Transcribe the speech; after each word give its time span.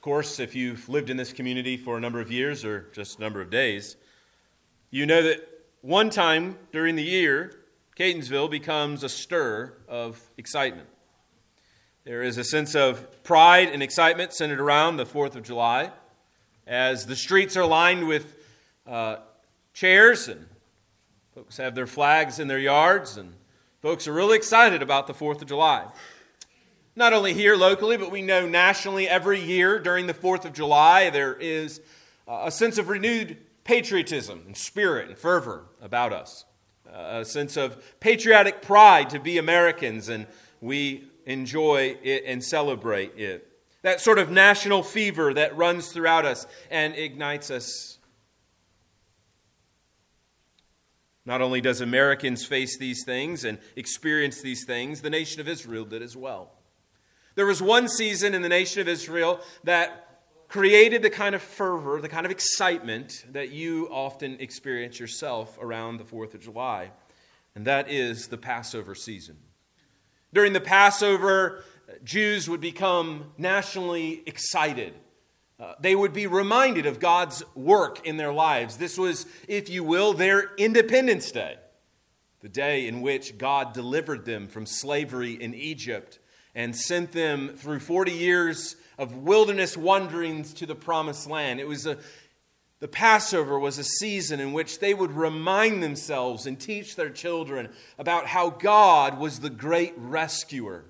Of 0.00 0.04
course, 0.04 0.40
if 0.40 0.54
you've 0.54 0.88
lived 0.88 1.10
in 1.10 1.18
this 1.18 1.30
community 1.30 1.76
for 1.76 1.98
a 1.98 2.00
number 2.00 2.22
of 2.22 2.32
years 2.32 2.64
or 2.64 2.88
just 2.94 3.18
a 3.18 3.20
number 3.20 3.42
of 3.42 3.50
days, 3.50 3.96
you 4.90 5.04
know 5.04 5.22
that 5.22 5.46
one 5.82 6.08
time 6.08 6.56
during 6.72 6.96
the 6.96 7.02
year, 7.02 7.66
Catonsville 7.98 8.50
becomes 8.50 9.04
a 9.04 9.10
stir 9.10 9.74
of 9.88 10.18
excitement. 10.38 10.88
There 12.04 12.22
is 12.22 12.38
a 12.38 12.44
sense 12.44 12.74
of 12.74 13.22
pride 13.24 13.68
and 13.68 13.82
excitement 13.82 14.32
centered 14.32 14.58
around 14.58 14.96
the 14.96 15.04
4th 15.04 15.36
of 15.36 15.42
July 15.42 15.90
as 16.66 17.04
the 17.04 17.14
streets 17.14 17.54
are 17.54 17.66
lined 17.66 18.08
with 18.08 18.36
uh, 18.86 19.16
chairs 19.74 20.28
and 20.28 20.46
folks 21.34 21.58
have 21.58 21.74
their 21.74 21.86
flags 21.86 22.38
in 22.38 22.48
their 22.48 22.58
yards 22.58 23.18
and 23.18 23.34
folks 23.82 24.08
are 24.08 24.14
really 24.14 24.38
excited 24.38 24.80
about 24.80 25.06
the 25.06 25.12
4th 25.12 25.42
of 25.42 25.48
July. 25.48 25.84
Not 26.96 27.12
only 27.12 27.34
here 27.34 27.56
locally, 27.56 27.96
but 27.96 28.10
we 28.10 28.22
know 28.22 28.46
nationally 28.46 29.08
every 29.08 29.40
year 29.40 29.78
during 29.78 30.06
the 30.06 30.14
4th 30.14 30.44
of 30.44 30.52
July 30.52 31.10
there 31.10 31.34
is 31.34 31.80
uh, 32.26 32.42
a 32.44 32.50
sense 32.50 32.78
of 32.78 32.88
renewed 32.88 33.36
patriotism 33.64 34.42
and 34.46 34.56
spirit 34.56 35.08
and 35.08 35.16
fervor 35.16 35.66
about 35.80 36.12
us. 36.12 36.44
Uh, 36.86 37.20
a 37.20 37.24
sense 37.24 37.56
of 37.56 38.00
patriotic 38.00 38.62
pride 38.62 39.10
to 39.10 39.20
be 39.20 39.38
Americans, 39.38 40.08
and 40.08 40.26
we 40.60 41.04
enjoy 41.24 41.96
it 42.02 42.24
and 42.26 42.42
celebrate 42.42 43.16
it. 43.16 43.46
That 43.82 44.00
sort 44.00 44.18
of 44.18 44.30
national 44.30 44.82
fever 44.82 45.32
that 45.34 45.56
runs 45.56 45.92
throughout 45.92 46.26
us 46.26 46.46
and 46.70 46.94
ignites 46.96 47.50
us. 47.50 47.98
Not 51.24 51.40
only 51.40 51.60
does 51.60 51.80
Americans 51.80 52.44
face 52.44 52.76
these 52.76 53.04
things 53.04 53.44
and 53.44 53.58
experience 53.76 54.42
these 54.42 54.64
things, 54.64 55.02
the 55.02 55.10
nation 55.10 55.40
of 55.40 55.48
Israel 55.48 55.84
did 55.84 56.02
as 56.02 56.16
well. 56.16 56.50
There 57.34 57.46
was 57.46 57.62
one 57.62 57.88
season 57.88 58.34
in 58.34 58.42
the 58.42 58.48
nation 58.48 58.80
of 58.80 58.88
Israel 58.88 59.40
that 59.64 60.10
created 60.48 61.02
the 61.02 61.10
kind 61.10 61.34
of 61.34 61.42
fervor, 61.42 62.00
the 62.00 62.08
kind 62.08 62.26
of 62.26 62.32
excitement 62.32 63.24
that 63.30 63.50
you 63.50 63.88
often 63.90 64.36
experience 64.40 64.98
yourself 64.98 65.56
around 65.60 65.98
the 65.98 66.04
4th 66.04 66.34
of 66.34 66.40
July, 66.40 66.90
and 67.54 67.64
that 67.66 67.88
is 67.88 68.28
the 68.28 68.36
Passover 68.36 68.94
season. 68.94 69.36
During 70.32 70.52
the 70.52 70.60
Passover, 70.60 71.64
Jews 72.02 72.48
would 72.48 72.60
become 72.60 73.32
nationally 73.38 74.22
excited. 74.26 74.94
Uh, 75.58 75.74
they 75.80 75.94
would 75.94 76.12
be 76.12 76.26
reminded 76.26 76.86
of 76.86 76.98
God's 76.98 77.42
work 77.54 78.06
in 78.06 78.16
their 78.16 78.32
lives. 78.32 78.76
This 78.76 78.96
was, 78.96 79.26
if 79.46 79.68
you 79.68 79.84
will, 79.84 80.14
their 80.14 80.54
Independence 80.56 81.30
Day, 81.30 81.58
the 82.40 82.48
day 82.48 82.86
in 82.88 83.02
which 83.02 83.38
God 83.38 83.72
delivered 83.72 84.24
them 84.24 84.48
from 84.48 84.66
slavery 84.66 85.32
in 85.32 85.54
Egypt 85.54 86.19
and 86.54 86.74
sent 86.74 87.12
them 87.12 87.50
through 87.56 87.80
40 87.80 88.12
years 88.12 88.76
of 88.98 89.14
wilderness 89.14 89.76
wanderings 89.76 90.52
to 90.54 90.66
the 90.66 90.74
promised 90.74 91.28
land. 91.28 91.60
It 91.60 91.68
was 91.68 91.86
a, 91.86 91.98
the 92.80 92.88
Passover 92.88 93.58
was 93.58 93.78
a 93.78 93.84
season 93.84 94.40
in 94.40 94.52
which 94.52 94.80
they 94.80 94.94
would 94.94 95.12
remind 95.12 95.82
themselves 95.82 96.46
and 96.46 96.58
teach 96.58 96.96
their 96.96 97.10
children 97.10 97.70
about 97.98 98.26
how 98.26 98.50
God 98.50 99.18
was 99.18 99.40
the 99.40 99.50
great 99.50 99.94
rescuer, 99.96 100.84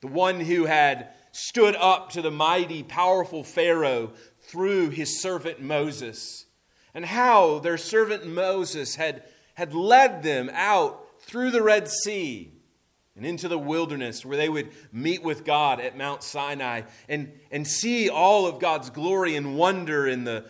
the 0.00 0.06
one 0.06 0.40
who 0.40 0.66
had 0.66 1.10
stood 1.32 1.74
up 1.76 2.10
to 2.10 2.22
the 2.22 2.30
mighty, 2.30 2.82
powerful 2.82 3.42
Pharaoh 3.42 4.12
through 4.40 4.90
his 4.90 5.20
servant 5.20 5.60
Moses, 5.60 6.46
and 6.94 7.04
how 7.04 7.58
their 7.58 7.78
servant 7.78 8.26
Moses 8.26 8.94
had, 8.94 9.24
had 9.54 9.74
led 9.74 10.22
them 10.22 10.50
out 10.52 11.20
through 11.20 11.50
the 11.50 11.62
Red 11.62 11.88
Sea 11.88 12.53
and 13.16 13.24
into 13.24 13.48
the 13.48 13.58
wilderness 13.58 14.24
where 14.24 14.36
they 14.36 14.48
would 14.48 14.70
meet 14.92 15.22
with 15.22 15.44
God 15.44 15.80
at 15.80 15.96
Mount 15.96 16.22
Sinai 16.22 16.82
and, 17.08 17.32
and 17.50 17.66
see 17.66 18.08
all 18.10 18.46
of 18.46 18.58
God's 18.58 18.90
glory 18.90 19.36
and 19.36 19.56
wonder 19.56 20.06
in 20.06 20.24
the, 20.24 20.44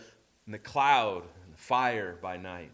in 0.45 0.51
the 0.51 0.57
cloud 0.57 1.23
and 1.43 1.53
the 1.53 1.57
fire 1.57 2.17
by 2.21 2.37
night. 2.37 2.71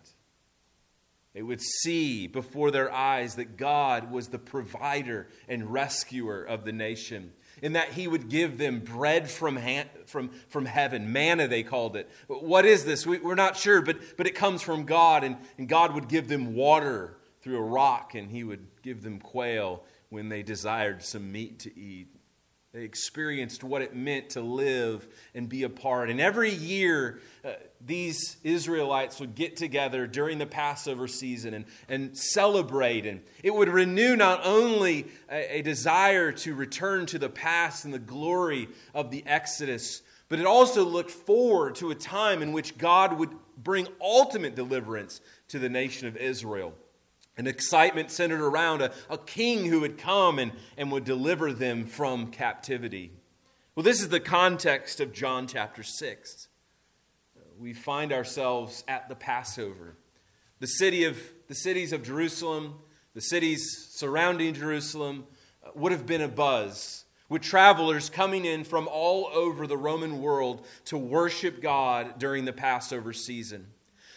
They 1.33 1.41
would 1.41 1.61
see 1.61 2.27
before 2.27 2.71
their 2.71 2.91
eyes 2.91 3.35
that 3.35 3.57
God 3.57 4.11
was 4.11 4.29
the 4.29 4.39
provider 4.39 5.27
and 5.47 5.71
rescuer 5.71 6.43
of 6.43 6.65
the 6.65 6.73
nation, 6.73 7.31
in 7.61 7.73
that 7.73 7.93
He 7.93 8.05
would 8.05 8.27
give 8.27 8.57
them 8.57 8.79
bread 8.81 9.29
from, 9.29 9.55
ha- 9.55 9.85
from, 10.07 10.29
from 10.49 10.65
heaven. 10.65 11.13
Manna, 11.13 11.47
they 11.47 11.63
called 11.63 11.95
it. 11.95 12.09
What 12.27 12.65
is 12.65 12.83
this? 12.83 13.07
We, 13.07 13.19
are 13.19 13.35
not 13.35 13.55
sure, 13.55 13.81
but, 13.81 14.17
but 14.17 14.27
it 14.27 14.35
comes 14.35 14.61
from 14.61 14.83
God, 14.83 15.23
and, 15.23 15.37
and 15.57 15.69
God 15.69 15.95
would 15.95 16.09
give 16.09 16.27
them 16.27 16.53
water 16.53 17.15
through 17.41 17.57
a 17.57 17.61
rock, 17.61 18.15
and 18.15 18.29
he 18.29 18.43
would 18.43 18.67
give 18.81 19.01
them 19.03 19.19
quail 19.19 19.83
when 20.09 20.29
they 20.29 20.43
desired 20.43 21.03
some 21.03 21.31
meat 21.31 21.59
to 21.59 21.79
eat. 21.79 22.07
They 22.73 22.83
experienced 22.83 23.65
what 23.65 23.81
it 23.81 23.95
meant 23.95 24.29
to 24.31 24.41
live 24.41 25.05
and 25.35 25.49
be 25.49 25.63
a 25.63 25.69
part. 25.69 26.09
And 26.09 26.21
every 26.21 26.51
year, 26.53 27.19
uh, 27.43 27.51
these 27.85 28.37
Israelites 28.45 29.19
would 29.19 29.35
get 29.35 29.57
together 29.57 30.07
during 30.07 30.37
the 30.37 30.45
Passover 30.45 31.09
season 31.09 31.53
and, 31.53 31.65
and 31.89 32.17
celebrate. 32.17 33.05
And 33.05 33.23
it 33.43 33.53
would 33.53 33.67
renew 33.67 34.15
not 34.15 34.45
only 34.45 35.07
a, 35.29 35.57
a 35.57 35.61
desire 35.63 36.31
to 36.31 36.55
return 36.55 37.07
to 37.07 37.19
the 37.19 37.29
past 37.29 37.83
and 37.83 37.93
the 37.93 37.99
glory 37.99 38.69
of 38.93 39.11
the 39.11 39.25
Exodus, 39.27 40.01
but 40.29 40.39
it 40.39 40.45
also 40.45 40.85
looked 40.85 41.11
forward 41.11 41.75
to 41.75 41.91
a 41.91 41.95
time 41.95 42.41
in 42.41 42.53
which 42.53 42.77
God 42.77 43.19
would 43.19 43.31
bring 43.57 43.89
ultimate 43.99 44.55
deliverance 44.55 45.19
to 45.49 45.59
the 45.59 45.67
nation 45.67 46.07
of 46.07 46.15
Israel 46.15 46.73
an 47.37 47.47
excitement 47.47 48.11
centered 48.11 48.41
around 48.41 48.81
a, 48.81 48.91
a 49.09 49.17
king 49.17 49.65
who 49.65 49.79
would 49.81 49.97
come 49.97 50.39
and, 50.39 50.51
and 50.77 50.91
would 50.91 51.03
deliver 51.03 51.53
them 51.53 51.85
from 51.85 52.27
captivity. 52.27 53.11
Well, 53.75 53.83
this 53.83 54.01
is 54.01 54.09
the 54.09 54.19
context 54.19 54.99
of 54.99 55.13
John 55.13 55.47
chapter 55.47 55.81
6. 55.81 56.47
We 57.57 57.73
find 57.73 58.11
ourselves 58.11 58.83
at 58.87 59.07
the 59.07 59.15
Passover. 59.15 59.95
The, 60.59 60.67
city 60.67 61.05
of, 61.05 61.17
the 61.47 61.55
cities 61.55 61.93
of 61.93 62.03
Jerusalem, 62.03 62.75
the 63.13 63.21
cities 63.21 63.87
surrounding 63.91 64.53
Jerusalem, 64.53 65.25
uh, 65.65 65.69
would 65.75 65.91
have 65.91 66.05
been 66.05 66.21
a 66.21 66.27
buzz 66.27 67.05
with 67.29 67.41
travelers 67.41 68.09
coming 68.09 68.43
in 68.43 68.65
from 68.65 68.89
all 68.91 69.29
over 69.33 69.65
the 69.65 69.77
Roman 69.77 70.21
world 70.21 70.65
to 70.85 70.97
worship 70.97 71.61
God 71.61 72.19
during 72.19 72.43
the 72.43 72.51
Passover 72.51 73.13
season. 73.13 73.67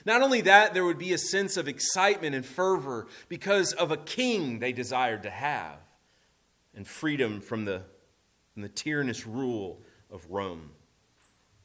Not 0.05 0.23
only 0.23 0.43
that, 0.43 0.75
there 0.75 0.85
would 0.85 0.99
be 0.99 1.13
a 1.13 1.19
sense 1.19 1.57
of 1.57 1.69
excitement 1.69 2.35
and 2.35 2.45
fervor 2.45 3.07
because 3.29 3.73
of 3.73 3.91
a 3.91 3.97
king 3.97 4.59
they 4.59 4.73
desired 4.73 5.23
to 5.23 5.31
have 5.31 5.79
and 6.75 6.87
freedom 6.87 7.41
from 7.41 7.65
the, 7.65 7.83
from 8.53 8.63
the 8.63 8.69
tyrannous 8.69 9.27
rule 9.27 9.83
of 10.11 10.31
Rome. 10.31 10.71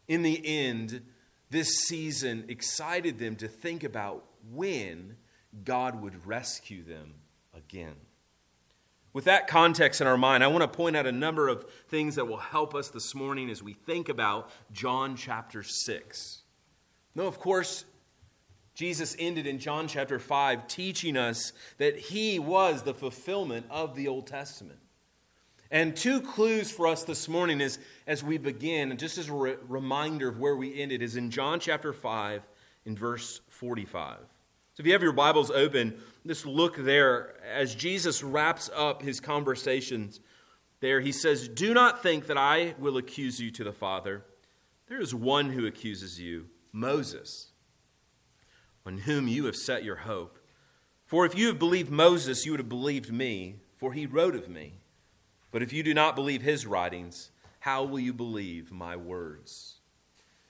In 0.07 0.23
the 0.23 0.41
end, 0.45 1.01
this 1.49 1.67
season 1.87 2.45
excited 2.47 3.19
them 3.19 3.35
to 3.37 3.47
think 3.47 3.83
about 3.83 4.23
when 4.51 5.17
God 5.63 6.01
would 6.01 6.25
rescue 6.25 6.83
them 6.83 7.15
again. 7.55 7.95
With 9.11 9.25
that 9.25 9.47
context 9.47 10.01
in 10.01 10.07
our 10.07 10.17
mind, 10.17 10.43
I 10.43 10.47
want 10.47 10.61
to 10.61 10.67
point 10.67 10.95
out 10.95 11.07
a 11.07 11.11
number 11.11 11.47
of 11.47 11.65
things 11.87 12.15
that 12.15 12.27
will 12.27 12.37
help 12.37 12.75
us 12.75 12.89
this 12.89 13.15
morning 13.15 13.49
as 13.49 13.63
we 13.63 13.73
think 13.73 14.07
about 14.07 14.51
John 14.71 15.15
chapter 15.15 15.63
6. 15.63 16.43
No, 17.15 17.25
of 17.25 17.39
course, 17.39 17.85
Jesus 18.79 19.13
ended 19.19 19.45
in 19.45 19.59
John 19.59 19.89
chapter 19.89 20.19
5 20.19 20.65
teaching 20.69 21.17
us 21.17 21.51
that 21.79 21.97
he 21.97 22.39
was 22.39 22.81
the 22.81 22.93
fulfillment 22.93 23.65
of 23.69 23.93
the 23.93 24.07
Old 24.07 24.25
Testament. 24.25 24.79
And 25.69 25.93
two 25.93 26.21
clues 26.21 26.71
for 26.71 26.87
us 26.87 27.03
this 27.03 27.27
morning 27.27 27.59
is 27.59 27.77
as 28.07 28.23
we 28.23 28.37
begin, 28.37 28.89
and 28.89 28.97
just 28.97 29.17
as 29.17 29.27
a 29.27 29.33
re- 29.33 29.55
reminder 29.67 30.29
of 30.29 30.39
where 30.39 30.55
we 30.55 30.81
ended, 30.81 31.01
is 31.01 31.17
in 31.17 31.29
John 31.29 31.59
chapter 31.59 31.91
5 31.91 32.41
in 32.85 32.95
verse 32.95 33.41
45. 33.49 34.15
So 34.75 34.81
if 34.81 34.85
you 34.85 34.93
have 34.93 35.03
your 35.03 35.11
Bibles 35.11 35.51
open, 35.51 35.99
just 36.25 36.45
look 36.45 36.77
there 36.77 37.35
as 37.45 37.75
Jesus 37.75 38.23
wraps 38.23 38.69
up 38.73 39.01
his 39.01 39.19
conversations 39.19 40.21
there. 40.79 41.01
He 41.01 41.11
says, 41.11 41.49
Do 41.49 41.73
not 41.73 42.01
think 42.01 42.27
that 42.27 42.37
I 42.37 42.75
will 42.79 42.95
accuse 42.95 43.41
you 43.41 43.51
to 43.51 43.65
the 43.65 43.73
Father. 43.73 44.23
There 44.87 45.01
is 45.01 45.13
one 45.13 45.49
who 45.49 45.65
accuses 45.67 46.17
you, 46.21 46.45
Moses 46.71 47.48
on 48.89 48.97
whom 48.97 49.27
you 49.27 49.45
have 49.45 49.55
set 49.55 49.83
your 49.83 49.97
hope. 49.97 50.39
For 51.05 51.23
if 51.23 51.37
you 51.37 51.45
have 51.45 51.59
believed 51.59 51.91
Moses, 51.91 52.43
you 52.43 52.51
would 52.53 52.59
have 52.59 52.69
believed 52.69 53.13
me, 53.13 53.57
for 53.77 53.93
he 53.93 54.07
wrote 54.07 54.33
of 54.33 54.49
me. 54.49 54.79
But 55.51 55.61
if 55.61 55.71
you 55.71 55.83
do 55.83 55.93
not 55.93 56.15
believe 56.15 56.41
his 56.41 56.65
writings, 56.65 57.29
how 57.59 57.83
will 57.83 57.99
you 57.99 58.13
believe 58.13 58.71
my 58.71 58.95
words? 58.95 59.75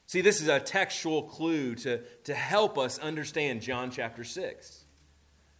See, 0.05 0.21
this 0.21 0.39
is 0.39 0.47
a 0.47 0.61
textual 0.61 1.23
clue 1.23 1.75
to, 1.75 1.99
to 2.23 2.33
help 2.33 2.77
us 2.77 2.97
understand 2.97 3.61
John 3.61 3.91
chapter 3.91 4.23
6. 4.23 4.85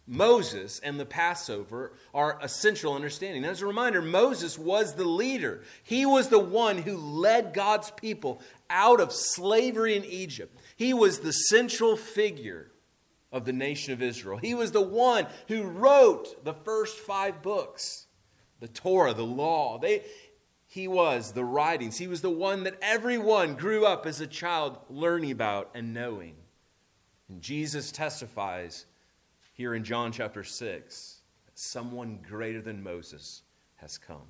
Moses 0.06 0.80
and 0.80 0.98
the 0.98 1.04
Passover 1.04 1.92
are 2.14 2.38
essential 2.40 2.94
understanding. 2.94 3.44
As 3.44 3.60
a 3.60 3.66
reminder, 3.66 4.00
Moses 4.00 4.58
was 4.58 4.94
the 4.94 5.04
leader. 5.04 5.60
He 5.84 6.06
was 6.06 6.30
the 6.30 6.38
one 6.38 6.78
who 6.78 6.96
led 6.96 7.52
God's 7.52 7.90
people 7.90 8.40
out 8.70 9.00
of 9.00 9.12
slavery 9.12 9.96
in 9.96 10.04
Egypt. 10.06 10.58
He 10.76 10.94
was 10.94 11.20
the 11.20 11.32
central 11.32 11.94
figure 11.94 12.69
of 13.32 13.44
the 13.44 13.52
nation 13.52 13.92
of 13.92 14.02
Israel. 14.02 14.38
He 14.38 14.54
was 14.54 14.72
the 14.72 14.80
one 14.80 15.26
who 15.48 15.62
wrote 15.62 16.44
the 16.44 16.54
first 16.54 16.98
five 16.98 17.42
books 17.42 18.06
the 18.60 18.68
Torah, 18.68 19.14
the 19.14 19.24
law. 19.24 19.78
They, 19.78 20.02
He 20.66 20.86
was 20.86 21.32
the 21.32 21.44
writings. 21.44 21.96
He 21.96 22.06
was 22.06 22.20
the 22.20 22.30
one 22.30 22.64
that 22.64 22.78
everyone 22.82 23.54
grew 23.54 23.86
up 23.86 24.04
as 24.04 24.20
a 24.20 24.26
child 24.26 24.78
learning 24.90 25.30
about 25.30 25.70
and 25.74 25.94
knowing. 25.94 26.36
And 27.28 27.40
Jesus 27.40 27.90
testifies 27.90 28.84
here 29.54 29.74
in 29.74 29.84
John 29.84 30.12
chapter 30.12 30.44
6 30.44 31.20
that 31.46 31.58
someone 31.58 32.18
greater 32.26 32.60
than 32.60 32.82
Moses 32.82 33.42
has 33.76 33.96
come. 33.96 34.28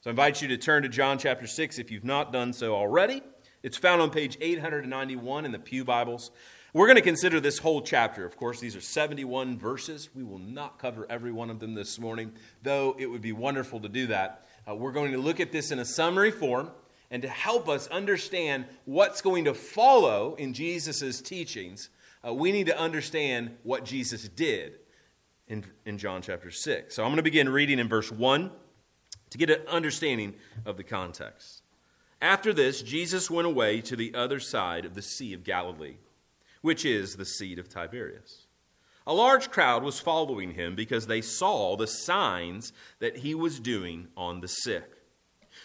So 0.00 0.10
I 0.10 0.12
invite 0.12 0.40
you 0.40 0.48
to 0.48 0.56
turn 0.56 0.84
to 0.84 0.88
John 0.88 1.18
chapter 1.18 1.46
6 1.46 1.78
if 1.78 1.90
you've 1.90 2.04
not 2.04 2.32
done 2.32 2.52
so 2.52 2.74
already. 2.74 3.22
It's 3.64 3.76
found 3.76 4.00
on 4.00 4.10
page 4.10 4.36
891 4.40 5.44
in 5.44 5.50
the 5.50 5.58
Pew 5.58 5.84
Bibles. 5.84 6.30
We're 6.76 6.88
going 6.88 6.96
to 6.96 7.02
consider 7.02 7.40
this 7.40 7.56
whole 7.56 7.80
chapter. 7.80 8.26
Of 8.26 8.36
course, 8.36 8.60
these 8.60 8.76
are 8.76 8.82
71 8.82 9.56
verses. 9.56 10.10
We 10.14 10.22
will 10.22 10.38
not 10.38 10.78
cover 10.78 11.06
every 11.08 11.32
one 11.32 11.48
of 11.48 11.58
them 11.58 11.72
this 11.72 11.98
morning, 11.98 12.34
though 12.62 12.94
it 12.98 13.06
would 13.06 13.22
be 13.22 13.32
wonderful 13.32 13.80
to 13.80 13.88
do 13.88 14.08
that. 14.08 14.46
Uh, 14.68 14.74
we're 14.74 14.92
going 14.92 15.12
to 15.12 15.18
look 15.18 15.40
at 15.40 15.52
this 15.52 15.70
in 15.70 15.78
a 15.78 15.86
summary 15.86 16.30
form 16.30 16.70
and 17.10 17.22
to 17.22 17.30
help 17.30 17.66
us 17.66 17.86
understand 17.86 18.66
what's 18.84 19.22
going 19.22 19.46
to 19.46 19.54
follow 19.54 20.34
in 20.34 20.52
Jesus' 20.52 21.22
teachings. 21.22 21.88
Uh, 22.22 22.34
we 22.34 22.52
need 22.52 22.66
to 22.66 22.78
understand 22.78 23.56
what 23.62 23.86
Jesus 23.86 24.28
did 24.28 24.74
in, 25.48 25.64
in 25.86 25.96
John 25.96 26.20
chapter 26.20 26.50
6. 26.50 26.94
So 26.94 27.02
I'm 27.02 27.08
going 27.08 27.16
to 27.16 27.22
begin 27.22 27.48
reading 27.48 27.78
in 27.78 27.88
verse 27.88 28.12
1 28.12 28.50
to 29.30 29.38
get 29.38 29.48
an 29.48 29.62
understanding 29.66 30.34
of 30.66 30.76
the 30.76 30.84
context. 30.84 31.62
After 32.20 32.52
this, 32.52 32.82
Jesus 32.82 33.30
went 33.30 33.46
away 33.46 33.80
to 33.80 33.96
the 33.96 34.14
other 34.14 34.40
side 34.40 34.84
of 34.84 34.94
the 34.94 35.00
Sea 35.00 35.32
of 35.32 35.42
Galilee, 35.42 35.96
which 36.66 36.84
is 36.84 37.14
the 37.14 37.24
Sea 37.24 37.56
of 37.60 37.68
Tiberias. 37.68 38.48
A 39.06 39.14
large 39.14 39.52
crowd 39.52 39.84
was 39.84 40.00
following 40.00 40.54
him 40.54 40.74
because 40.74 41.06
they 41.06 41.20
saw 41.20 41.76
the 41.76 41.86
signs 41.86 42.72
that 42.98 43.18
he 43.18 43.36
was 43.36 43.60
doing 43.60 44.08
on 44.16 44.40
the 44.40 44.48
sick. 44.48 44.90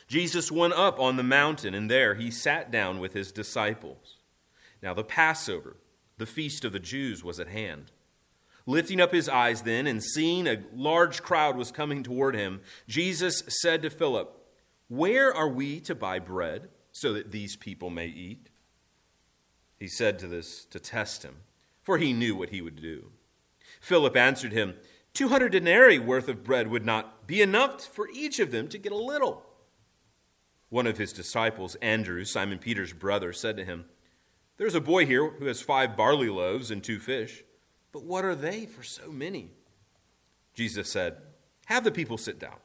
Jesus 0.08 0.52
went 0.52 0.74
up 0.74 1.00
on 1.00 1.18
the 1.18 1.24
mountain, 1.24 1.74
and 1.74 1.90
there 1.90 2.14
he 2.14 2.30
sat 2.30 2.70
down 2.70 3.00
with 3.00 3.14
his 3.14 3.32
disciples. 3.32 4.18
Now, 4.84 4.94
the 4.94 5.04
Passover, 5.04 5.78
the 6.20 6.28
feast 6.28 6.64
of 6.64 6.72
the 6.72 6.80
Jews, 6.80 7.24
was 7.24 7.40
at 7.40 7.48
hand. 7.48 7.92
Lifting 8.68 9.02
up 9.02 9.12
his 9.12 9.28
eyes 9.28 9.64
then, 9.64 9.88
and 9.88 10.04
seeing 10.04 10.46
a 10.46 10.62
large 10.72 11.24
crowd 11.24 11.58
was 11.58 11.72
coming 11.72 12.04
toward 12.04 12.36
him, 12.36 12.62
Jesus 12.88 13.42
said 13.48 13.82
to 13.82 13.90
Philip, 13.90 14.40
Where 14.88 15.34
are 15.34 15.50
we 15.50 15.80
to 15.80 15.96
buy 15.96 16.20
bread 16.20 16.70
so 16.92 17.12
that 17.14 17.32
these 17.32 17.56
people 17.56 17.90
may 17.90 18.06
eat? 18.06 18.51
He 19.82 19.88
said 19.88 20.20
to 20.20 20.28
this 20.28 20.66
to 20.66 20.80
test 20.80 21.24
him, 21.24 21.38
for 21.82 21.98
he 21.98 22.14
knew 22.14 22.36
what 22.36 22.52
he 22.52 22.62
would 22.62 22.80
do. 22.80 23.14
Philip 23.80 24.16
answered 24.16 24.52
him, 24.52 24.76
Two 25.12 25.30
hundred 25.30 25.54
denarii 25.54 25.98
worth 25.98 26.30
of 26.30 26.44
bread 26.44 26.68
would 26.68 26.86
not 26.86 27.26
be 27.26 27.42
enough 27.42 27.84
for 27.84 28.08
each 28.14 28.40
of 28.40 28.52
them 28.52 28.68
to 28.68 28.78
get 28.78 28.92
a 28.92 28.96
little. 28.96 29.44
One 30.70 30.86
of 30.86 31.00
his 31.00 31.12
disciples, 31.12 31.74
Andrew, 31.82 32.24
Simon 32.26 32.60
Peter's 32.60 32.94
brother, 32.94 33.34
said 33.34 33.58
to 33.58 33.66
him, 33.66 33.86
There's 34.58 34.76
a 34.76 34.80
boy 34.80 35.08
here 35.08 35.28
who 35.28 35.46
has 35.46 35.64
five 35.64 35.98
barley 35.98 36.30
loaves 36.30 36.70
and 36.70 36.84
two 36.84 37.00
fish. 37.00 37.44
But 37.92 38.04
what 38.04 38.24
are 38.24 38.36
they 38.36 38.68
for 38.68 38.84
so 38.84 39.12
many? 39.12 39.50
Jesus 40.54 40.92
said, 40.92 41.18
Have 41.66 41.84
the 41.84 41.92
people 41.92 42.20
sit 42.20 42.38
down. 42.38 42.58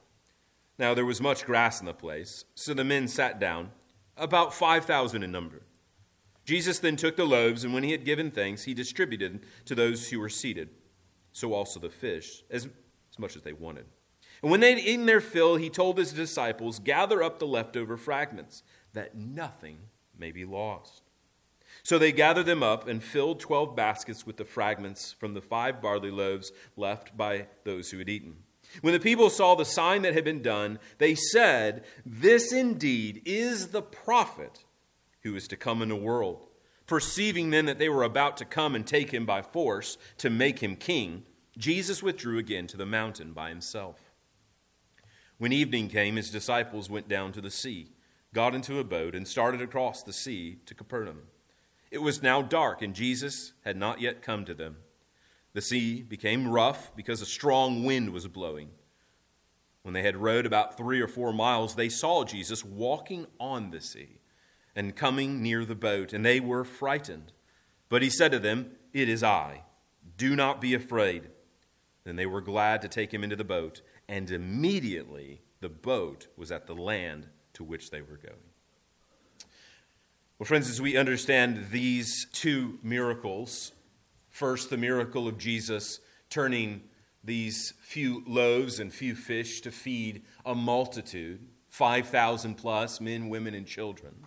Now 0.79 0.93
there 0.93 1.07
was 1.07 1.23
much 1.23 1.47
grass 1.47 1.81
in 1.81 1.87
the 1.87 1.95
place, 1.95 2.45
so 2.55 2.75
the 2.75 2.85
men 2.85 3.09
sat 3.09 3.41
down, 3.41 3.71
about 4.19 4.53
5,000 4.53 5.23
in 5.23 5.33
number. 5.33 5.63
Jesus 6.47 6.79
then 6.79 6.95
took 6.95 7.17
the 7.17 7.25
loaves, 7.25 7.65
and 7.65 7.75
when 7.75 7.83
he 7.83 7.91
had 7.91 8.05
given 8.05 8.31
thanks, 8.31 8.65
he 8.65 8.73
distributed 8.73 9.41
to 9.65 9.75
those 9.75 10.09
who 10.09 10.21
were 10.21 10.29
seated, 10.29 10.71
so 11.33 11.53
also 11.53 11.81
the 11.81 11.91
fish, 11.91 12.45
as, 12.51 12.67
as 13.11 13.19
much 13.19 13.35
as 13.35 13.43
they 13.43 13.53
wanted. 13.53 13.87
And 14.43 14.51
when 14.53 14.61
they 14.61 14.71
had 14.71 14.79
eaten 14.79 15.07
their 15.07 15.21
fill, 15.21 15.57
he 15.57 15.69
told 15.69 15.99
his 15.99 16.13
disciples, 16.13 16.79
Gather 16.79 17.21
up 17.21 17.41
the 17.41 17.49
leftover 17.49 17.97
fragments, 17.97 18.63
that 18.93 19.17
nothing 19.17 19.79
may 20.17 20.31
be 20.31 20.45
lost. 20.45 21.03
So 21.83 21.99
they 21.99 22.13
gathered 22.13 22.47
them 22.47 22.63
up 22.63 22.87
and 22.87 23.03
filled 23.03 23.41
twelve 23.41 23.75
baskets 23.75 24.25
with 24.25 24.37
the 24.37 24.45
fragments 24.45 25.13
from 25.13 25.35
the 25.35 25.43
five 25.43 25.83
barley 25.83 26.13
loaves 26.13 26.53
left 26.77 27.17
by 27.17 27.49
those 27.65 27.91
who 27.91 27.99
had 27.99 28.09
eaten. 28.09 28.37
When 28.83 28.95
the 28.95 29.01
people 29.01 29.31
saw 29.31 29.55
the 29.55 29.65
sign 29.65 30.03
that 30.03 30.15
had 30.15 30.25
been 30.25 30.43
done, 30.43 30.79
they 30.99 31.17
said, 31.17 31.85
This 32.05 32.53
indeed 32.53 33.23
is 33.25 33.69
the 33.69 33.83
prophet 33.83 34.65
who 35.27 35.37
is 35.37 35.49
to 35.49 35.57
come 35.57 35.83
in 35.83 35.89
the 35.89 35.97
world. 35.97 36.47
Perceiving 36.87 37.51
then 37.51 37.67
that 37.67 37.79
they 37.79 37.89
were 37.89 38.05
about 38.05 38.37
to 38.37 38.45
come 38.45 38.75
and 38.75 38.87
take 38.87 39.13
him 39.13 39.27
by 39.27 39.43
force 39.43 39.99
to 40.19 40.31
make 40.31 40.61
him 40.61 40.77
king, 40.77 41.25
Jesus 41.59 42.03
withdrew 42.03 42.39
again 42.39 42.67
to 42.69 42.77
the 42.77 42.87
mountain 42.87 43.33
by 43.33 43.49
himself. 43.49 44.13
When 45.39 45.53
evening 45.53 45.89
came, 45.89 46.17
his 46.17 46.31
disciples 46.31 46.89
went 46.89 47.09
down 47.09 47.33
to 47.33 47.41
the 47.41 47.51
sea, 47.51 47.93
got 48.33 48.55
into 48.55 48.79
a 48.79 48.85
boat, 48.85 49.15
and 49.15 49.27
started 49.27 49.61
across 49.61 50.03
the 50.03 50.13
sea 50.13 50.59
to 50.67 50.75
Capernaum. 50.75 51.23
It 51.91 51.99
was 51.99 52.23
now 52.23 52.41
dark, 52.41 52.83
and 52.83 52.95
Jesus 52.95 53.53
had 53.65 53.77
not 53.77 54.01
yet 54.01 54.23
come 54.23 54.45
to 54.45 54.55
them. 54.55 54.77
The 55.55 55.61
sea 55.61 56.03
became 56.03 56.49
rough 56.49 56.95
because 56.95 57.21
a 57.21 57.27
strong 57.27 57.85
wind 57.85 58.11
was 58.11 58.29
blowing. 58.29 58.71
When 59.83 59.95
they 59.95 60.03
had 60.03 60.17
rowed 60.17 60.47
about 60.47 60.77
three 60.77 61.01
or 61.01 61.09
four 61.09 61.33
miles, 61.33 61.75
they 61.75 61.89
saw 61.89 62.25
Jesus 62.25 62.65
walking 62.65 63.27
on 63.41 63.71
the 63.71 63.81
sea 63.81 64.21
and 64.77 64.95
coming 64.95 65.43
near 65.43 65.65
the 65.65 65.75
boat, 65.75 66.13
and 66.13 66.25
they 66.25 66.39
were 66.39 66.63
frightened. 66.63 67.33
But 67.89 68.03
he 68.03 68.11
said 68.11 68.31
to 68.33 68.39
them, 68.39 68.73
It 68.93 69.09
is 69.09 69.25
I. 69.25 69.63
Do 70.19 70.37
not 70.37 70.61
be 70.61 70.75
afraid. 70.75 71.29
Then 72.05 72.17
they 72.17 72.27
were 72.27 72.43
glad 72.43 72.83
to 72.83 72.89
take 72.89 73.13
him 73.13 73.25
into 73.25 73.37
the 73.37 73.43
boat, 73.43 73.81
and 74.07 74.31
immediately 74.31 75.41
the 75.61 75.71
boat 75.71 76.29
was 76.37 76.53
at 76.53 76.67
the 76.67 76.75
land 76.75 77.27
to 77.55 77.65
which 77.65 77.91
they 77.91 78.03
were 78.03 78.19
going. 78.19 78.37
Well, 80.39 80.47
friends, 80.47 80.69
as 80.69 80.83
we 80.83 80.99
understand 80.99 81.69
these 81.71 82.27
two 82.33 82.79
miracles, 82.83 83.73
first, 84.29 84.69
the 84.69 84.77
miracle 84.77 85.27
of 85.27 85.39
Jesus 85.39 85.99
turning 86.29 86.83
these 87.25 87.73
few 87.81 88.23
loaves 88.27 88.79
and 88.79 88.93
few 88.93 89.15
fish 89.15 89.63
to 89.63 89.71
feed 89.71 90.23
a 90.45 90.55
multitude, 90.55 91.41
5,000 91.69 92.55
plus 92.55 93.01
men, 93.01 93.31
women, 93.31 93.55
and 93.55 93.67
children. 93.67 94.26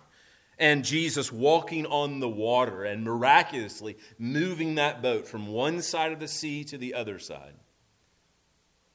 And 0.60 0.84
Jesus 0.84 1.32
walking 1.32 1.86
on 1.86 2.20
the 2.20 2.28
water 2.28 2.84
and 2.84 3.02
miraculously 3.02 3.96
moving 4.18 4.76
that 4.76 5.02
boat 5.02 5.26
from 5.26 5.48
one 5.48 5.82
side 5.82 6.12
of 6.12 6.20
the 6.20 6.28
sea 6.28 6.62
to 6.64 6.78
the 6.78 6.94
other 6.94 7.18
side. 7.18 7.54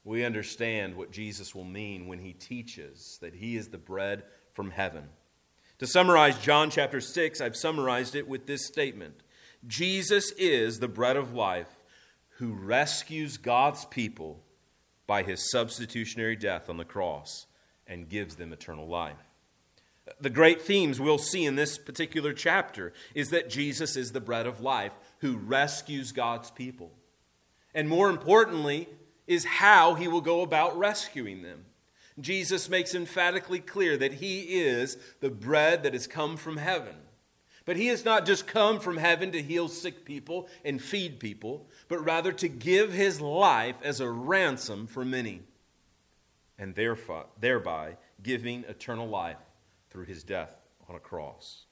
We 0.04 0.24
understand 0.24 0.96
what 0.96 1.10
Jesus 1.10 1.54
will 1.54 1.64
mean 1.64 2.06
when 2.06 2.20
he 2.20 2.32
teaches 2.32 3.18
that 3.20 3.34
he 3.34 3.56
is 3.56 3.68
the 3.68 3.78
bread 3.78 4.22
from 4.54 4.70
heaven 4.70 5.08
to 5.78 5.86
summarize 5.86 6.38
John 6.38 6.70
chapter 6.70 7.02
6, 7.02 7.40
I've 7.42 7.56
summarized 7.56 8.14
it 8.14 8.26
with 8.26 8.46
this 8.46 8.66
statement 8.66 9.22
Jesus 9.66 10.32
is 10.32 10.78
the 10.78 10.88
bread 10.88 11.16
of 11.16 11.34
life 11.34 11.68
who 12.38 12.52
rescues 12.52 13.36
God's 13.36 13.84
people 13.84 14.42
by 15.06 15.22
his 15.22 15.50
substitutionary 15.50 16.36
death 16.36 16.68
on 16.70 16.76
the 16.76 16.84
cross 16.84 17.46
and 17.86 18.08
gives 18.08 18.36
them 18.36 18.52
eternal 18.52 18.88
life. 18.88 19.16
The 20.20 20.30
great 20.30 20.62
themes 20.62 21.00
we'll 21.00 21.18
see 21.18 21.44
in 21.44 21.56
this 21.56 21.78
particular 21.78 22.32
chapter 22.32 22.92
is 23.14 23.30
that 23.30 23.50
Jesus 23.50 23.96
is 23.96 24.12
the 24.12 24.20
bread 24.20 24.46
of 24.46 24.60
life 24.60 24.92
who 25.18 25.36
rescues 25.36 26.12
God's 26.12 26.50
people. 26.50 26.92
And 27.74 27.88
more 27.88 28.08
importantly, 28.08 28.88
is 29.26 29.44
how 29.44 29.94
he 29.94 30.06
will 30.06 30.20
go 30.20 30.42
about 30.42 30.78
rescuing 30.78 31.42
them. 31.42 31.64
Jesus 32.20 32.70
makes 32.70 32.94
emphatically 32.94 33.58
clear 33.58 33.96
that 33.96 34.14
he 34.14 34.40
is 34.42 34.96
the 35.20 35.28
bread 35.28 35.82
that 35.82 35.92
has 35.92 36.06
come 36.06 36.36
from 36.36 36.56
heaven. 36.56 36.94
But 37.64 37.76
he 37.76 37.88
has 37.88 38.04
not 38.04 38.24
just 38.24 38.46
come 38.46 38.78
from 38.78 38.96
heaven 38.96 39.32
to 39.32 39.42
heal 39.42 39.68
sick 39.68 40.04
people 40.04 40.48
and 40.64 40.80
feed 40.80 41.18
people, 41.18 41.66
but 41.88 42.04
rather 42.04 42.32
to 42.32 42.48
give 42.48 42.92
his 42.92 43.20
life 43.20 43.74
as 43.82 44.00
a 44.00 44.08
ransom 44.08 44.86
for 44.86 45.04
many, 45.04 45.42
and 46.58 46.76
thereby 46.76 47.96
giving 48.22 48.64
eternal 48.64 49.08
life 49.08 49.36
through 49.96 50.04
his 50.04 50.22
death 50.22 50.54
on 50.90 50.94
a 50.94 50.98
cross. 51.00 51.64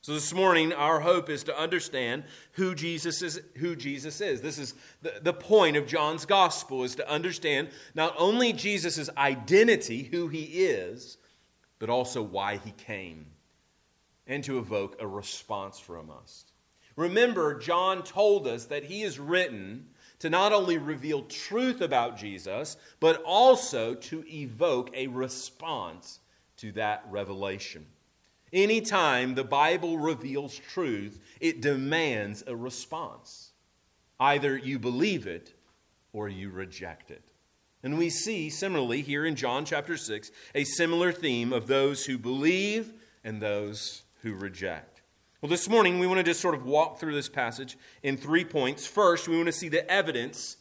So 0.00 0.14
this 0.14 0.32
morning, 0.32 0.72
our 0.72 1.00
hope 1.00 1.28
is 1.28 1.44
to 1.44 1.60
understand 1.60 2.24
who 2.52 2.74
Jesus 2.74 3.20
is. 3.20 3.38
Who 3.58 3.76
Jesus 3.76 4.22
is. 4.22 4.40
This 4.40 4.58
is 4.58 4.72
the, 5.02 5.12
the 5.20 5.34
point 5.34 5.76
of 5.76 5.86
John's 5.86 6.24
gospel: 6.24 6.84
is 6.84 6.94
to 6.94 7.06
understand 7.06 7.68
not 7.94 8.14
only 8.16 8.54
Jesus' 8.54 9.10
identity, 9.18 10.04
who 10.04 10.28
he 10.28 10.44
is, 10.44 11.18
but 11.78 11.90
also 11.90 12.22
why 12.22 12.56
he 12.56 12.70
came, 12.70 13.26
and 14.26 14.42
to 14.44 14.56
evoke 14.56 14.96
a 14.98 15.06
response 15.06 15.78
from 15.78 16.10
us. 16.10 16.46
Remember, 16.96 17.58
John 17.58 18.02
told 18.02 18.46
us 18.46 18.64
that 18.64 18.84
he 18.84 19.02
is 19.02 19.18
written 19.18 19.88
to 20.20 20.30
not 20.30 20.54
only 20.54 20.78
reveal 20.78 21.24
truth 21.24 21.82
about 21.82 22.16
Jesus, 22.16 22.78
but 23.00 23.22
also 23.22 23.94
to 23.94 24.24
evoke 24.32 24.88
a 24.94 25.08
response 25.08 26.20
to 26.58 26.72
that 26.72 27.04
revelation. 27.10 27.86
Anytime 28.52 29.34
the 29.34 29.44
Bible 29.44 29.98
reveals 29.98 30.58
truth, 30.58 31.20
it 31.40 31.60
demands 31.60 32.42
a 32.46 32.56
response. 32.56 33.52
Either 34.18 34.56
you 34.56 34.78
believe 34.78 35.26
it 35.26 35.52
or 36.12 36.28
you 36.28 36.50
reject 36.50 37.10
it. 37.10 37.22
And 37.82 37.98
we 37.98 38.08
see, 38.08 38.48
similarly, 38.50 39.02
here 39.02 39.26
in 39.26 39.36
John 39.36 39.64
chapter 39.64 39.96
6, 39.96 40.30
a 40.54 40.64
similar 40.64 41.12
theme 41.12 41.52
of 41.52 41.66
those 41.66 42.06
who 42.06 42.18
believe 42.18 42.92
and 43.22 43.40
those 43.40 44.02
who 44.22 44.34
reject. 44.34 45.02
Well, 45.42 45.50
this 45.50 45.68
morning 45.68 45.98
we 45.98 46.06
want 46.06 46.18
to 46.18 46.24
just 46.24 46.40
sort 46.40 46.54
of 46.54 46.64
walk 46.64 46.98
through 46.98 47.14
this 47.14 47.28
passage 47.28 47.76
in 48.02 48.16
three 48.16 48.44
points. 48.44 48.86
First, 48.86 49.28
we 49.28 49.36
want 49.36 49.46
to 49.46 49.52
see 49.52 49.68
the 49.68 49.88
evidence 49.90 50.56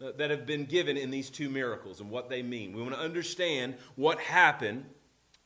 that 0.00 0.30
have 0.30 0.46
been 0.46 0.64
given 0.64 0.96
in 0.96 1.10
these 1.10 1.30
two 1.30 1.48
miracles 1.48 2.00
and 2.00 2.10
what 2.10 2.28
they 2.28 2.42
mean. 2.42 2.72
We 2.74 2.82
want 2.82 2.94
to 2.94 3.00
understand 3.00 3.76
what 3.96 4.20
happened 4.20 4.86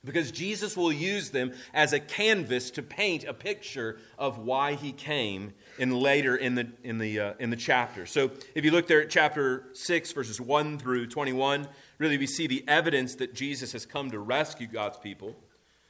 because 0.05 0.33
Jesus 0.33 0.77
will 0.77 0.93
use 0.93 1.31
them 1.31 1.53
as 1.73 1.93
a 1.93 2.01
canvas 2.01 2.73
to 2.73 2.83
paint 2.83 3.23
a 3.23 3.33
picture 3.33 3.99
of 4.19 4.39
why 4.39 4.75
he 4.75 4.91
came 4.91 5.55
in 5.79 5.93
later 5.93 6.35
in 6.35 6.57
the, 6.57 6.69
in 6.83 6.99
the, 6.99 7.21
uh, 7.21 7.33
in 7.39 7.51
the 7.51 7.57
chapter. 7.57 8.05
So 8.05 8.33
if 8.57 8.65
you 8.65 8.73
look 8.73 8.89
there 8.89 9.03
at 9.03 9.11
chapter 9.11 9.69
6, 9.75 10.13
verses 10.13 10.41
1 10.41 10.79
through 10.79 11.07
21, 11.07 11.69
really 11.99 12.19
we 12.19 12.27
see 12.27 12.49
the 12.49 12.65
evidence 12.67 13.15
that 13.17 13.33
Jesus 13.33 13.73
has 13.73 13.87
come 13.87 14.11
to 14.11 14.19
rescue 14.19 14.67
God's 14.67 14.99
people. 14.99 15.37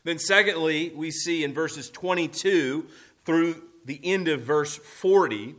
Then, 0.05 0.19
secondly, 0.19 0.93
we 0.95 1.11
see 1.11 1.43
in 1.43 1.55
verses 1.55 1.89
22 1.89 2.87
through 3.25 3.63
the 3.85 4.01
end 4.03 4.29
of 4.29 4.43
verse 4.43 4.77
40 4.77 5.55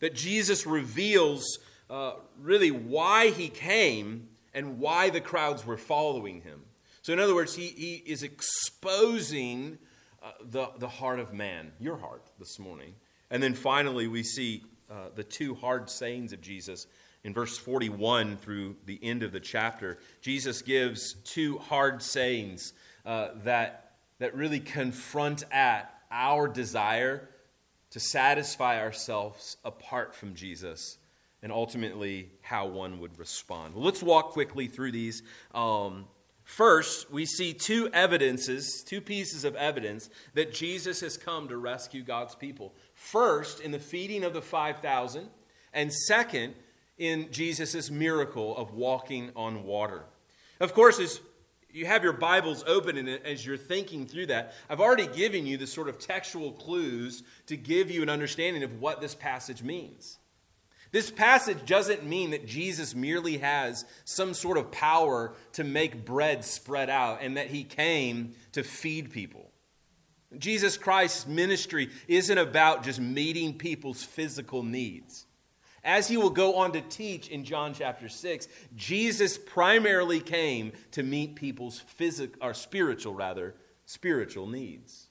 that 0.00 0.14
Jesus 0.14 0.66
reveals 0.66 1.58
uh, 1.88 2.14
really 2.40 2.72
why 2.72 3.30
he 3.30 3.48
came 3.48 4.28
and 4.54 4.80
why 4.80 5.08
the 5.10 5.20
crowds 5.20 5.64
were 5.64 5.76
following 5.76 6.40
him. 6.40 6.62
So, 7.02 7.12
in 7.12 7.18
other 7.18 7.34
words, 7.34 7.56
he, 7.56 7.66
he 7.66 7.94
is 8.06 8.22
exposing 8.22 9.78
uh, 10.22 10.30
the, 10.40 10.70
the 10.78 10.88
heart 10.88 11.18
of 11.18 11.32
man, 11.32 11.72
your 11.80 11.96
heart, 11.96 12.22
this 12.38 12.60
morning. 12.60 12.94
And 13.28 13.42
then 13.42 13.54
finally, 13.54 14.06
we 14.06 14.22
see 14.22 14.62
uh, 14.88 15.08
the 15.14 15.24
two 15.24 15.56
hard 15.56 15.90
sayings 15.90 16.32
of 16.32 16.40
Jesus 16.40 16.86
in 17.24 17.34
verse 17.34 17.58
41 17.58 18.36
through 18.36 18.76
the 18.86 19.00
end 19.02 19.24
of 19.24 19.32
the 19.32 19.40
chapter. 19.40 19.98
Jesus 20.20 20.62
gives 20.62 21.14
two 21.24 21.58
hard 21.58 22.02
sayings 22.02 22.72
uh, 23.04 23.30
that, 23.42 23.94
that 24.20 24.36
really 24.36 24.60
confront 24.60 25.42
at 25.50 25.92
our 26.12 26.46
desire 26.46 27.28
to 27.90 27.98
satisfy 27.98 28.80
ourselves 28.80 29.56
apart 29.64 30.14
from 30.14 30.34
Jesus 30.34 30.98
and 31.42 31.50
ultimately 31.50 32.30
how 32.42 32.66
one 32.66 33.00
would 33.00 33.18
respond. 33.18 33.74
Well, 33.74 33.84
let's 33.84 34.02
walk 34.02 34.30
quickly 34.30 34.68
through 34.68 34.92
these. 34.92 35.24
Um, 35.52 36.06
First, 36.52 37.10
we 37.10 37.24
see 37.24 37.54
two 37.54 37.88
evidences, 37.94 38.84
two 38.86 39.00
pieces 39.00 39.42
of 39.44 39.56
evidence 39.56 40.10
that 40.34 40.52
Jesus 40.52 41.00
has 41.00 41.16
come 41.16 41.48
to 41.48 41.56
rescue 41.56 42.02
God's 42.02 42.34
people. 42.34 42.74
First, 42.92 43.60
in 43.60 43.70
the 43.70 43.78
feeding 43.78 44.22
of 44.22 44.34
the 44.34 44.42
5,000, 44.42 45.30
and 45.72 45.90
second, 45.90 46.52
in 46.98 47.32
Jesus' 47.32 47.90
miracle 47.90 48.54
of 48.54 48.74
walking 48.74 49.30
on 49.34 49.64
water. 49.64 50.04
Of 50.60 50.74
course, 50.74 51.00
as 51.00 51.20
you 51.70 51.86
have 51.86 52.04
your 52.04 52.12
Bibles 52.12 52.62
open 52.66 52.98
and 52.98 53.08
as 53.08 53.46
you're 53.46 53.56
thinking 53.56 54.06
through 54.06 54.26
that, 54.26 54.52
I've 54.68 54.78
already 54.78 55.06
given 55.06 55.46
you 55.46 55.56
the 55.56 55.66
sort 55.66 55.88
of 55.88 55.98
textual 55.98 56.52
clues 56.52 57.22
to 57.46 57.56
give 57.56 57.90
you 57.90 58.02
an 58.02 58.10
understanding 58.10 58.62
of 58.62 58.78
what 58.78 59.00
this 59.00 59.14
passage 59.14 59.62
means. 59.62 60.18
This 60.92 61.10
passage 61.10 61.64
doesn't 61.64 62.04
mean 62.04 62.30
that 62.30 62.46
Jesus 62.46 62.94
merely 62.94 63.38
has 63.38 63.86
some 64.04 64.34
sort 64.34 64.58
of 64.58 64.70
power 64.70 65.34
to 65.52 65.64
make 65.64 66.04
bread 66.04 66.44
spread 66.44 66.90
out 66.90 67.20
and 67.22 67.38
that 67.38 67.48
he 67.48 67.64
came 67.64 68.34
to 68.52 68.62
feed 68.62 69.10
people. 69.10 69.50
Jesus 70.38 70.76
Christ's 70.76 71.26
ministry 71.26 71.90
isn't 72.08 72.38
about 72.38 72.84
just 72.84 73.00
meeting 73.00 73.56
people's 73.56 74.02
physical 74.02 74.62
needs. 74.62 75.26
As 75.84 76.08
he 76.08 76.16
will 76.16 76.30
go 76.30 76.56
on 76.56 76.72
to 76.72 76.80
teach 76.80 77.28
in 77.28 77.44
John 77.44 77.74
chapter 77.74 78.08
6, 78.08 78.46
Jesus 78.76 79.36
primarily 79.38 80.20
came 80.20 80.72
to 80.92 81.02
meet 81.02 81.36
people's 81.36 81.80
physical 81.80 82.36
or 82.40 82.54
spiritual 82.54 83.14
rather, 83.14 83.54
spiritual 83.86 84.46
needs. 84.46 85.08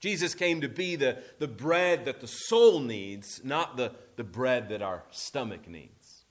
Jesus 0.00 0.34
came 0.34 0.62
to 0.62 0.68
be 0.68 0.96
the, 0.96 1.18
the 1.38 1.46
bread 1.46 2.06
that 2.06 2.20
the 2.20 2.26
soul 2.26 2.80
needs, 2.80 3.42
not 3.44 3.76
the, 3.76 3.92
the 4.20 4.24
bread 4.24 4.68
that 4.68 4.82
our 4.82 5.02
stomach 5.10 5.66
needs. 5.66 6.26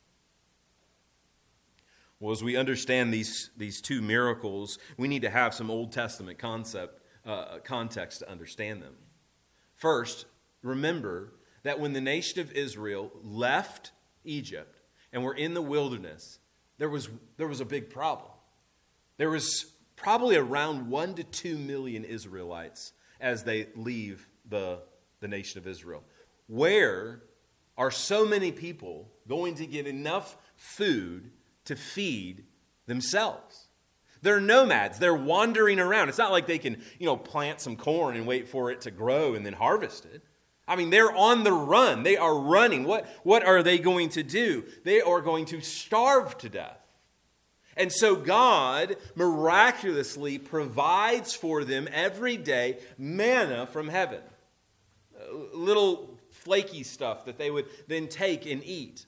Well, 2.19 2.31
as 2.31 2.43
we 2.43 2.55
understand 2.55 3.11
these, 3.11 3.49
these 3.57 3.81
two 3.81 4.03
miracles, 4.03 4.77
we 4.95 5.07
need 5.07 5.23
to 5.23 5.29
have 5.31 5.55
some 5.55 5.71
Old 5.71 5.91
Testament 5.91 6.37
concept, 6.37 7.01
uh, 7.25 7.57
context 7.63 8.19
to 8.19 8.29
understand 8.29 8.83
them. 8.83 8.93
First, 9.73 10.27
remember 10.61 11.33
that 11.63 11.79
when 11.79 11.93
the 11.93 11.99
nation 11.99 12.39
of 12.39 12.51
Israel 12.51 13.09
left 13.23 13.91
Egypt 14.23 14.81
and 15.11 15.23
were 15.23 15.33
in 15.33 15.55
the 15.55 15.61
wilderness, 15.63 16.37
there 16.77 16.89
was, 16.89 17.09
there 17.37 17.47
was 17.47 17.59
a 17.59 17.65
big 17.65 17.89
problem. 17.89 18.29
There 19.17 19.31
was 19.31 19.65
probably 19.95 20.35
around 20.35 20.91
one 20.91 21.15
to 21.15 21.23
two 21.23 21.57
million 21.57 22.03
Israelites 22.03 22.93
as 23.19 23.45
they 23.45 23.69
leave 23.75 24.29
the, 24.47 24.83
the 25.21 25.27
nation 25.27 25.57
of 25.57 25.65
Israel. 25.65 26.03
Where 26.45 27.23
are 27.79 27.89
so 27.89 28.25
many 28.25 28.51
people 28.51 29.09
going 29.27 29.55
to 29.55 29.65
get 29.65 29.87
enough 29.87 30.37
food 30.55 31.31
to 31.65 31.75
feed 31.75 32.43
themselves? 32.85 33.69
They're 34.21 34.41
nomads. 34.41 34.99
They're 34.99 35.15
wandering 35.15 35.79
around. 35.79 36.09
It's 36.09 36.17
not 36.17 36.31
like 36.31 36.45
they 36.45 36.57
can, 36.57 36.81
you 36.99 37.05
know, 37.05 37.15
plant 37.15 37.61
some 37.61 37.77
corn 37.77 38.17
and 38.17 38.27
wait 38.27 38.49
for 38.49 38.69
it 38.69 38.81
to 38.81 38.91
grow 38.91 39.33
and 39.33 39.45
then 39.45 39.53
harvest 39.53 40.05
it. 40.05 40.21
I 40.67 40.75
mean, 40.75 40.89
they're 40.89 41.15
on 41.15 41.43
the 41.43 41.53
run. 41.53 42.03
They 42.03 42.17
are 42.17 42.37
running. 42.37 42.83
What, 42.83 43.07
what 43.23 43.43
are 43.45 43.63
they 43.63 43.79
going 43.79 44.09
to 44.09 44.23
do? 44.23 44.65
They 44.83 45.01
are 45.01 45.21
going 45.21 45.45
to 45.45 45.61
starve 45.61 46.37
to 46.39 46.49
death. 46.49 46.77
And 47.77 47.93
so 47.93 48.17
God 48.17 48.97
miraculously 49.15 50.37
provides 50.37 51.33
for 51.33 51.63
them 51.63 51.87
every 51.93 52.35
day 52.35 52.79
manna 52.97 53.67
from 53.67 53.87
heaven. 53.87 54.19
Uh, 55.17 55.55
little 55.55 56.08
flaky 56.49 56.81
stuff 56.81 57.25
that 57.25 57.37
they 57.37 57.51
would 57.51 57.67
then 57.87 58.07
take 58.07 58.47
and 58.47 58.63
eat. 58.63 59.05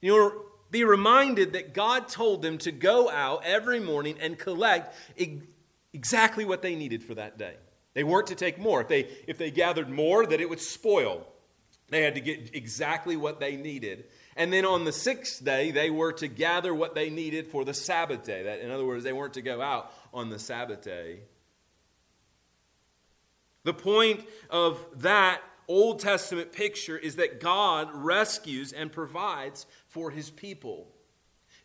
You'll 0.00 0.32
be 0.70 0.84
reminded 0.84 1.52
that 1.52 1.74
God 1.74 2.08
told 2.08 2.40
them 2.40 2.56
to 2.58 2.72
go 2.72 3.10
out 3.10 3.42
every 3.44 3.78
morning 3.78 4.16
and 4.22 4.38
collect 4.38 4.96
exactly 5.92 6.46
what 6.46 6.62
they 6.62 6.74
needed 6.74 7.02
for 7.02 7.14
that 7.14 7.36
day. 7.36 7.56
They 7.92 8.04
weren't 8.04 8.28
to 8.28 8.34
take 8.34 8.58
more. 8.58 8.80
If 8.80 8.88
they, 8.88 9.06
if 9.26 9.36
they 9.36 9.50
gathered 9.50 9.90
more, 9.90 10.24
that 10.24 10.40
it 10.40 10.48
would 10.48 10.62
spoil. 10.62 11.26
They 11.90 12.00
had 12.00 12.14
to 12.14 12.22
get 12.22 12.54
exactly 12.54 13.18
what 13.18 13.38
they 13.38 13.56
needed. 13.56 14.04
And 14.34 14.50
then 14.50 14.64
on 14.64 14.86
the 14.86 14.92
sixth 14.92 15.44
day, 15.44 15.70
they 15.70 15.90
were 15.90 16.12
to 16.14 16.26
gather 16.26 16.74
what 16.74 16.94
they 16.94 17.10
needed 17.10 17.48
for 17.48 17.66
the 17.66 17.74
Sabbath 17.74 18.24
day. 18.24 18.44
That, 18.44 18.60
in 18.60 18.70
other 18.70 18.86
words, 18.86 19.04
they 19.04 19.12
weren't 19.12 19.34
to 19.34 19.42
go 19.42 19.60
out 19.60 19.92
on 20.14 20.30
the 20.30 20.38
Sabbath 20.38 20.80
day. 20.80 21.20
The 23.64 23.74
point 23.74 24.24
of 24.48 24.82
that 25.02 25.42
Old 25.68 26.00
Testament 26.00 26.52
picture 26.52 26.96
is 26.96 27.16
that 27.16 27.40
God 27.40 27.90
rescues 27.92 28.72
and 28.72 28.90
provides 28.90 29.66
for 29.86 30.10
his 30.10 30.30
people. 30.30 30.88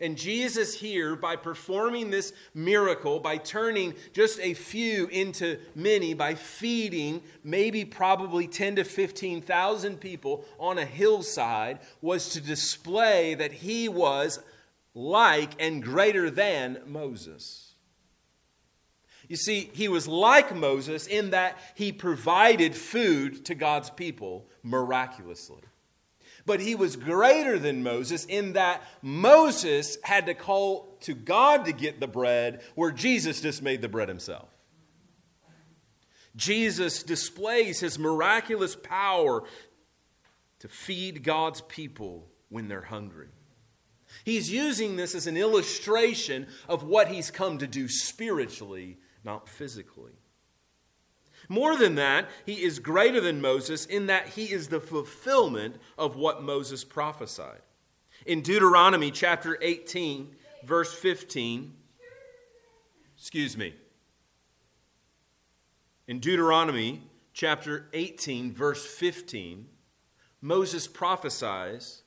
And 0.01 0.17
Jesus, 0.17 0.77
here, 0.79 1.15
by 1.15 1.37
performing 1.37 2.09
this 2.09 2.33
miracle, 2.53 3.21
by 3.21 3.37
turning 3.37 3.93
just 4.11 4.37
a 4.41 4.53
few 4.53 5.07
into 5.07 5.59
many, 5.75 6.13
by 6.13 6.35
feeding 6.35 7.21
maybe 7.43 7.85
probably 7.85 8.45
10 8.47 8.75
to 8.77 8.83
15,000 8.83 10.01
people 10.01 10.43
on 10.59 10.77
a 10.77 10.85
hillside, 10.85 11.79
was 12.01 12.29
to 12.31 12.41
display 12.41 13.33
that 13.35 13.53
he 13.53 13.87
was 13.87 14.39
like 14.93 15.51
and 15.57 15.81
greater 15.81 16.29
than 16.29 16.81
Moses. 16.85 17.62
You 19.27 19.37
see, 19.37 19.69
he 19.73 19.87
was 19.87 20.07
like 20.07 20.55
Moses 20.55 21.07
in 21.07 21.31
that 21.31 21.57
he 21.75 21.91
provided 21.91 22.75
food 22.75 23.45
to 23.45 23.55
God's 23.55 23.89
people 23.89 24.47
miraculously. 24.61 25.61
But 26.45 26.59
he 26.59 26.75
was 26.75 26.97
greater 26.97 27.57
than 27.57 27.83
Moses 27.83 28.25
in 28.25 28.53
that 28.53 28.81
Moses 29.01 29.97
had 30.03 30.25
to 30.25 30.33
call 30.33 30.97
to 31.01 31.13
God 31.13 31.65
to 31.65 31.71
get 31.71 31.99
the 31.99 32.07
bread, 32.07 32.61
where 32.75 32.91
Jesus 32.91 33.39
just 33.39 33.61
made 33.61 33.81
the 33.81 33.87
bread 33.87 34.09
himself. 34.09 34.49
Jesus 36.35 37.03
displays 37.03 37.79
his 37.79 37.97
miraculous 37.97 38.75
power 38.75 39.43
to 40.59 40.67
feed 40.67 41.23
God's 41.23 41.61
people 41.61 42.27
when 42.49 42.67
they're 42.67 42.81
hungry. 42.81 43.29
He's 44.25 44.51
using 44.51 44.95
this 44.95 45.15
as 45.15 45.27
an 45.27 45.37
illustration 45.37 46.47
of 46.67 46.83
what 46.83 47.07
he's 47.07 47.31
come 47.31 47.57
to 47.59 47.67
do 47.67 47.87
spiritually, 47.87 48.97
not 49.23 49.47
physically. 49.49 50.13
More 51.49 51.75
than 51.75 51.95
that, 51.95 52.29
he 52.45 52.63
is 52.63 52.79
greater 52.79 53.19
than 53.19 53.41
Moses 53.41 53.85
in 53.85 54.07
that 54.07 54.29
he 54.29 54.45
is 54.45 54.69
the 54.69 54.79
fulfillment 54.79 55.75
of 55.97 56.15
what 56.15 56.43
Moses 56.43 56.83
prophesied. 56.83 57.61
In 58.25 58.41
Deuteronomy 58.41 59.11
chapter 59.11 59.57
18, 59.61 60.35
verse 60.63 60.93
15, 60.93 61.73
excuse 63.17 63.57
me. 63.57 63.73
In 66.07 66.19
Deuteronomy 66.19 67.01
chapter 67.33 67.89
18, 67.93 68.53
verse 68.53 68.85
15, 68.85 69.67
Moses 70.41 70.87
prophesies 70.87 72.03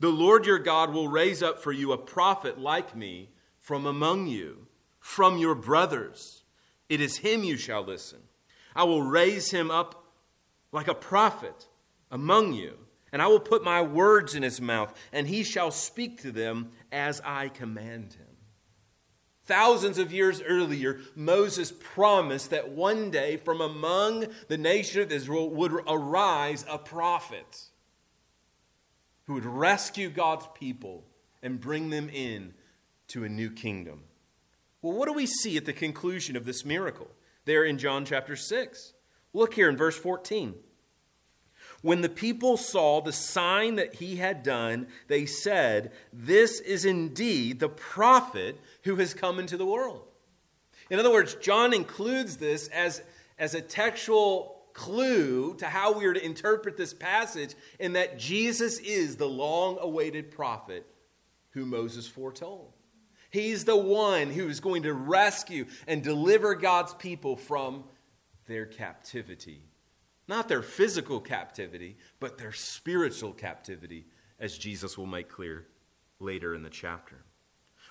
The 0.00 0.08
Lord 0.08 0.46
your 0.46 0.58
God 0.58 0.92
will 0.92 1.08
raise 1.08 1.42
up 1.42 1.58
for 1.62 1.72
you 1.72 1.92
a 1.92 1.98
prophet 1.98 2.58
like 2.58 2.96
me 2.96 3.30
from 3.58 3.86
among 3.86 4.26
you, 4.26 4.63
from 5.04 5.36
your 5.36 5.54
brothers. 5.54 6.44
It 6.88 6.98
is 6.98 7.18
him 7.18 7.44
you 7.44 7.58
shall 7.58 7.84
listen. 7.84 8.20
I 8.74 8.84
will 8.84 9.02
raise 9.02 9.50
him 9.50 9.70
up 9.70 10.06
like 10.72 10.88
a 10.88 10.94
prophet 10.94 11.68
among 12.10 12.54
you, 12.54 12.78
and 13.12 13.20
I 13.20 13.26
will 13.26 13.38
put 13.38 13.62
my 13.62 13.82
words 13.82 14.34
in 14.34 14.42
his 14.42 14.62
mouth, 14.62 14.98
and 15.12 15.28
he 15.28 15.42
shall 15.42 15.70
speak 15.70 16.22
to 16.22 16.32
them 16.32 16.70
as 16.90 17.20
I 17.22 17.50
command 17.50 18.14
him. 18.14 18.38
Thousands 19.44 19.98
of 19.98 20.10
years 20.10 20.40
earlier, 20.40 21.00
Moses 21.14 21.70
promised 21.70 22.48
that 22.48 22.70
one 22.70 23.10
day 23.10 23.36
from 23.36 23.60
among 23.60 24.28
the 24.48 24.56
nation 24.56 25.02
of 25.02 25.12
Israel 25.12 25.50
would 25.50 25.72
arise 25.86 26.64
a 26.66 26.78
prophet 26.78 27.64
who 29.24 29.34
would 29.34 29.44
rescue 29.44 30.08
God's 30.08 30.48
people 30.54 31.04
and 31.42 31.60
bring 31.60 31.90
them 31.90 32.08
in 32.08 32.54
to 33.08 33.24
a 33.24 33.28
new 33.28 33.50
kingdom. 33.50 34.04
Well, 34.84 34.92
what 34.92 35.08
do 35.08 35.14
we 35.14 35.24
see 35.24 35.56
at 35.56 35.64
the 35.64 35.72
conclusion 35.72 36.36
of 36.36 36.44
this 36.44 36.62
miracle 36.62 37.08
there 37.46 37.64
in 37.64 37.78
John 37.78 38.04
chapter 38.04 38.36
6? 38.36 38.92
Look 39.32 39.54
here 39.54 39.70
in 39.70 39.78
verse 39.78 39.96
14. 39.96 40.56
When 41.80 42.02
the 42.02 42.10
people 42.10 42.58
saw 42.58 43.00
the 43.00 43.10
sign 43.10 43.76
that 43.76 43.94
he 43.94 44.16
had 44.16 44.42
done, 44.42 44.88
they 45.08 45.24
said, 45.24 45.92
This 46.12 46.60
is 46.60 46.84
indeed 46.84 47.60
the 47.60 47.70
prophet 47.70 48.60
who 48.82 48.96
has 48.96 49.14
come 49.14 49.38
into 49.38 49.56
the 49.56 49.64
world. 49.64 50.02
In 50.90 50.98
other 50.98 51.10
words, 51.10 51.34
John 51.36 51.72
includes 51.72 52.36
this 52.36 52.68
as, 52.68 53.02
as 53.38 53.54
a 53.54 53.62
textual 53.62 54.66
clue 54.74 55.54
to 55.54 55.66
how 55.66 55.98
we 55.98 56.04
are 56.04 56.12
to 56.12 56.22
interpret 56.22 56.76
this 56.76 56.92
passage 56.92 57.54
in 57.80 57.94
that 57.94 58.18
Jesus 58.18 58.80
is 58.80 59.16
the 59.16 59.24
long 59.24 59.78
awaited 59.80 60.30
prophet 60.30 60.84
who 61.52 61.64
Moses 61.64 62.06
foretold. 62.06 62.73
He's 63.34 63.64
the 63.64 63.76
one 63.76 64.30
who 64.30 64.48
is 64.48 64.60
going 64.60 64.84
to 64.84 64.92
rescue 64.92 65.66
and 65.88 66.04
deliver 66.04 66.54
God's 66.54 66.94
people 66.94 67.34
from 67.34 67.82
their 68.46 68.64
captivity. 68.64 69.64
Not 70.28 70.46
their 70.46 70.62
physical 70.62 71.18
captivity, 71.18 71.96
but 72.20 72.38
their 72.38 72.52
spiritual 72.52 73.32
captivity, 73.32 74.06
as 74.38 74.56
Jesus 74.56 74.96
will 74.96 75.06
make 75.06 75.28
clear 75.28 75.66
later 76.20 76.54
in 76.54 76.62
the 76.62 76.70
chapter. 76.70 77.24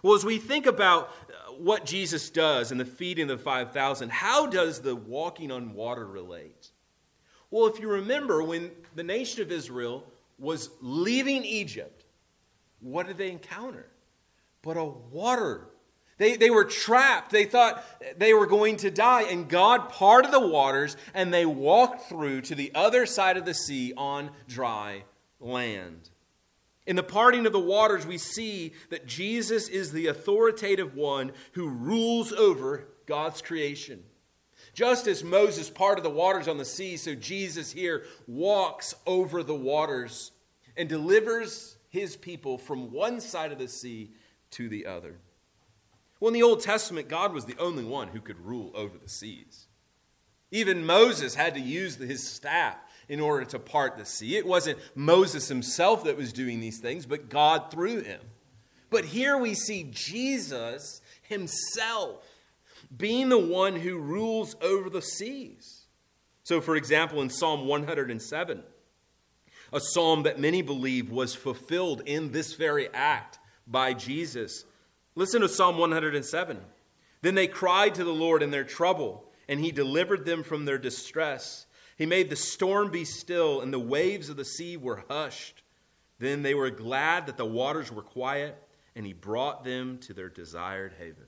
Well, 0.01 0.13
as 0.13 0.23
we 0.23 0.37
think 0.37 0.65
about 0.65 1.09
uh, 1.27 1.51
what 1.51 1.83
Jesus 1.83 2.29
does 2.29 2.71
in 2.71 2.77
the 2.77 2.85
feeding 2.85 3.29
of 3.29 3.39
the 3.39 3.43
5,000, 3.43 4.11
how 4.13 4.47
does 4.47 4.79
the 4.79 4.95
walking 4.95 5.51
on 5.51 5.73
water 5.73 6.07
relate? 6.07 6.71
Well, 7.51 7.67
if 7.67 7.81
you 7.81 7.89
remember, 7.89 8.41
when 8.41 8.71
the 8.95 9.03
nation 9.03 9.41
of 9.41 9.51
Israel 9.51 10.05
was 10.39 10.69
leaving 10.79 11.43
Egypt, 11.43 12.05
what 12.79 13.07
did 13.07 13.17
they 13.17 13.29
encounter? 13.29 13.87
But 14.63 14.77
a 14.77 14.83
water. 14.83 15.67
They, 16.17 16.37
they 16.37 16.49
were 16.49 16.63
trapped. 16.63 17.31
They 17.31 17.45
thought 17.45 17.83
they 18.17 18.33
were 18.33 18.47
going 18.47 18.77
to 18.77 18.89
die. 18.89 19.23
And 19.23 19.49
God 19.49 19.89
parted 19.89 20.31
the 20.31 20.47
waters 20.47 20.97
and 21.13 21.33
they 21.33 21.45
walked 21.45 22.09
through 22.09 22.41
to 22.41 22.55
the 22.55 22.71
other 22.73 23.05
side 23.05 23.37
of 23.37 23.45
the 23.45 23.53
sea 23.53 23.93
on 23.95 24.31
dry 24.47 25.03
land. 25.39 26.09
In 26.85 26.95
the 26.95 27.03
parting 27.03 27.45
of 27.45 27.53
the 27.53 27.59
waters, 27.59 28.05
we 28.05 28.17
see 28.17 28.73
that 28.89 29.05
Jesus 29.05 29.69
is 29.69 29.91
the 29.91 30.07
authoritative 30.07 30.95
one 30.95 31.31
who 31.53 31.69
rules 31.69 32.33
over 32.33 32.87
God's 33.05 33.41
creation. 33.41 34.03
Just 34.73 35.07
as 35.07 35.23
Moses 35.23 35.69
parted 35.69 36.03
the 36.03 36.09
waters 36.09 36.47
on 36.47 36.57
the 36.57 36.65
sea, 36.65 36.97
so 36.97 37.15
Jesus 37.15 37.71
here 37.71 38.05
walks 38.27 38.95
over 39.05 39.43
the 39.43 39.55
waters 39.55 40.31
and 40.75 40.89
delivers 40.89 41.77
his 41.89 42.17
people 42.17 42.57
from 42.57 42.91
one 42.91 43.21
side 43.21 43.51
of 43.51 43.59
the 43.59 43.67
sea 43.67 44.11
to 44.53 44.69
the 44.69 44.85
other. 44.85 45.17
Well, 46.19 46.29
in 46.29 46.33
the 46.33 46.43
Old 46.43 46.61
Testament, 46.61 47.09
God 47.09 47.33
was 47.33 47.45
the 47.45 47.57
only 47.59 47.83
one 47.83 48.07
who 48.09 48.21
could 48.21 48.45
rule 48.45 48.71
over 48.73 48.97
the 48.97 49.09
seas. 49.09 49.67
Even 50.51 50.85
Moses 50.85 51.35
had 51.35 51.55
to 51.55 51.59
use 51.59 51.95
his 51.95 52.27
staff 52.27 52.77
in 53.09 53.19
order 53.19 53.43
to 53.45 53.59
part 53.59 53.97
the 53.97 54.05
sea. 54.05 54.37
It 54.37 54.45
wasn't 54.45 54.79
Moses 54.95 55.47
himself 55.47 56.03
that 56.03 56.15
was 56.15 56.31
doing 56.31 56.59
these 56.59 56.79
things, 56.79 57.05
but 57.05 57.29
God 57.29 57.71
through 57.71 58.01
him. 58.01 58.21
But 58.89 59.05
here 59.05 59.37
we 59.37 59.55
see 59.55 59.89
Jesus 59.91 61.01
himself 61.23 62.23
being 62.95 63.29
the 63.29 63.39
one 63.39 63.75
who 63.75 63.97
rules 63.97 64.55
over 64.61 64.89
the 64.89 65.01
seas. 65.01 65.87
So, 66.43 66.61
for 66.61 66.75
example, 66.75 67.21
in 67.21 67.29
Psalm 67.29 67.65
107, 67.65 68.63
a 69.71 69.79
psalm 69.79 70.23
that 70.23 70.39
many 70.39 70.61
believe 70.61 71.09
was 71.09 71.33
fulfilled 71.33 72.03
in 72.05 72.31
this 72.31 72.53
very 72.53 72.87
act 72.93 73.39
by 73.67 73.93
Jesus. 73.93 74.65
Listen 75.15 75.41
to 75.41 75.49
Psalm 75.49 75.77
107. 75.77 76.59
Then 77.21 77.35
they 77.35 77.47
cried 77.47 77.95
to 77.95 78.03
the 78.03 78.13
Lord 78.13 78.43
in 78.43 78.51
their 78.51 78.63
trouble, 78.63 79.25
and 79.47 79.59
he 79.59 79.71
delivered 79.71 80.25
them 80.25 80.43
from 80.43 80.65
their 80.65 80.77
distress. 80.77 81.65
He 81.97 82.05
made 82.05 82.29
the 82.29 82.35
storm 82.35 82.91
be 82.91 83.05
still, 83.05 83.61
and 83.61 83.71
the 83.71 83.79
waves 83.79 84.29
of 84.29 84.35
the 84.35 84.45
sea 84.45 84.77
were 84.77 85.05
hushed. 85.09 85.61
Then 86.19 86.41
they 86.41 86.53
were 86.53 86.69
glad 86.69 87.27
that 87.27 87.37
the 87.37 87.45
waters 87.45 87.91
were 87.91 88.01
quiet, 88.01 88.61
and 88.95 89.05
he 89.05 89.13
brought 89.13 89.63
them 89.63 89.97
to 89.99 90.13
their 90.13 90.29
desired 90.29 90.93
haven. 90.99 91.27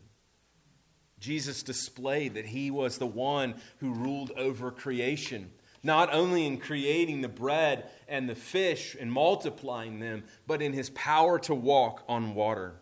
Jesus 1.19 1.63
displayed 1.63 2.33
that 2.33 2.45
he 2.45 2.69
was 2.71 2.97
the 2.97 3.07
one 3.07 3.55
who 3.77 3.93
ruled 3.93 4.31
over 4.37 4.71
creation, 4.71 5.51
not 5.85 6.11
only 6.11 6.47
in 6.47 6.57
creating 6.57 7.21
the 7.21 7.29
bread 7.29 7.87
and 8.07 8.27
the 8.27 8.35
fish 8.35 8.97
and 8.99 9.11
multiplying 9.11 9.99
them, 9.99 10.23
but 10.47 10.61
in 10.61 10.73
his 10.73 10.89
power 10.89 11.37
to 11.37 11.53
walk 11.53 12.03
on 12.09 12.33
water. 12.33 12.81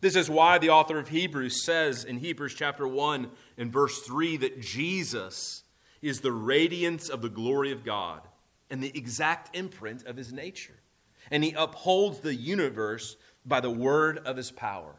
This 0.00 0.16
is 0.16 0.28
why 0.28 0.58
the 0.58 0.70
author 0.70 0.98
of 0.98 1.08
Hebrews 1.08 1.64
says 1.64 2.04
in 2.04 2.18
Hebrews 2.18 2.54
chapter 2.54 2.88
1 2.88 3.30
and 3.56 3.72
verse 3.72 4.00
3 4.00 4.38
that 4.38 4.60
Jesus 4.60 5.62
is 6.02 6.20
the 6.20 6.32
radiance 6.32 7.08
of 7.08 7.22
the 7.22 7.28
glory 7.28 7.70
of 7.70 7.84
God 7.84 8.22
and 8.68 8.82
the 8.82 8.96
exact 8.98 9.54
imprint 9.54 10.04
of 10.06 10.16
his 10.16 10.32
nature. 10.32 10.80
And 11.30 11.44
he 11.44 11.52
upholds 11.52 12.18
the 12.18 12.34
universe 12.34 13.16
by 13.46 13.60
the 13.60 13.70
word 13.70 14.18
of 14.18 14.36
his 14.36 14.50
power. 14.50 14.96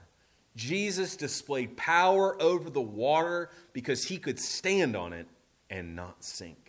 Jesus 0.56 1.18
displayed 1.18 1.76
power 1.76 2.42
over 2.42 2.70
the 2.70 2.82
water 2.82 3.50
because 3.74 4.06
he 4.06 4.18
could 4.18 4.40
stand 4.40 4.96
on 4.96 5.12
it 5.12 5.28
and 5.70 5.96
not 5.96 6.24
sink. 6.24 6.61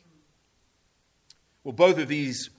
Well, 1.65 1.73
both 1.73 1.99
of 1.99 2.09
these 2.09 2.51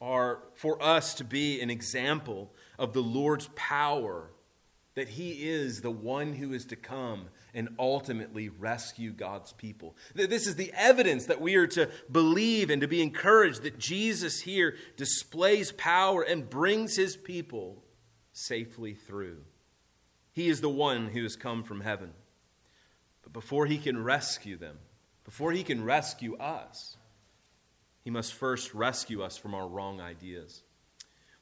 are 0.00 0.40
for 0.54 0.82
us 0.82 1.14
to 1.14 1.24
be 1.24 1.60
an 1.60 1.70
example 1.70 2.52
of 2.78 2.92
the 2.92 3.02
Lord's 3.02 3.48
power, 3.54 4.30
that 4.94 5.08
he 5.08 5.48
is 5.48 5.80
the 5.80 5.90
one 5.90 6.34
who 6.34 6.52
is 6.52 6.66
to 6.66 6.76
come 6.76 7.26
and 7.54 7.70
ultimately 7.78 8.48
rescue 8.48 9.12
God's 9.12 9.52
people. 9.52 9.96
This 10.14 10.46
is 10.46 10.56
the 10.56 10.72
evidence 10.76 11.26
that 11.26 11.40
we 11.40 11.54
are 11.56 11.66
to 11.68 11.90
believe 12.10 12.70
and 12.70 12.82
to 12.82 12.88
be 12.88 13.02
encouraged 13.02 13.62
that 13.62 13.78
Jesus 13.78 14.40
here 14.40 14.74
displays 14.96 15.72
power 15.72 16.22
and 16.22 16.48
brings 16.48 16.96
his 16.96 17.16
people 17.16 17.82
safely 18.32 18.94
through. 18.94 19.38
He 20.32 20.48
is 20.48 20.60
the 20.60 20.68
one 20.68 21.08
who 21.08 21.22
has 21.22 21.36
come 21.36 21.62
from 21.62 21.80
heaven. 21.80 22.12
But 23.22 23.32
before 23.32 23.66
he 23.66 23.78
can 23.78 24.02
rescue 24.02 24.56
them, 24.56 24.78
before 25.24 25.52
he 25.52 25.62
can 25.62 25.84
rescue 25.84 26.36
us, 26.38 26.96
he 28.02 28.10
must 28.10 28.34
first 28.34 28.74
rescue 28.74 29.22
us 29.22 29.36
from 29.36 29.54
our 29.54 29.66
wrong 29.66 30.00
ideas. 30.00 30.62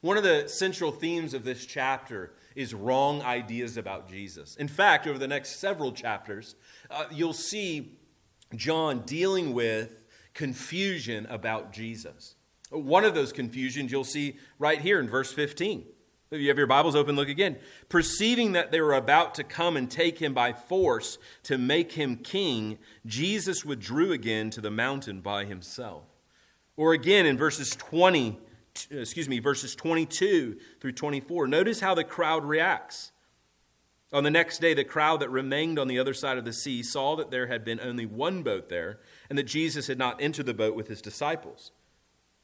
One 0.01 0.17
of 0.17 0.23
the 0.23 0.47
central 0.47 0.91
themes 0.91 1.33
of 1.33 1.43
this 1.43 1.65
chapter 1.65 2.33
is 2.55 2.73
wrong 2.73 3.21
ideas 3.21 3.77
about 3.77 4.09
Jesus. 4.09 4.55
In 4.55 4.67
fact, 4.67 5.05
over 5.05 5.19
the 5.19 5.27
next 5.27 5.59
several 5.59 5.91
chapters, 5.91 6.55
uh, 6.89 7.05
you'll 7.11 7.33
see 7.33 7.99
John 8.55 9.01
dealing 9.01 9.53
with 9.53 10.03
confusion 10.33 11.27
about 11.29 11.71
Jesus. 11.71 12.35
One 12.71 13.03
of 13.03 13.13
those 13.13 13.31
confusions 13.31 13.91
you'll 13.91 14.03
see 14.03 14.37
right 14.57 14.81
here 14.81 14.99
in 14.99 15.07
verse 15.07 15.31
15. 15.33 15.85
If 16.31 16.39
you 16.39 16.47
have 16.47 16.57
your 16.57 16.65
Bibles 16.65 16.95
open, 16.95 17.17
look 17.17 17.27
again. 17.27 17.57
Perceiving 17.89 18.53
that 18.53 18.71
they 18.71 18.79
were 18.79 18.93
about 18.93 19.35
to 19.35 19.43
come 19.43 19.75
and 19.75 19.91
take 19.91 20.19
him 20.19 20.33
by 20.33 20.53
force 20.53 21.17
to 21.43 21.57
make 21.57 21.91
him 21.91 22.15
king, 22.15 22.77
Jesus 23.05 23.65
withdrew 23.65 24.13
again 24.13 24.49
to 24.51 24.61
the 24.61 24.71
mountain 24.71 25.19
by 25.19 25.43
himself. 25.43 26.05
Or 26.81 26.93
again 26.93 27.27
in 27.27 27.37
verses 27.37 27.75
20, 27.75 28.39
excuse 28.89 29.29
me, 29.29 29.37
verses 29.37 29.75
22 29.75 30.57
through 30.79 30.91
24. 30.93 31.45
Notice 31.45 31.79
how 31.79 31.93
the 31.93 32.03
crowd 32.03 32.43
reacts. 32.43 33.11
On 34.11 34.23
the 34.23 34.31
next 34.31 34.61
day, 34.61 34.73
the 34.73 34.83
crowd 34.83 35.19
that 35.19 35.29
remained 35.29 35.77
on 35.77 35.87
the 35.87 35.99
other 35.99 36.15
side 36.15 36.39
of 36.39 36.43
the 36.43 36.51
sea 36.51 36.81
saw 36.81 37.15
that 37.17 37.29
there 37.29 37.45
had 37.45 37.63
been 37.63 37.79
only 37.79 38.07
one 38.07 38.41
boat 38.41 38.69
there, 38.69 38.99
and 39.29 39.37
that 39.37 39.43
Jesus 39.43 39.85
had 39.85 39.99
not 39.99 40.19
entered 40.19 40.47
the 40.47 40.55
boat 40.55 40.73
with 40.73 40.87
his 40.87 41.03
disciples, 41.03 41.71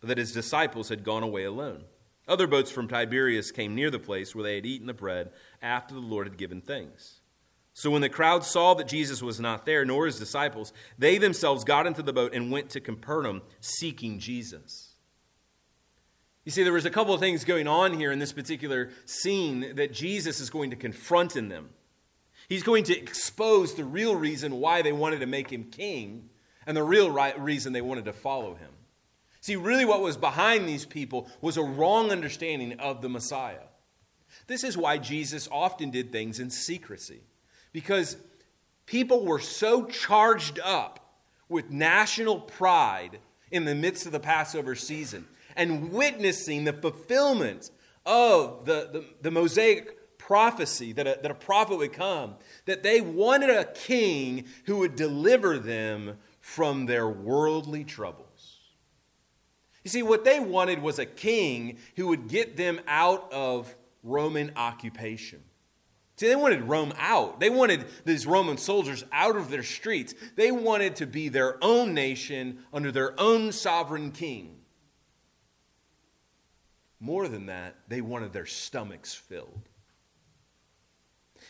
but 0.02 0.10
that 0.10 0.19
his 0.19 0.34
disciples 0.34 0.89
had 0.89 1.04
gone 1.04 1.23
away 1.23 1.43
alone. 1.43 1.86
Other 2.28 2.45
boats 2.45 2.69
from 2.69 2.88
Tiberias 2.88 3.52
came 3.52 3.73
near 3.73 3.89
the 3.89 3.97
place 3.97 4.36
where 4.36 4.43
they 4.43 4.54
had 4.54 4.67
eaten 4.67 4.86
the 4.86 4.93
bread 4.93 5.32
after 5.63 5.95
the 5.95 6.00
Lord 6.00 6.28
had 6.28 6.38
given 6.38 6.62
thanks. 6.62 7.16
So 7.78 7.92
when 7.92 8.02
the 8.02 8.10
crowd 8.10 8.44
saw 8.44 8.74
that 8.74 8.88
Jesus 8.88 9.22
was 9.22 9.40
not 9.40 9.68
there, 9.68 9.86
nor 9.86 10.08
his 10.08 10.18
disciples, 10.18 10.74
they 10.98 11.20
themselves 11.20 11.63
got 11.63 11.86
into 11.86 12.02
the 12.02 12.12
boat 12.12 12.34
and 12.34 12.52
went 12.52 12.72
to 12.72 12.80
Capernaum 12.80 13.44
seeking 13.62 14.18
Jesus. 14.18 14.96
You 16.44 16.52
see, 16.52 16.63
there 16.63 16.74
was 16.74 16.88
a 16.88 16.90
couple 16.90 17.13
of 17.13 17.20
things 17.20 17.46
going 17.46 17.68
on 17.68 17.94
here 17.94 18.12
in 18.12 18.18
this 18.18 18.34
particular 18.34 18.90
scene 19.06 19.76
that 19.76 19.94
Jesus 19.94 20.40
is 20.40 20.50
going 20.50 20.72
to 20.72 20.76
confront 20.76 21.36
in 21.36 21.50
them. 21.50 21.70
He's 22.50 22.63
going 22.63 22.84
to 22.86 22.98
expose 22.98 23.76
the 23.76 23.86
real 23.86 24.16
reason 24.16 24.60
why 24.60 24.82
they 24.82 24.92
wanted 24.92 25.20
to 25.20 25.28
make 25.28 25.52
him 25.52 25.66
king 25.66 26.32
and 26.66 26.76
the 26.76 26.82
real 26.82 27.12
right 27.12 27.40
reason 27.40 27.74
they 27.74 27.82
wanted 27.82 28.06
to 28.06 28.13
follow 28.13 28.56
him. 28.56 28.72
See, 29.40 29.56
really, 29.56 29.86
what 29.86 30.02
was 30.02 30.18
behind 30.18 30.68
these 30.68 30.88
people 30.88 31.30
was 31.42 31.58
a 31.58 31.63
wrong 31.63 32.10
understanding 32.10 32.80
of 32.80 33.04
the 33.04 33.10
Messiah. 33.10 33.68
This 34.48 34.63
is 34.63 34.76
why 34.76 34.98
Jesus 34.98 35.48
often 35.52 35.92
did 35.92 36.12
things 36.12 36.40
in 36.40 36.50
secrecy, 36.50 37.22
because 37.78 38.18
people 38.88 39.24
were 39.24 39.40
so 39.40 39.86
charged 39.86 40.60
up 40.63 41.13
with 41.48 41.70
national 41.70 42.40
pride 42.40 43.20
in 43.52 43.66
the 43.66 43.76
midst 43.76 44.08
of 44.08 44.12
the 44.12 44.20
Passover 44.20 44.74
season 44.74 45.28
and 45.56 45.92
witnessing 45.92 46.63
the 46.63 46.74
fulfillment 46.74 47.70
of 48.04 48.66
the, 48.66 48.90
the, 48.92 49.06
the 49.22 49.30
Mosaic 49.30 50.18
prophecy 50.18 50.92
that 50.94 51.06
a, 51.06 51.20
that 51.22 51.30
a 51.30 51.36
prophet 51.36 51.78
would 51.78 51.94
come, 51.94 52.34
that 52.66 52.82
they 52.82 53.00
wanted 53.00 53.52
a 53.52 53.66
king 53.66 54.46
who 54.66 54.78
would 54.78 54.96
deliver 54.96 55.60
them 55.60 56.18
from 56.40 56.88
their 56.88 57.08
worldly 57.08 57.84
troubles. 57.84 58.58
You 59.84 59.92
see, 59.92 60.02
what 60.02 60.26
they 60.26 60.40
wanted 60.40 60.82
was 60.82 60.98
a 60.98 61.06
king 61.06 61.78
who 61.96 62.08
would 62.08 62.28
get 62.28 62.58
them 62.58 62.82
out 62.88 63.32
of 63.32 63.76
Roman 64.02 64.54
occupation. 64.56 65.44
See, 66.17 66.27
they 66.27 66.36
wanted 66.36 66.63
Rome 66.63 66.93
out. 66.97 67.39
They 67.39 67.51
wanted 67.51 67.86
these 68.03 68.25
Roman 68.25 68.58
soldiers 68.58 69.03
out 69.12 69.36
of 69.36 69.51
their 69.51 69.62
streets. 69.62 70.15
They 70.36 70.51
wanted 70.51 70.95
to 70.97 71.06
be 71.06 71.30
their 71.30 71.63
own 71.63 71.93
nation 71.93 72.65
under 72.73 72.91
their 72.91 73.19
own 73.19 73.51
sovereign 73.51 74.12
king. 74.12 74.56
More 76.99 77.27
than 77.27 77.45
that, 77.45 77.75
they 77.88 78.01
wanted 78.01 78.34
their 78.34 78.47
stomachs 78.47 79.13
filled. 79.13 79.69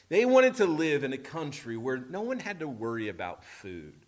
They 0.10 0.26
wanted 0.26 0.56
to 0.56 0.66
live 0.66 1.06
in 1.06 1.14
a 1.14 1.18
country 1.18 1.78
where 1.78 1.98
no 1.98 2.20
one 2.20 2.40
had 2.40 2.60
to 2.60 2.68
worry 2.68 3.08
about 3.08 3.46
food, 3.46 4.06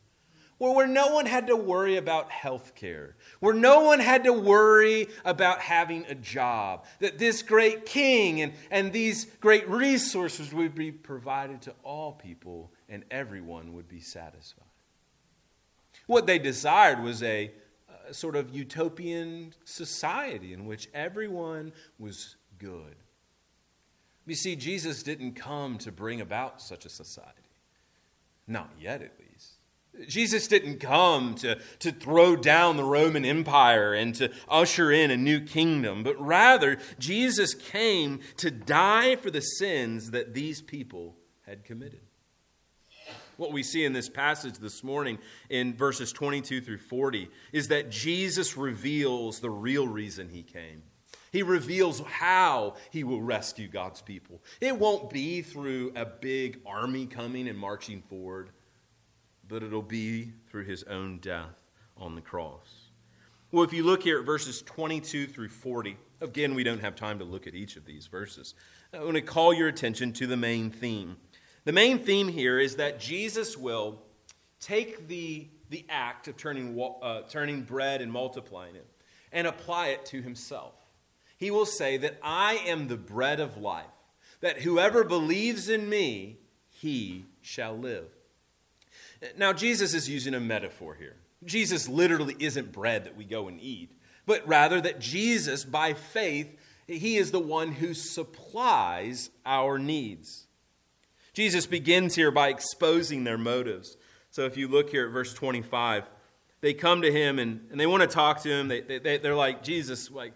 where, 0.59 0.87
no 0.87 1.07
one 1.07 1.25
had 1.25 1.47
to 1.47 1.55
worry 1.55 1.97
about 1.97 2.29
health 2.29 2.75
care, 2.75 3.15
where 3.39 3.53
no 3.53 3.81
one 3.81 3.99
had 3.99 4.25
to 4.25 4.33
worry 4.33 5.07
about 5.25 5.59
having 5.59 6.05
a 6.05 6.15
job, 6.15 6.85
that 6.99 7.17
this 7.17 7.41
great 7.41 7.85
king 7.85 8.41
and, 8.41 8.53
and 8.69 8.93
these 8.93 9.25
great 9.39 9.67
resources 9.67 10.53
would 10.53 10.75
be 10.75 10.91
provided 10.91 11.61
to 11.63 11.73
all 11.83 12.11
people 12.11 12.71
and 12.87 13.03
everyone 13.09 13.73
would 13.73 13.87
be 13.87 13.99
satisfied. 13.99 14.65
What 16.07 16.27
they 16.27 16.39
desired 16.39 17.01
was 17.01 17.23
a 17.23 17.51
sort 18.11 18.35
of 18.35 18.53
utopian 18.55 19.53
society 19.65 20.53
in 20.53 20.65
which 20.65 20.89
everyone 20.93 21.71
was 21.97 22.35
good. 22.57 22.95
You 24.25 24.35
see, 24.35 24.55
Jesus 24.55 25.03
didn't 25.03 25.33
come 25.33 25.77
to 25.79 25.91
bring 25.91 26.21
about 26.21 26.61
such 26.61 26.85
a 26.85 26.89
society. 26.89 27.31
Not 28.47 28.71
yet, 28.79 29.01
at 29.01 29.13
least. 29.19 29.28
Jesus 30.07 30.47
didn't 30.47 30.79
come 30.79 31.35
to, 31.35 31.59
to 31.79 31.91
throw 31.91 32.35
down 32.35 32.77
the 32.77 32.83
Roman 32.83 33.25
Empire 33.25 33.93
and 33.93 34.15
to 34.15 34.31
usher 34.47 34.91
in 34.91 35.12
a 35.12 35.17
new 35.17 35.41
kingdom, 35.41 36.03
but 36.03 36.19
rather, 36.19 36.77
Jesus 36.97 37.53
came 37.53 38.19
to 38.38 38.51
die 38.51 39.15
for 39.15 39.31
the 39.31 39.41
sins 39.41 40.12
that 40.12 40.33
these 40.33 40.62
people 40.62 41.15
had 41.45 41.63
committed. 41.63 42.01
What 43.38 43.53
we 43.53 43.63
see 43.63 43.85
in 43.85 43.93
this 43.93 44.09
passage 44.09 44.57
this 44.57 44.83
morning 44.83 45.17
in 45.49 45.73
verses 45.73 46.12
22 46.12 46.59
through 46.59 46.77
40 46.77 47.29
is 47.53 47.69
that 47.69 47.89
Jesus 47.89 48.57
reveals 48.57 49.39
the 49.39 49.49
real 49.49 49.88
reason 49.88 50.27
he 50.27 50.43
came. 50.43 50.83
He 51.31 51.43
reveals 51.43 52.01
how 52.01 52.75
he 52.91 53.03
will 53.03 53.21
rescue 53.21 53.67
God's 53.67 54.01
people. 54.01 54.41
It 54.59 54.77
won't 54.77 55.09
be 55.09 55.41
through 55.41 55.93
a 55.95 56.05
big 56.05 56.59
army 56.65 57.05
coming 57.05 57.47
and 57.47 57.57
marching 57.57 58.01
forward, 58.01 58.49
but 59.49 59.63
it'll 59.63 59.81
be 59.81 60.31
through 60.49 60.63
his 60.63 60.83
own 60.83 61.17
death 61.17 61.63
on 61.97 62.15
the 62.15 62.21
cross. 62.21 62.89
Well, 63.51 63.63
if 63.63 63.73
you 63.73 63.83
look 63.83 64.03
here 64.03 64.19
at 64.19 64.25
verses 64.25 64.62
22 64.62 65.25
through 65.25 65.49
40, 65.49 65.97
again, 66.21 66.53
we 66.53 66.63
don't 66.63 66.81
have 66.81 66.95
time 66.95 67.17
to 67.17 67.25
look 67.25 67.47
at 67.47 67.55
each 67.55 67.75
of 67.75 67.83
these 67.83 68.05
verses. 68.05 68.53
I 68.93 69.03
want 69.03 69.15
to 69.15 69.21
call 69.21 69.53
your 69.53 69.67
attention 69.67 70.13
to 70.13 70.27
the 70.27 70.38
main 70.38 70.69
theme. 70.69 71.17
The 71.65 71.71
main 71.71 71.97
theme 71.97 72.27
here 72.27 72.59
is 72.59 72.75
that 72.75 72.99
Jesus 72.99 73.57
will 73.57 74.03
take 74.59 75.07
the, 75.07 75.47
the 75.71 75.83
act 75.89 76.27
of 76.27 76.38
turning, 76.38 76.79
uh, 77.01 77.21
turning 77.23 77.63
bread 77.63 78.01
and 78.01 78.12
multiplying 78.12 78.75
it 78.75 78.85
and 79.31 79.47
apply 79.47 79.88
it 79.88 80.05
to 80.07 80.21
himself. 80.21 80.75
He 81.38 81.49
will 81.49 81.65
say 81.65 81.97
that 81.97 82.19
I 82.21 82.55
am 82.67 82.88
the 82.88 82.97
bread 82.97 83.39
of 83.39 83.57
life, 83.57 83.85
that 84.41 84.62
whoever 84.62 85.03
believes 85.03 85.69
in 85.69 85.89
me, 85.89 86.38
he 86.69 87.25
shall 87.41 87.75
live. 87.75 88.09
Now, 89.38 89.53
Jesus 89.53 89.93
is 89.93 90.10
using 90.10 90.34
a 90.34 90.39
metaphor 90.39 90.95
here. 90.95 91.15
Jesus 91.45 91.88
literally 91.88 92.36
isn't 92.39 92.71
bread 92.71 93.05
that 93.05 93.15
we 93.15 93.25
go 93.25 93.47
and 93.47 93.60
eat, 93.62 93.91
but 94.25 94.47
rather 94.47 94.82
that 94.82 94.99
Jesus, 94.99 95.63
by 95.63 95.93
faith, 95.93 96.58
he 96.88 97.17
is 97.17 97.32
the 97.32 97.39
one 97.39 97.71
who 97.71 97.93
supplies 97.93 99.29
our 99.45 99.77
needs. 99.77 100.47
Jesus 101.34 101.65
begins 101.65 102.15
here 102.15 102.32
by 102.32 102.49
exposing 102.49 103.23
their 103.23 103.38
motives. 103.38 103.95
So 104.32 104.45
if 104.45 104.58
you 104.58 104.67
look 104.67 104.89
here 104.89 105.05
at 105.05 105.13
verse 105.13 105.34
25, 105.34 106.10
they 106.62 106.73
come 106.73 107.01
to 107.01 107.12
him 107.12 107.39
and, 107.39 107.67
and 107.71 107.79
they 107.79 107.88
want 107.88 108.01
to 108.01 108.08
talk 108.08 108.41
to 108.43 108.49
him. 108.49 108.67
They, 108.67 108.82
they, 108.82 109.17
they're 109.17 109.36
like, 109.36 109.63
Jesus, 109.63 110.12
like, 110.12 110.34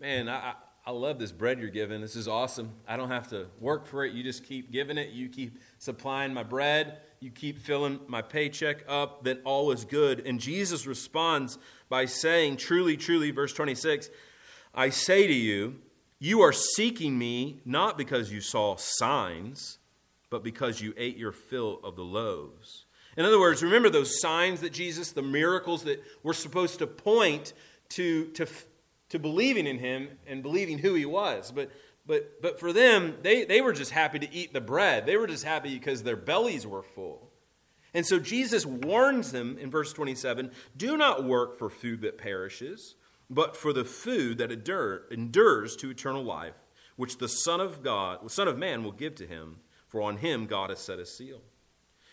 man, 0.00 0.28
I, 0.28 0.54
I 0.84 0.92
love 0.92 1.18
this 1.18 1.32
bread 1.32 1.58
you're 1.58 1.68
giving. 1.68 2.00
This 2.00 2.16
is 2.16 2.28
awesome. 2.28 2.70
I 2.86 2.96
don't 2.96 3.10
have 3.10 3.28
to 3.28 3.46
work 3.60 3.86
for 3.86 4.04
it. 4.04 4.14
You 4.14 4.22
just 4.22 4.44
keep 4.44 4.70
giving 4.70 4.98
it. 4.98 5.10
You 5.10 5.28
keep 5.28 5.58
supplying 5.78 6.32
my 6.32 6.44
bread. 6.44 6.98
You 7.26 7.32
keep 7.32 7.58
filling 7.58 7.98
my 8.06 8.22
paycheck 8.22 8.84
up. 8.86 9.24
then 9.24 9.40
all 9.44 9.72
is 9.72 9.84
good. 9.84 10.24
And 10.28 10.38
Jesus 10.38 10.86
responds 10.86 11.58
by 11.88 12.04
saying, 12.04 12.58
truly, 12.58 12.96
truly, 12.96 13.32
verse 13.32 13.52
26, 13.52 14.10
I 14.72 14.90
say 14.90 15.26
to 15.26 15.32
you, 15.32 15.80
you 16.20 16.42
are 16.42 16.52
seeking 16.52 17.18
me 17.18 17.62
not 17.64 17.98
because 17.98 18.30
you 18.30 18.40
saw 18.40 18.76
signs 18.76 19.78
but 20.30 20.44
because 20.44 20.80
you 20.80 20.94
ate 20.96 21.16
your 21.16 21.32
fill 21.32 21.80
of 21.82 21.96
the 21.96 22.04
loaves. 22.04 22.86
In 23.16 23.24
other 23.24 23.40
words, 23.40 23.60
remember 23.60 23.90
those 23.90 24.20
signs 24.20 24.60
that 24.60 24.72
Jesus, 24.72 25.10
the 25.10 25.20
miracles 25.20 25.82
that 25.82 26.04
were 26.22 26.32
supposed 26.32 26.78
to 26.78 26.86
point 26.86 27.54
to, 27.90 28.26
to, 28.34 28.46
to 29.08 29.18
believing 29.18 29.66
in 29.66 29.78
him 29.78 30.10
and 30.28 30.44
believing 30.44 30.78
who 30.78 30.94
he 30.94 31.06
was. 31.06 31.50
But, 31.50 31.72
but, 32.06 32.40
but 32.40 32.60
for 32.60 32.72
them, 32.72 33.16
they, 33.22 33.44
they 33.44 33.60
were 33.60 33.72
just 33.72 33.90
happy 33.90 34.18
to 34.18 34.32
eat 34.32 34.52
the 34.52 34.60
bread. 34.60 35.06
They 35.06 35.16
were 35.16 35.26
just 35.26 35.44
happy 35.44 35.74
because 35.74 36.02
their 36.02 36.16
bellies 36.16 36.66
were 36.66 36.82
full. 36.82 37.32
And 37.92 38.06
so 38.06 38.18
Jesus 38.18 38.66
warns 38.66 39.32
them 39.32 39.56
in 39.58 39.70
verse 39.70 39.92
27 39.92 40.50
do 40.76 40.96
not 40.96 41.24
work 41.24 41.58
for 41.58 41.70
food 41.70 42.02
that 42.02 42.18
perishes, 42.18 42.94
but 43.28 43.56
for 43.56 43.72
the 43.72 43.84
food 43.84 44.38
that 44.38 44.52
endures 44.52 45.76
to 45.76 45.90
eternal 45.90 46.22
life, 46.22 46.66
which 46.96 47.18
the 47.18 47.28
Son 47.28 47.60
of 47.60 47.82
God, 47.82 48.20
the 48.22 48.30
Son 48.30 48.48
of 48.48 48.58
Man 48.58 48.84
will 48.84 48.92
give 48.92 49.14
to 49.16 49.26
him 49.26 49.56
for 49.88 50.02
on 50.02 50.18
him 50.18 50.46
God 50.46 50.70
has 50.70 50.80
set 50.80 50.98
a 50.98 51.06
seal. 51.06 51.40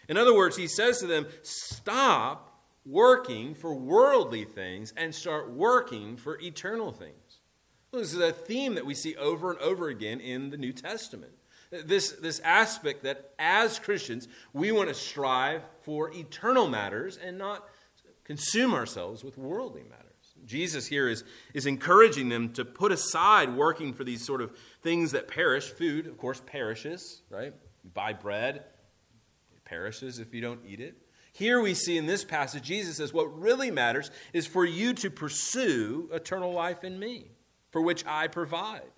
In 0.08 0.18
other 0.18 0.36
words, 0.36 0.56
he 0.56 0.68
says 0.68 1.00
to 1.00 1.08
them, 1.08 1.28
Stop 1.42 2.62
working 2.86 3.56
for 3.56 3.74
worldly 3.74 4.46
things 4.46 4.94
and 4.98 5.14
start 5.14 5.52
working 5.52 6.18
for 6.18 6.40
eternal 6.40 6.92
things. 6.92 7.23
This 7.94 8.14
is 8.14 8.20
a 8.20 8.32
theme 8.32 8.74
that 8.74 8.88
we 8.88 8.96
see 8.96 9.16
over 9.18 9.52
and 9.52 9.60
over 9.60 9.88
again 9.88 10.20
in 10.20 10.50
the 10.50 10.58
New 10.58 10.74
Testament. 10.74 11.32
This, 11.70 12.12
this 12.14 12.40
aspect 12.40 13.04
that 13.04 13.34
as 13.38 13.78
Christians, 13.78 14.28
we 14.52 14.72
want 14.72 14.90
to 14.90 14.96
strive 14.96 15.62
for 15.82 16.12
eternal 16.12 16.68
matters 16.68 17.18
and 17.18 17.38
not 17.38 17.68
consume 18.24 18.74
ourselves 18.74 19.24
with 19.24 19.38
worldly 19.38 19.84
matters. 19.84 20.04
Jesus 20.46 20.88
here 20.88 21.08
is, 21.08 21.24
is 21.54 21.68
encouraging 21.68 22.30
them 22.30 22.52
to 22.54 22.66
put 22.66 22.92
aside 22.92 23.56
working 23.56 23.94
for 23.94 24.04
these 24.04 24.26
sort 24.26 24.42
of 24.42 24.58
things 24.82 25.12
that 25.12 25.28
perish. 25.28 25.70
Food, 25.70 26.08
of 26.08 26.18
course, 26.18 26.42
perishes, 26.46 27.22
right? 27.30 27.54
You 27.84 27.90
buy 27.94 28.14
bread, 28.14 28.56
it 28.56 29.66
perishes 29.66 30.18
if 30.18 30.34
you 30.34 30.42
don't 30.42 30.62
eat 30.68 30.80
it. 30.80 30.98
Here 31.32 31.62
we 31.62 31.74
see 31.74 31.98
in 31.98 32.08
this 32.08 32.24
passage, 32.24 32.64
Jesus 32.64 32.98
says, 32.98 33.14
What 33.14 33.40
really 33.40 33.72
matters 33.72 34.12
is 34.34 34.46
for 34.48 34.66
you 34.66 34.94
to 34.96 35.10
pursue 35.10 36.10
eternal 36.12 36.52
life 36.52 36.84
in 36.84 37.00
me, 37.00 37.32
for 37.74 37.82
which 37.82 38.06
I 38.06 38.28
provide. 38.28 38.92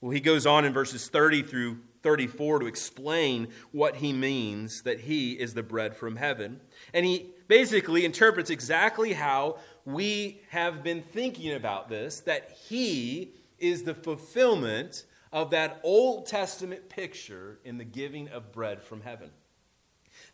Well, 0.00 0.10
he 0.10 0.20
goes 0.20 0.44
on 0.44 0.64
in 0.64 0.72
verses 0.72 1.08
30 1.08 1.44
through 1.44 1.78
34 2.02 2.58
to 2.58 2.66
explain 2.66 3.48
what 3.70 3.96
he 3.96 4.12
means 4.12 4.82
that 4.82 5.00
he 5.00 5.32
is 5.32 5.54
the 5.54 5.62
bread 5.62 5.96
from 5.96 6.16
heaven. 6.16 6.60
And 6.92 7.06
he 7.06 7.30
basically 7.48 8.04
interprets 8.04 8.50
exactly 8.50 9.12
how 9.12 9.58
we 9.84 10.42
have 10.50 10.82
been 10.82 11.00
thinking 11.00 11.54
about 11.54 11.88
this 11.88 12.20
that 12.20 12.50
he 12.68 13.32
is 13.58 13.84
the 13.84 13.94
fulfillment 13.94 15.04
of 15.32 15.50
that 15.50 15.80
Old 15.84 16.26
Testament 16.26 16.88
picture 16.88 17.60
in 17.64 17.78
the 17.78 17.84
giving 17.84 18.28
of 18.28 18.52
bread 18.52 18.82
from 18.82 19.00
heaven. 19.00 19.30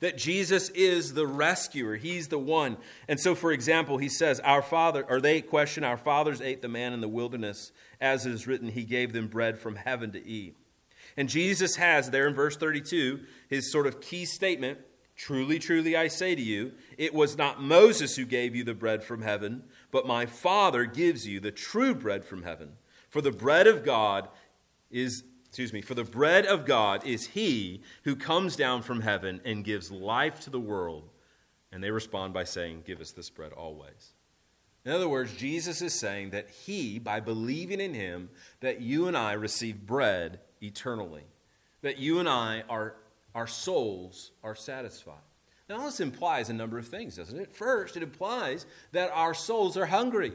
That 0.02 0.18
Jesus 0.18 0.68
is 0.70 1.14
the 1.14 1.28
rescuer. 1.28 1.94
He's 1.94 2.26
the 2.26 2.38
one. 2.38 2.76
And 3.06 3.20
so, 3.20 3.36
for 3.36 3.52
example, 3.52 3.98
he 3.98 4.08
says, 4.08 4.40
Our 4.40 4.60
Father, 4.60 5.06
or 5.08 5.20
they 5.20 5.40
question, 5.40 5.84
Our 5.84 5.96
fathers 5.96 6.40
ate 6.40 6.60
the 6.60 6.68
man 6.68 6.92
in 6.92 7.00
the 7.00 7.08
wilderness. 7.08 7.70
As 8.00 8.26
it 8.26 8.32
is 8.32 8.48
written, 8.48 8.68
He 8.68 8.82
gave 8.82 9.12
them 9.12 9.28
bread 9.28 9.60
from 9.60 9.76
heaven 9.76 10.10
to 10.10 10.26
eat. 10.26 10.56
And 11.16 11.28
Jesus 11.28 11.76
has 11.76 12.10
there 12.10 12.26
in 12.26 12.34
verse 12.34 12.56
32 12.56 13.20
his 13.48 13.70
sort 13.70 13.86
of 13.86 14.00
key 14.00 14.24
statement 14.24 14.80
Truly, 15.14 15.60
truly, 15.60 15.94
I 15.94 16.08
say 16.08 16.34
to 16.34 16.42
you, 16.42 16.72
it 16.98 17.14
was 17.14 17.36
not 17.36 17.62
Moses 17.62 18.16
who 18.16 18.24
gave 18.24 18.56
you 18.56 18.64
the 18.64 18.74
bread 18.74 19.04
from 19.04 19.22
heaven, 19.22 19.62
but 19.92 20.06
my 20.06 20.26
Father 20.26 20.84
gives 20.84 21.28
you 21.28 21.38
the 21.38 21.52
true 21.52 21.94
bread 21.94 22.24
from 22.24 22.42
heaven. 22.42 22.72
For 23.08 23.20
the 23.20 23.30
bread 23.30 23.68
of 23.68 23.84
God 23.84 24.28
is, 24.90 25.22
excuse 25.52 25.74
me, 25.74 25.82
for 25.82 25.92
the 25.92 26.02
bread 26.02 26.46
of 26.46 26.64
God 26.64 27.06
is 27.06 27.26
he 27.26 27.82
who 28.04 28.16
comes 28.16 28.56
down 28.56 28.80
from 28.80 29.02
heaven 29.02 29.38
and 29.44 29.62
gives 29.62 29.90
life 29.90 30.40
to 30.40 30.48
the 30.50 30.58
world. 30.58 31.10
And 31.70 31.84
they 31.84 31.90
respond 31.90 32.32
by 32.32 32.44
saying, 32.44 32.84
Give 32.86 33.02
us 33.02 33.10
this 33.10 33.28
bread 33.28 33.52
always. 33.52 34.14
In 34.86 34.92
other 34.92 35.10
words, 35.10 35.36
Jesus 35.36 35.82
is 35.82 35.92
saying 35.92 36.30
that 36.30 36.48
he, 36.48 36.98
by 36.98 37.20
believing 37.20 37.82
in 37.82 37.92
him, 37.92 38.30
that 38.60 38.80
you 38.80 39.08
and 39.08 39.14
I 39.14 39.34
receive 39.34 39.86
bread 39.86 40.40
eternally, 40.62 41.26
that 41.82 41.98
you 41.98 42.18
and 42.18 42.30
I 42.30 42.64
are 42.70 42.96
our 43.34 43.46
souls 43.46 44.30
are 44.42 44.54
satisfied. 44.54 45.16
Now, 45.68 45.84
this 45.84 46.00
implies 46.00 46.48
a 46.48 46.54
number 46.54 46.78
of 46.78 46.88
things, 46.88 47.16
doesn't 47.16 47.38
it? 47.38 47.52
First, 47.52 47.94
it 47.98 48.02
implies 48.02 48.64
that 48.92 49.10
our 49.12 49.34
souls 49.34 49.76
are 49.76 49.86
hungry. 49.86 50.32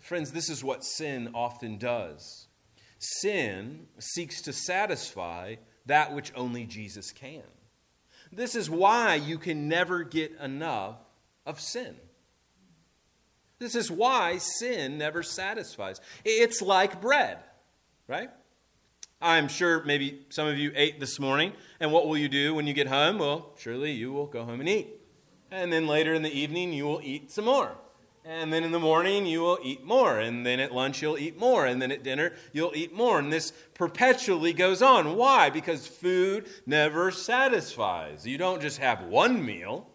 Friends, 0.00 0.32
this 0.32 0.50
is 0.50 0.62
what 0.62 0.84
sin 0.84 1.30
often 1.32 1.78
does. 1.78 2.48
Sin 3.04 3.88
seeks 3.98 4.40
to 4.42 4.52
satisfy 4.52 5.56
that 5.86 6.14
which 6.14 6.32
only 6.36 6.66
Jesus 6.66 7.10
can. 7.10 7.42
This 8.30 8.54
is 8.54 8.70
why 8.70 9.16
you 9.16 9.38
can 9.38 9.68
never 9.68 10.04
get 10.04 10.30
enough 10.40 10.98
of 11.44 11.60
sin. 11.60 11.96
This 13.58 13.74
is 13.74 13.90
why 13.90 14.38
sin 14.38 14.98
never 14.98 15.24
satisfies. 15.24 16.00
It's 16.24 16.62
like 16.62 17.00
bread, 17.00 17.38
right? 18.06 18.30
I'm 19.20 19.48
sure 19.48 19.82
maybe 19.82 20.20
some 20.28 20.46
of 20.46 20.56
you 20.56 20.70
ate 20.76 21.00
this 21.00 21.18
morning. 21.18 21.54
And 21.80 21.90
what 21.90 22.06
will 22.06 22.16
you 22.16 22.28
do 22.28 22.54
when 22.54 22.68
you 22.68 22.72
get 22.72 22.86
home? 22.86 23.18
Well, 23.18 23.50
surely 23.58 23.90
you 23.90 24.12
will 24.12 24.26
go 24.26 24.44
home 24.44 24.60
and 24.60 24.68
eat. 24.68 24.88
And 25.50 25.72
then 25.72 25.88
later 25.88 26.14
in 26.14 26.22
the 26.22 26.32
evening, 26.32 26.72
you 26.72 26.84
will 26.84 27.00
eat 27.02 27.32
some 27.32 27.46
more. 27.46 27.76
And 28.24 28.52
then 28.52 28.62
in 28.62 28.70
the 28.70 28.78
morning, 28.78 29.26
you 29.26 29.40
will 29.40 29.58
eat 29.62 29.84
more. 29.84 30.18
And 30.20 30.46
then 30.46 30.60
at 30.60 30.72
lunch, 30.72 31.02
you'll 31.02 31.18
eat 31.18 31.38
more. 31.38 31.66
And 31.66 31.82
then 31.82 31.90
at 31.90 32.04
dinner, 32.04 32.32
you'll 32.52 32.76
eat 32.76 32.94
more. 32.94 33.18
And 33.18 33.32
this 33.32 33.52
perpetually 33.74 34.52
goes 34.52 34.80
on. 34.80 35.16
Why? 35.16 35.50
Because 35.50 35.88
food 35.88 36.48
never 36.64 37.10
satisfies. 37.10 38.24
You 38.26 38.38
don't 38.38 38.62
just 38.62 38.78
have 38.78 39.02
one 39.02 39.44
meal, 39.44 39.88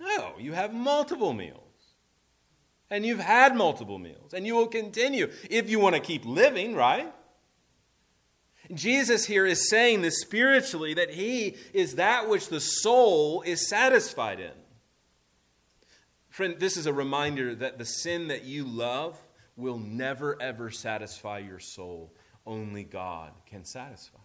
no, 0.00 0.32
you 0.38 0.54
have 0.54 0.72
multiple 0.72 1.34
meals. 1.34 1.58
And 2.88 3.04
you've 3.06 3.20
had 3.20 3.54
multiple 3.54 3.98
meals. 3.98 4.32
And 4.32 4.46
you 4.46 4.56
will 4.56 4.66
continue 4.66 5.30
if 5.48 5.70
you 5.70 5.78
want 5.78 5.94
to 5.94 6.00
keep 6.00 6.24
living, 6.24 6.74
right? 6.74 7.12
Jesus 8.72 9.26
here 9.26 9.46
is 9.46 9.68
saying 9.68 10.00
this 10.00 10.20
spiritually 10.20 10.94
that 10.94 11.10
he 11.10 11.56
is 11.72 11.96
that 11.96 12.28
which 12.28 12.48
the 12.48 12.60
soul 12.60 13.42
is 13.42 13.68
satisfied 13.68 14.40
in. 14.40 14.52
Friend, 16.40 16.58
this 16.58 16.78
is 16.78 16.86
a 16.86 16.92
reminder 16.94 17.54
that 17.54 17.76
the 17.76 17.84
sin 17.84 18.28
that 18.28 18.44
you 18.44 18.64
love 18.64 19.18
will 19.58 19.76
never 19.76 20.40
ever 20.40 20.70
satisfy 20.70 21.36
your 21.36 21.58
soul. 21.58 22.14
Only 22.46 22.82
God 22.82 23.32
can 23.44 23.66
satisfy. 23.66 24.20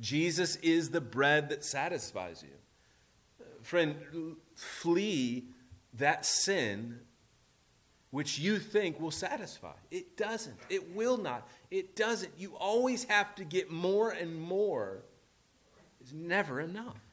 Jesus 0.00 0.56
is 0.56 0.90
the 0.90 1.00
bread 1.00 1.50
that 1.50 1.64
satisfies 1.64 2.42
you. 2.42 3.46
Friend, 3.62 3.94
flee 4.56 5.44
that 5.98 6.26
sin 6.26 6.98
which 8.10 8.40
you 8.40 8.58
think 8.58 8.98
will 8.98 9.12
satisfy. 9.12 9.76
It 9.92 10.16
doesn't. 10.16 10.56
It 10.68 10.96
will 10.96 11.16
not. 11.16 11.46
It 11.70 11.94
doesn't. 11.94 12.32
You 12.36 12.56
always 12.56 13.04
have 13.04 13.36
to 13.36 13.44
get 13.44 13.70
more 13.70 14.10
and 14.10 14.34
more. 14.34 15.04
It's 16.00 16.12
never 16.12 16.60
enough. 16.60 17.03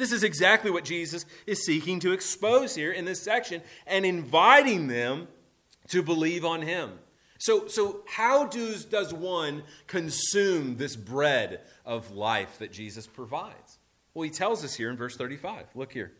This 0.00 0.12
is 0.12 0.24
exactly 0.24 0.70
what 0.70 0.84
Jesus 0.84 1.26
is 1.46 1.62
seeking 1.62 2.00
to 2.00 2.12
expose 2.12 2.74
here 2.74 2.90
in 2.90 3.04
this 3.04 3.22
section 3.22 3.60
and 3.86 4.06
inviting 4.06 4.86
them 4.86 5.28
to 5.88 6.02
believe 6.02 6.42
on 6.42 6.62
him. 6.62 6.92
So, 7.38 7.68
so 7.68 8.00
how 8.08 8.46
does, 8.46 8.86
does 8.86 9.12
one 9.12 9.62
consume 9.86 10.78
this 10.78 10.96
bread 10.96 11.60
of 11.84 12.12
life 12.12 12.58
that 12.60 12.72
Jesus 12.72 13.06
provides? 13.06 13.78
Well, 14.14 14.22
he 14.22 14.30
tells 14.30 14.64
us 14.64 14.74
here 14.74 14.88
in 14.88 14.96
verse 14.96 15.18
35. 15.18 15.66
Look 15.74 15.92
here. 15.92 16.12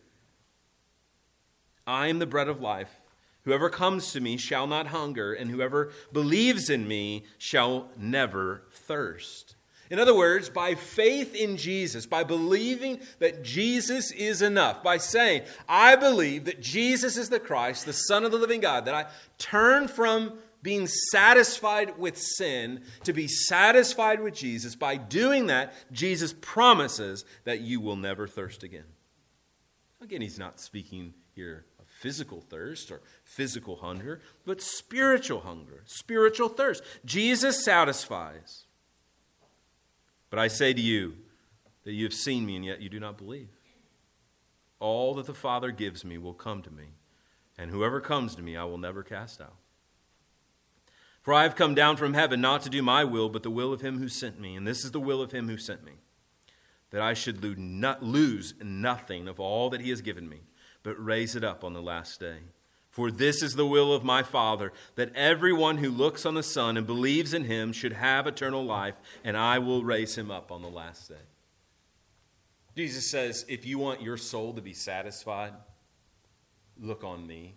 I 1.87 2.05
am 2.05 2.19
the 2.19 2.27
bread 2.27 2.49
of 2.49 2.61
life. 2.61 3.01
Whoever 3.45 3.71
comes 3.71 4.13
to 4.13 4.21
me 4.21 4.37
shall 4.37 4.67
not 4.67 4.87
hunger, 4.87 5.33
and 5.33 5.49
whoever 5.49 5.91
believes 6.13 6.69
in 6.69 6.87
me 6.87 7.25
shall 7.39 7.89
never 7.97 8.61
thirst. 8.71 9.55
In 9.91 9.99
other 9.99 10.15
words, 10.15 10.49
by 10.49 10.73
faith 10.73 11.35
in 11.35 11.57
Jesus, 11.57 12.05
by 12.05 12.23
believing 12.23 13.01
that 13.19 13.43
Jesus 13.43 14.09
is 14.11 14.41
enough, 14.41 14.81
by 14.81 14.97
saying, 14.97 15.41
I 15.67 15.97
believe 15.97 16.45
that 16.45 16.61
Jesus 16.61 17.17
is 17.17 17.27
the 17.27 17.41
Christ, 17.41 17.85
the 17.85 17.91
Son 17.91 18.23
of 18.23 18.31
the 18.31 18.37
living 18.37 18.61
God, 18.61 18.85
that 18.85 18.95
I 18.95 19.07
turn 19.37 19.89
from 19.89 20.39
being 20.63 20.87
satisfied 20.87 21.97
with 21.97 22.17
sin 22.17 22.83
to 23.03 23.11
be 23.11 23.27
satisfied 23.27 24.21
with 24.21 24.33
Jesus, 24.33 24.77
by 24.77 24.95
doing 24.95 25.47
that, 25.47 25.73
Jesus 25.91 26.33
promises 26.39 27.25
that 27.43 27.59
you 27.59 27.81
will 27.81 27.97
never 27.97 28.27
thirst 28.27 28.63
again. 28.63 28.85
Again, 30.01 30.21
he's 30.21 30.39
not 30.39 30.61
speaking 30.61 31.15
here 31.35 31.65
of 31.79 31.85
physical 31.87 32.39
thirst 32.39 32.91
or 32.91 33.01
physical 33.25 33.75
hunger, 33.75 34.21
but 34.45 34.61
spiritual 34.61 35.41
hunger, 35.41 35.83
spiritual 35.85 36.47
thirst. 36.47 36.81
Jesus 37.03 37.65
satisfies. 37.65 38.67
But 40.31 40.39
I 40.39 40.47
say 40.47 40.73
to 40.73 40.81
you 40.81 41.13
that 41.83 41.91
you 41.91 42.05
have 42.05 42.13
seen 42.13 42.47
me 42.47 42.55
and 42.55 42.65
yet 42.65 42.81
you 42.81 42.89
do 42.89 42.99
not 42.99 43.17
believe. 43.17 43.49
All 44.79 45.13
that 45.15 45.27
the 45.27 45.33
Father 45.35 45.69
gives 45.69 46.03
me 46.03 46.17
will 46.17 46.33
come 46.33 46.63
to 46.63 46.71
me, 46.71 46.85
and 47.55 47.69
whoever 47.69 48.01
comes 48.01 48.33
to 48.35 48.41
me 48.41 48.57
I 48.57 48.63
will 48.63 48.79
never 48.79 49.03
cast 49.03 49.39
out. 49.39 49.57
For 51.21 51.35
I 51.35 51.43
have 51.43 51.55
come 51.55 51.75
down 51.75 51.97
from 51.97 52.15
heaven 52.15 52.41
not 52.41 52.63
to 52.63 52.69
do 52.69 52.81
my 52.81 53.03
will, 53.03 53.29
but 53.29 53.43
the 53.43 53.51
will 53.51 53.71
of 53.71 53.81
him 53.81 53.99
who 53.99 54.07
sent 54.07 54.39
me. 54.39 54.55
And 54.55 54.65
this 54.65 54.83
is 54.83 54.89
the 54.89 54.99
will 54.99 55.21
of 55.21 55.31
him 55.31 55.47
who 55.47 55.57
sent 55.57 55.83
me, 55.85 55.91
that 56.89 57.01
I 57.01 57.13
should 57.13 57.43
lose 57.43 58.55
nothing 58.59 59.27
of 59.27 59.39
all 59.39 59.69
that 59.69 59.81
he 59.81 59.91
has 59.91 60.01
given 60.01 60.27
me, 60.27 60.39
but 60.81 61.03
raise 61.03 61.35
it 61.35 61.43
up 61.43 61.63
on 61.63 61.73
the 61.73 61.81
last 61.81 62.19
day. 62.19 62.37
For 62.91 63.09
this 63.09 63.41
is 63.41 63.55
the 63.55 63.65
will 63.65 63.93
of 63.93 64.03
my 64.03 64.21
Father, 64.21 64.73
that 64.95 65.15
everyone 65.15 65.77
who 65.77 65.89
looks 65.89 66.25
on 66.25 66.33
the 66.35 66.43
Son 66.43 66.75
and 66.75 66.85
believes 66.85 67.33
in 67.33 67.45
him 67.45 67.71
should 67.71 67.93
have 67.93 68.27
eternal 68.27 68.65
life, 68.65 68.95
and 69.23 69.37
I 69.37 69.59
will 69.59 69.83
raise 69.83 70.17
him 70.17 70.29
up 70.29 70.51
on 70.51 70.61
the 70.61 70.69
last 70.69 71.07
day. 71.07 71.15
Jesus 72.75 73.09
says, 73.09 73.45
if 73.47 73.65
you 73.65 73.79
want 73.79 74.01
your 74.01 74.17
soul 74.17 74.53
to 74.53 74.61
be 74.61 74.73
satisfied, 74.73 75.53
look 76.79 77.03
on 77.05 77.25
me. 77.25 77.55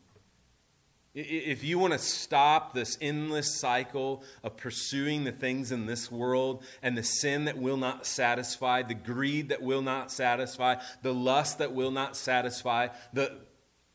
If 1.17 1.63
you 1.63 1.79
want 1.79 1.93
to 1.93 1.99
stop 1.99 2.75
this 2.75 2.99
endless 3.01 3.61
cycle 3.61 4.25
of 4.43 4.57
pursuing 4.57 5.23
the 5.23 5.31
things 5.31 5.71
in 5.71 5.87
this 5.87 6.11
world 6.11 6.65
and 6.83 6.99
the 6.99 7.05
sin 7.05 7.45
that 7.45 7.57
will 7.57 7.77
not 7.77 8.05
satisfy, 8.05 8.83
the 8.83 8.95
greed 8.95 9.51
that 9.51 9.63
will 9.63 9.83
not 9.83 10.11
satisfy, 10.11 10.77
the 11.03 11.15
lust 11.15 11.59
that 11.59 11.73
will 11.73 11.93
not 11.93 12.17
satisfy, 12.17 12.89
the, 13.13 13.33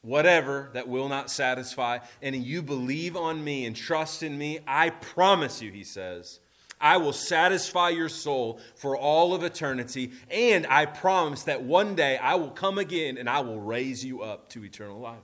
whatever 0.02 0.70
that 0.74 0.88
will 0.88 1.10
not 1.10 1.30
satisfy, 1.30 2.00
and 2.22 2.36
you 2.36 2.62
believe 2.62 3.16
on 3.16 3.44
me 3.44 3.66
and 3.66 3.76
trust 3.76 4.24
in 4.24 4.38
me, 4.38 4.60
I 4.68 4.90
promise 4.90 5.62
you, 5.62 5.72
he 5.72 5.84
says, 5.84 6.40
I 6.82 6.98
will 6.98 7.14
satisfy 7.14 7.90
your 7.90 8.08
soul 8.08 8.60
for 8.76 8.96
all 8.96 9.34
of 9.34 9.44
eternity, 9.44 10.12
and 10.32 10.66
I 10.68 10.86
promise 10.86 11.44
that 11.44 11.64
one 11.64 11.96
day 11.96 12.18
I 12.18 12.36
will 12.36 12.52
come 12.52 12.78
again 12.78 13.18
and 13.18 13.30
I 13.30 13.42
will 13.42 13.60
raise 13.60 14.06
you 14.06 14.22
up 14.22 14.50
to 14.52 14.64
eternal 14.64 15.00
life. 15.00 15.20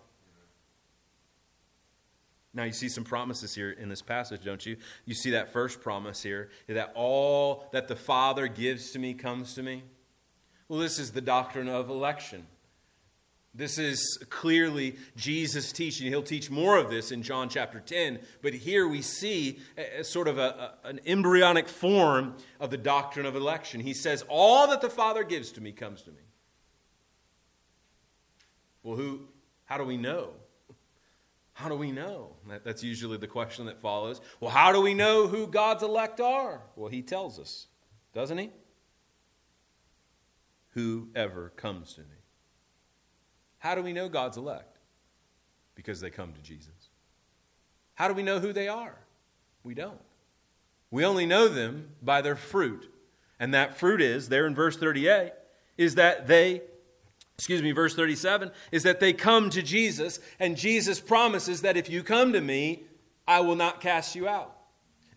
Now, 2.53 2.63
you 2.63 2.71
see 2.71 2.87
some 2.87 3.03
promises 3.03 3.53
here 3.53 3.71
in 3.71 3.89
this 3.89 4.01
passage, 4.01 4.43
don't 4.45 4.65
you? 4.65 4.77
You 5.05 5.13
see 5.13 5.31
that 5.31 5.51
first 5.51 5.81
promise 5.81 6.23
here 6.23 6.49
that 6.67 6.93
all 6.95 7.67
that 7.73 7.89
the 7.89 7.97
Father 7.97 8.47
gives 8.47 8.91
to 8.91 8.99
me 8.99 9.13
comes 9.13 9.55
to 9.55 9.63
me. 9.63 9.83
Well, 10.69 10.79
this 10.79 10.97
is 10.97 11.11
the 11.11 11.21
doctrine 11.21 11.67
of 11.67 11.89
election. 11.89 12.47
This 13.55 13.77
is 13.77 14.17
clearly 14.29 14.97
Jesus' 15.15 15.71
teaching. 15.71 16.07
He'll 16.07 16.21
teach 16.21 16.49
more 16.49 16.77
of 16.77 16.89
this 16.89 17.11
in 17.11 17.23
John 17.23 17.47
chapter 17.47 17.79
10, 17.79 18.19
but 18.41 18.53
here 18.53 18.87
we 18.87 19.01
see 19.01 19.59
a, 19.77 19.99
a 19.99 20.03
sort 20.03 20.27
of 20.27 20.37
a, 20.37 20.75
a, 20.83 20.87
an 20.87 20.99
embryonic 21.05 21.67
form 21.67 22.35
of 22.59 22.69
the 22.69 22.77
doctrine 22.77 23.25
of 23.25 23.35
election. 23.35 23.79
He 23.79 23.93
says, 23.93 24.23
All 24.27 24.67
that 24.67 24.81
the 24.81 24.89
Father 24.89 25.23
gives 25.23 25.51
to 25.53 25.61
me 25.61 25.71
comes 25.71 26.01
to 26.03 26.11
me. 26.11 26.21
Well, 28.83 28.97
who, 28.97 29.21
how 29.63 29.77
do 29.77 29.85
we 29.85 29.97
know? 29.97 30.31
How 31.53 31.69
do 31.69 31.75
we 31.75 31.91
know? 31.91 32.35
That, 32.49 32.65
that's 32.65 32.83
usually 32.83 33.17
the 33.17 33.27
question 33.27 33.65
that 33.67 33.79
follows. 33.79 34.19
Well, 34.41 34.51
how 34.51 34.73
do 34.73 34.81
we 34.81 34.93
know 34.93 35.27
who 35.27 35.47
God's 35.47 35.83
elect 35.83 36.19
are? 36.19 36.61
Well, 36.75 36.89
he 36.89 37.01
tells 37.01 37.39
us, 37.39 37.67
doesn't 38.13 38.37
he? 38.37 38.51
whoever 40.75 41.53
comes 41.55 41.93
to 41.93 42.01
me. 42.01 42.07
How 43.65 43.73
do 43.73 43.81
we 43.81 43.93
know 43.93 44.07
God's 44.07 44.37
elect? 44.37 44.77
Because 45.73 45.99
they 45.99 46.11
come 46.11 46.31
to 46.33 46.41
Jesus. 46.43 46.91
How 47.95 48.07
do 48.07 48.13
we 48.13 48.21
know 48.21 48.39
who 48.39 48.53
they 48.53 48.67
are? 48.67 48.93
We 49.63 49.73
don't. 49.73 49.99
We 50.91 51.03
only 51.03 51.25
know 51.25 51.47
them 51.47 51.89
by 51.99 52.21
their 52.21 52.35
fruit. 52.35 52.87
And 53.39 53.55
that 53.55 53.75
fruit 53.75 54.03
is, 54.03 54.29
there 54.29 54.45
in 54.45 54.53
verse 54.53 54.77
38, 54.77 55.31
is 55.79 55.95
that 55.95 56.27
they, 56.27 56.61
excuse 57.39 57.63
me, 57.63 57.71
verse 57.71 57.95
37, 57.95 58.51
is 58.71 58.83
that 58.83 58.99
they 58.99 59.13
come 59.13 59.49
to 59.49 59.63
Jesus, 59.63 60.19
and 60.39 60.55
Jesus 60.55 60.99
promises 60.99 61.61
that 61.61 61.75
if 61.75 61.89
you 61.89 62.03
come 62.03 62.33
to 62.33 62.41
me, 62.41 62.83
I 63.27 63.39
will 63.39 63.55
not 63.55 63.81
cast 63.81 64.13
you 64.13 64.27
out. 64.27 64.55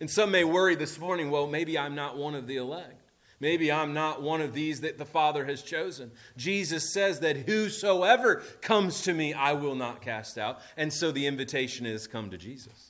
And 0.01 0.09
some 0.09 0.31
may 0.31 0.43
worry 0.43 0.73
this 0.73 0.97
morning, 0.97 1.29
well, 1.29 1.45
maybe 1.45 1.77
I'm 1.77 1.93
not 1.93 2.17
one 2.17 2.33
of 2.33 2.47
the 2.47 2.57
elect. 2.57 2.98
Maybe 3.39 3.71
I'm 3.71 3.93
not 3.93 4.21
one 4.21 4.41
of 4.41 4.53
these 4.53 4.81
that 4.81 4.97
the 4.97 5.05
Father 5.05 5.45
has 5.45 5.61
chosen. 5.61 6.11
Jesus 6.35 6.91
says 6.93 7.21
that 7.21 7.37
whosoever 7.37 8.43
comes 8.61 9.01
to 9.03 9.13
me, 9.13 9.33
I 9.33 9.53
will 9.53 9.75
not 9.75 10.01
cast 10.01 10.37
out. 10.37 10.59
And 10.75 10.91
so 10.91 11.11
the 11.11 11.25
invitation 11.25 11.85
is 11.85 12.05
come 12.05 12.29
to 12.31 12.37
Jesus. 12.37 12.89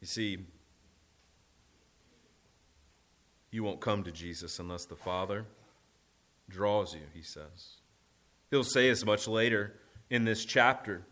You 0.00 0.06
see, 0.06 0.38
you 3.50 3.62
won't 3.62 3.80
come 3.80 4.04
to 4.04 4.12
Jesus 4.12 4.58
unless 4.58 4.86
the 4.86 4.96
Father 4.96 5.44
draws 6.48 6.94
you, 6.94 7.02
he 7.12 7.22
says. 7.22 7.76
He'll 8.50 8.64
say 8.64 8.88
as 8.88 9.04
much 9.04 9.28
later 9.28 9.74
in 10.08 10.24
this 10.24 10.44
chapter 10.44 11.02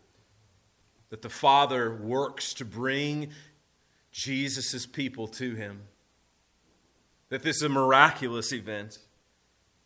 that 1.11 1.23
the 1.23 1.29
Father 1.29 1.95
works 1.95 2.55
to 2.55 2.65
bring 2.65 3.31
Jesus' 4.13 4.87
people 4.87 5.29
to 5.29 5.55
him, 5.55 5.83
that 7.29 7.43
this 7.43 7.57
is 7.57 7.63
a 7.63 7.69
miraculous 7.69 8.53
event. 8.53 8.99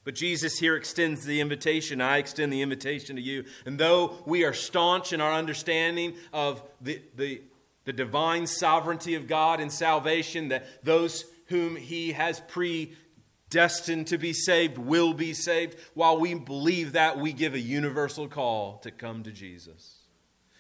But 0.05 0.15
Jesus 0.15 0.59
here 0.59 0.77
extends 0.77 1.25
the 1.25 1.41
invitation. 1.41 2.01
I 2.01 2.19
extend 2.19 2.53
the 2.53 2.63
invitation 2.63 3.17
to 3.17 3.23
you. 3.23 3.45
And 3.67 3.79
though 3.79 4.23
we 4.27 4.45
are 4.45 4.55
staunch 4.55 5.13
in 5.13 5.21
our 5.21 5.33
understanding 5.33 6.15
of 6.33 6.63
the, 6.81 7.03
the, 7.17 7.43
the 7.85 7.93
divine 7.93 8.47
sovereignty 8.47 9.15
of 9.15 9.27
God 9.27 9.61
and 9.61 9.71
salvation, 9.71 10.49
that 10.49 10.85
those 10.85 11.27
whom 11.47 11.77
he 11.77 12.13
has 12.13 12.41
predestined 12.49 14.07
to 14.07 14.17
be 14.17 14.33
saved 14.33 14.79
will 14.79 15.13
be 15.13 15.35
saved, 15.35 15.77
while 15.95 16.19
we 16.19 16.35
believe 16.35 16.93
that, 16.93 17.19
we 17.19 17.33
give 17.33 17.55
a 17.55 17.61
universal 17.61 18.27
call 18.27 18.79
to 18.79 18.91
come 18.91 19.23
to 19.25 19.33
Jesus 19.33 19.99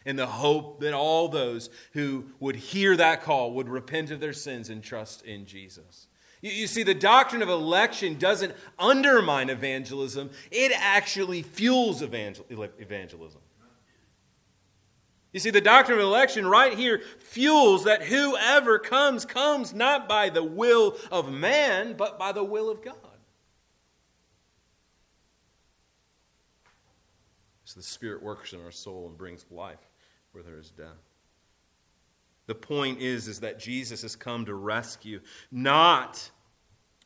in 0.04 0.16
the 0.16 0.26
hope 0.26 0.80
that 0.80 0.94
all 0.94 1.28
those 1.28 1.70
who 1.92 2.24
would 2.40 2.56
hear 2.56 2.96
that 2.96 3.22
call 3.22 3.52
would 3.52 3.68
repent 3.68 4.10
of 4.10 4.20
their 4.20 4.32
sins 4.32 4.68
and 4.68 4.82
trust 4.82 5.22
in 5.22 5.46
Jesus. 5.46 6.08
You, 6.40 6.50
you, 6.50 6.66
see, 6.66 6.82
the 6.82 6.94
doctrine 6.94 7.42
of 7.42 7.48
election 7.48 8.18
doesn't 8.18 8.54
undermine 8.78 9.50
evangelism, 9.50 10.30
it 10.50 10.72
actually 10.74 11.42
fuels 11.42 12.02
evangel- 12.02 12.46
evangelism. 12.78 13.40
You 15.32 15.38
see, 15.38 15.50
the 15.50 15.60
doctrine 15.60 15.98
of 15.98 16.04
election 16.04 16.44
right 16.44 16.76
here 16.76 17.02
fuels 17.20 17.84
that 17.84 18.02
whoever 18.02 18.80
comes, 18.80 19.24
comes 19.24 19.72
not 19.72 20.08
by 20.08 20.28
the 20.28 20.42
will 20.42 20.96
of 21.12 21.30
man, 21.30 21.94
but 21.96 22.18
by 22.18 22.32
the 22.32 22.42
will 22.42 22.68
of 22.68 22.82
God. 22.82 22.96
So 27.64 27.78
the 27.78 27.86
Spirit 27.86 28.24
works 28.24 28.52
in 28.52 28.60
our 28.64 28.72
soul 28.72 29.06
and 29.06 29.16
brings 29.16 29.46
life 29.48 29.78
where 30.32 30.42
there 30.42 30.58
is 30.58 30.70
death. 30.70 31.09
The 32.50 32.56
point 32.56 33.00
is, 33.00 33.28
is 33.28 33.38
that 33.40 33.60
Jesus 33.60 34.02
has 34.02 34.16
come 34.16 34.44
to 34.46 34.54
rescue, 34.54 35.20
not 35.52 36.32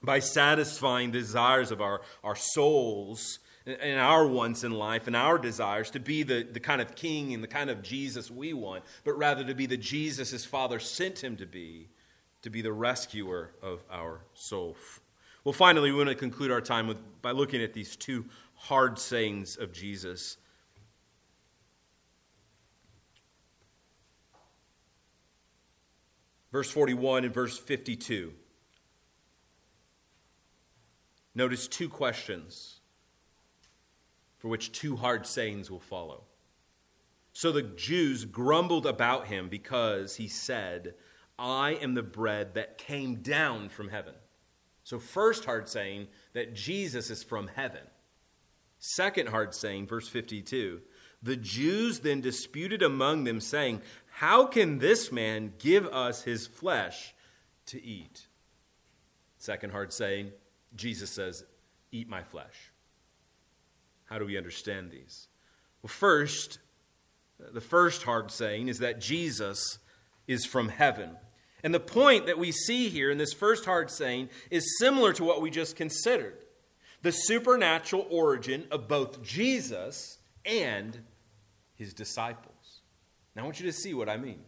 by 0.02 0.18
satisfying 0.18 1.10
the 1.10 1.18
desires 1.18 1.70
of 1.70 1.82
our, 1.82 2.00
our 2.22 2.34
souls 2.34 3.40
and 3.66 4.00
our 4.00 4.26
wants 4.26 4.64
in 4.64 4.72
life 4.72 5.06
and 5.06 5.14
our 5.14 5.36
desires 5.36 5.90
to 5.90 6.00
be 6.00 6.22
the, 6.22 6.48
the 6.50 6.60
kind 6.60 6.80
of 6.80 6.94
king 6.94 7.34
and 7.34 7.42
the 7.42 7.46
kind 7.46 7.68
of 7.68 7.82
Jesus 7.82 8.30
we 8.30 8.54
want, 8.54 8.84
but 9.04 9.18
rather 9.18 9.44
to 9.44 9.54
be 9.54 9.66
the 9.66 9.76
Jesus 9.76 10.30
his 10.30 10.46
Father 10.46 10.78
sent 10.78 11.22
him 11.22 11.36
to 11.36 11.44
be, 11.44 11.90
to 12.40 12.48
be 12.48 12.62
the 12.62 12.72
rescuer 12.72 13.50
of 13.62 13.84
our 13.90 14.22
soul. 14.32 14.78
Well, 15.44 15.52
finally, 15.52 15.92
we 15.92 15.98
want 15.98 16.08
to 16.08 16.14
conclude 16.14 16.52
our 16.52 16.62
time 16.62 16.86
with, 16.86 17.02
by 17.20 17.32
looking 17.32 17.60
at 17.60 17.74
these 17.74 17.96
two 17.96 18.24
hard 18.54 18.98
sayings 18.98 19.58
of 19.58 19.74
Jesus. 19.74 20.38
Verse 26.54 26.70
41 26.70 27.24
and 27.24 27.34
verse 27.34 27.58
52. 27.58 28.32
Notice 31.34 31.66
two 31.66 31.88
questions 31.88 32.78
for 34.38 34.46
which 34.46 34.70
two 34.70 34.94
hard 34.94 35.26
sayings 35.26 35.68
will 35.68 35.80
follow. 35.80 36.22
So 37.32 37.50
the 37.50 37.64
Jews 37.64 38.24
grumbled 38.24 38.86
about 38.86 39.26
him 39.26 39.48
because 39.48 40.14
he 40.14 40.28
said, 40.28 40.94
I 41.40 41.72
am 41.82 41.94
the 41.94 42.04
bread 42.04 42.54
that 42.54 42.78
came 42.78 43.16
down 43.16 43.68
from 43.68 43.88
heaven. 43.88 44.14
So, 44.84 45.00
first 45.00 45.44
hard 45.44 45.68
saying 45.68 46.06
that 46.34 46.54
Jesus 46.54 47.10
is 47.10 47.24
from 47.24 47.48
heaven. 47.48 47.82
Second 48.78 49.28
hard 49.28 49.54
saying, 49.54 49.88
verse 49.88 50.06
52, 50.06 50.82
the 51.24 51.36
Jews 51.36 52.00
then 52.00 52.20
disputed 52.20 52.82
among 52.82 53.24
them, 53.24 53.40
saying, 53.40 53.80
how 54.16 54.46
can 54.46 54.78
this 54.78 55.10
man 55.10 55.54
give 55.58 55.86
us 55.88 56.22
his 56.22 56.46
flesh 56.46 57.12
to 57.66 57.84
eat? 57.84 58.28
Second 59.38 59.70
hard 59.70 59.92
saying, 59.92 60.30
Jesus 60.76 61.10
says, 61.10 61.44
Eat 61.90 62.08
my 62.08 62.22
flesh. 62.22 62.72
How 64.04 64.20
do 64.20 64.24
we 64.24 64.38
understand 64.38 64.92
these? 64.92 65.26
Well, 65.82 65.88
first, 65.88 66.60
the 67.38 67.60
first 67.60 68.04
hard 68.04 68.30
saying 68.30 68.68
is 68.68 68.78
that 68.78 69.00
Jesus 69.00 69.78
is 70.28 70.46
from 70.46 70.68
heaven. 70.68 71.16
And 71.64 71.74
the 71.74 71.80
point 71.80 72.26
that 72.26 72.38
we 72.38 72.52
see 72.52 72.88
here 72.88 73.10
in 73.10 73.18
this 73.18 73.32
first 73.32 73.64
hard 73.64 73.90
saying 73.90 74.28
is 74.50 74.78
similar 74.78 75.12
to 75.14 75.24
what 75.24 75.42
we 75.42 75.50
just 75.50 75.74
considered 75.74 76.44
the 77.02 77.12
supernatural 77.12 78.06
origin 78.10 78.66
of 78.70 78.88
both 78.88 79.22
Jesus 79.22 80.18
and 80.46 81.02
his 81.76 81.94
disciples. 81.94 82.80
Now, 83.34 83.42
I 83.42 83.44
want 83.44 83.60
you 83.60 83.66
to 83.66 83.72
see 83.72 83.94
what 83.94 84.08
I 84.08 84.16
mean. 84.16 84.40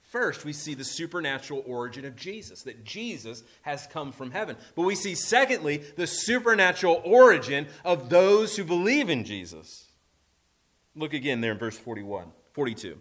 First, 0.00 0.44
we 0.44 0.52
see 0.52 0.74
the 0.74 0.84
supernatural 0.84 1.64
origin 1.66 2.04
of 2.04 2.14
Jesus, 2.14 2.62
that 2.62 2.84
Jesus 2.84 3.42
has 3.62 3.86
come 3.86 4.12
from 4.12 4.30
heaven. 4.30 4.56
But 4.76 4.82
we 4.82 4.94
see, 4.94 5.14
secondly, 5.14 5.78
the 5.96 6.06
supernatural 6.06 7.00
origin 7.04 7.66
of 7.84 8.10
those 8.10 8.56
who 8.56 8.64
believe 8.64 9.08
in 9.08 9.24
Jesus. 9.24 9.88
Look 10.94 11.14
again 11.14 11.40
there 11.40 11.52
in 11.52 11.58
verse 11.58 11.78
41, 11.78 12.26
42. 12.52 12.98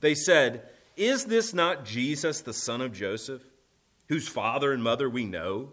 They 0.00 0.14
said, 0.14 0.68
Is 0.96 1.24
this 1.24 1.54
not 1.54 1.84
Jesus, 1.84 2.42
the 2.42 2.52
son 2.52 2.80
of 2.80 2.92
Joseph, 2.92 3.42
whose 4.08 4.28
father 4.28 4.72
and 4.72 4.82
mother 4.82 5.08
we 5.08 5.24
know? 5.24 5.72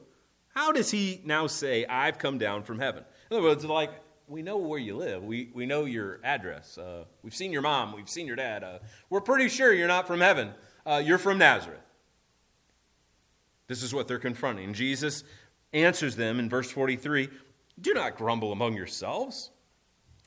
How 0.56 0.72
does 0.72 0.90
he 0.92 1.22
now 1.24 1.48
say, 1.48 1.86
I've 1.86 2.18
come 2.18 2.38
down 2.38 2.64
from 2.64 2.80
heaven? 2.80 3.04
In 3.30 3.38
other 3.38 3.46
words, 3.46 3.64
like, 3.66 3.92
we 4.32 4.42
know 4.42 4.58
where 4.58 4.80
you 4.80 4.96
live. 4.96 5.24
We, 5.24 5.50
we 5.54 5.66
know 5.66 5.84
your 5.84 6.22
address. 6.24 6.78
Uh, 6.78 7.04
we've 7.22 7.36
seen 7.36 7.52
your 7.52 7.62
mom. 7.62 7.94
We've 7.94 8.10
seen 8.10 8.28
your 8.28 8.38
dad. 8.38 8.64
Uh, 8.64 8.80
we're 9.10 9.22
pretty 9.22 9.50
sure 9.50 9.74
you're 9.74 9.90
not 9.90 10.08
from 10.08 10.22
heaven. 10.22 10.52
Uh, 10.86 11.02
you're 11.04 11.18
from 11.18 11.38
Nazareth. 11.38 11.82
This 13.68 13.84
is 13.84 13.94
what 13.94 14.08
they're 14.08 14.20
confronting. 14.20 14.74
Jesus 14.74 15.26
answers 15.74 16.16
them 16.16 16.40
in 16.40 16.50
verse 16.50 16.72
43 16.72 17.30
Do 17.80 17.94
not 17.94 18.16
grumble 18.16 18.54
among 18.54 18.76
yourselves. 18.76 19.52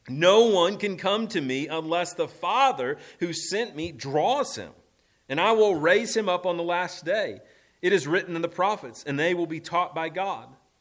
No 0.07 0.47
one 0.51 0.77
can 0.77 0.99
come 0.99 1.27
to 1.29 1.40
me 1.40 1.67
unless 1.67 2.12
the 2.12 2.29
Father 2.29 2.99
who 3.21 3.33
sent 3.33 3.75
me 3.75 3.90
draws 3.90 4.57
him, 4.57 4.73
and 5.31 5.40
I 5.40 5.53
will 5.53 5.77
raise 5.77 6.14
him 6.14 6.29
up 6.29 6.45
on 6.45 6.59
the 6.59 6.62
last 6.62 7.07
day. 7.07 7.40
It 7.81 7.95
is 7.95 8.07
written 8.07 8.37
in 8.37 8.43
the 8.43 8.49
prophets, 8.49 9.03
and 9.07 9.19
they 9.19 9.33
will 9.33 9.47
be 9.47 9.61
taught 9.61 9.95
by 9.95 10.11
God. 10.11 10.49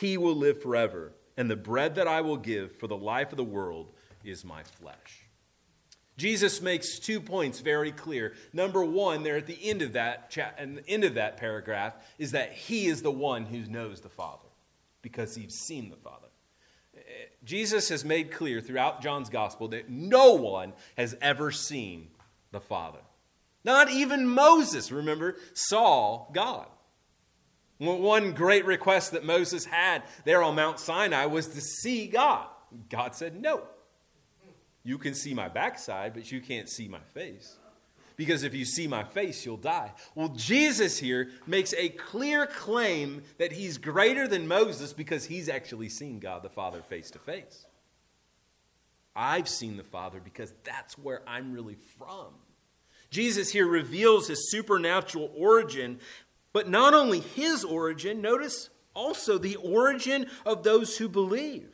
he 0.00 0.16
will 0.16 0.34
live 0.34 0.60
forever. 0.60 1.12
And 1.36 1.50
the 1.50 1.56
bread 1.56 1.96
that 1.96 2.08
I 2.08 2.20
will 2.20 2.36
give 2.36 2.76
for 2.76 2.86
the 2.86 2.96
life 2.96 3.32
of 3.32 3.36
the 3.36 3.44
world 3.44 3.92
is 4.24 4.44
my 4.44 4.62
flesh. 4.62 5.26
Jesus 6.16 6.62
makes 6.62 6.98
two 7.00 7.20
points 7.20 7.60
very 7.60 7.90
clear. 7.90 8.34
Number 8.52 8.84
one, 8.84 9.24
there 9.24 9.36
at 9.36 9.46
the 9.46 9.58
end 9.62 9.82
of 9.82 9.94
that 9.94 10.30
chat, 10.30 10.54
and 10.58 10.78
the 10.78 10.88
end 10.88 11.02
of 11.02 11.14
that 11.14 11.36
paragraph, 11.36 11.94
is 12.18 12.32
that 12.32 12.52
he 12.52 12.86
is 12.86 13.02
the 13.02 13.10
one 13.10 13.46
who 13.46 13.64
knows 13.66 14.00
the 14.00 14.08
Father. 14.08 14.48
because 15.02 15.34
he's 15.34 15.54
seen 15.54 15.90
the 15.90 15.96
Father. 15.96 16.28
Eh, 16.96 17.00
Jesus 17.44 17.90
has 17.90 18.06
made 18.06 18.32
clear 18.32 18.62
throughout 18.62 19.02
John's 19.02 19.28
gospel 19.28 19.68
that 19.68 19.90
no 19.90 20.32
one 20.32 20.72
has 20.96 21.14
ever 21.20 21.50
seen 21.50 22.08
the 22.52 22.60
Father. 22.60 23.00
Not 23.64 23.90
even 23.90 24.26
Moses, 24.26 24.90
remember, 24.90 25.36
saw 25.52 26.26
God. 26.32 26.66
One 27.84 28.32
great 28.32 28.64
request 28.64 29.12
that 29.12 29.24
Moses 29.24 29.64
had 29.64 30.02
there 30.24 30.42
on 30.42 30.54
Mount 30.54 30.78
Sinai 30.78 31.26
was 31.26 31.48
to 31.48 31.60
see 31.60 32.06
God. 32.06 32.46
God 32.88 33.14
said, 33.14 33.40
No. 33.40 33.62
You 34.86 34.98
can 34.98 35.14
see 35.14 35.32
my 35.32 35.48
backside, 35.48 36.12
but 36.12 36.30
you 36.30 36.40
can't 36.42 36.68
see 36.68 36.88
my 36.88 37.00
face. 37.14 37.56
Because 38.16 38.44
if 38.44 38.54
you 38.54 38.64
see 38.64 38.86
my 38.86 39.02
face, 39.02 39.44
you'll 39.44 39.56
die. 39.56 39.92
Well, 40.14 40.28
Jesus 40.28 40.98
here 40.98 41.30
makes 41.46 41.74
a 41.74 41.88
clear 41.88 42.46
claim 42.46 43.22
that 43.38 43.52
he's 43.52 43.78
greater 43.78 44.28
than 44.28 44.46
Moses 44.46 44.92
because 44.92 45.24
he's 45.24 45.48
actually 45.48 45.88
seen 45.88 46.20
God 46.20 46.42
the 46.42 46.48
Father 46.48 46.82
face 46.82 47.10
to 47.12 47.18
face. 47.18 47.66
I've 49.16 49.48
seen 49.48 49.76
the 49.76 49.84
Father 49.84 50.20
because 50.22 50.52
that's 50.64 50.98
where 50.98 51.22
I'm 51.26 51.52
really 51.52 51.76
from. 51.98 52.34
Jesus 53.10 53.50
here 53.50 53.66
reveals 53.66 54.26
his 54.26 54.50
supernatural 54.50 55.30
origin, 55.36 56.00
but 56.54 56.68
not 56.68 56.94
only 56.94 57.18
his 57.20 57.64
origin, 57.64 58.22
notice 58.22 58.70
also 58.94 59.36
the 59.36 59.56
origin 59.56 60.30
of 60.46 60.62
those 60.62 60.96
who 60.96 61.08
believe. 61.08 61.68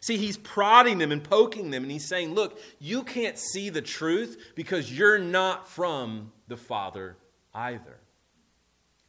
See, 0.00 0.16
he's 0.16 0.38
prodding 0.38 0.96
them 0.96 1.12
and 1.12 1.22
poking 1.22 1.70
them, 1.70 1.82
and 1.82 1.92
he's 1.92 2.08
saying, 2.08 2.34
Look, 2.34 2.58
you 2.78 3.02
can't 3.02 3.38
see 3.38 3.68
the 3.68 3.82
truth 3.82 4.52
because 4.56 4.90
you're 4.90 5.18
not 5.18 5.68
from 5.68 6.32
the 6.48 6.56
Father 6.56 7.18
either. 7.54 8.00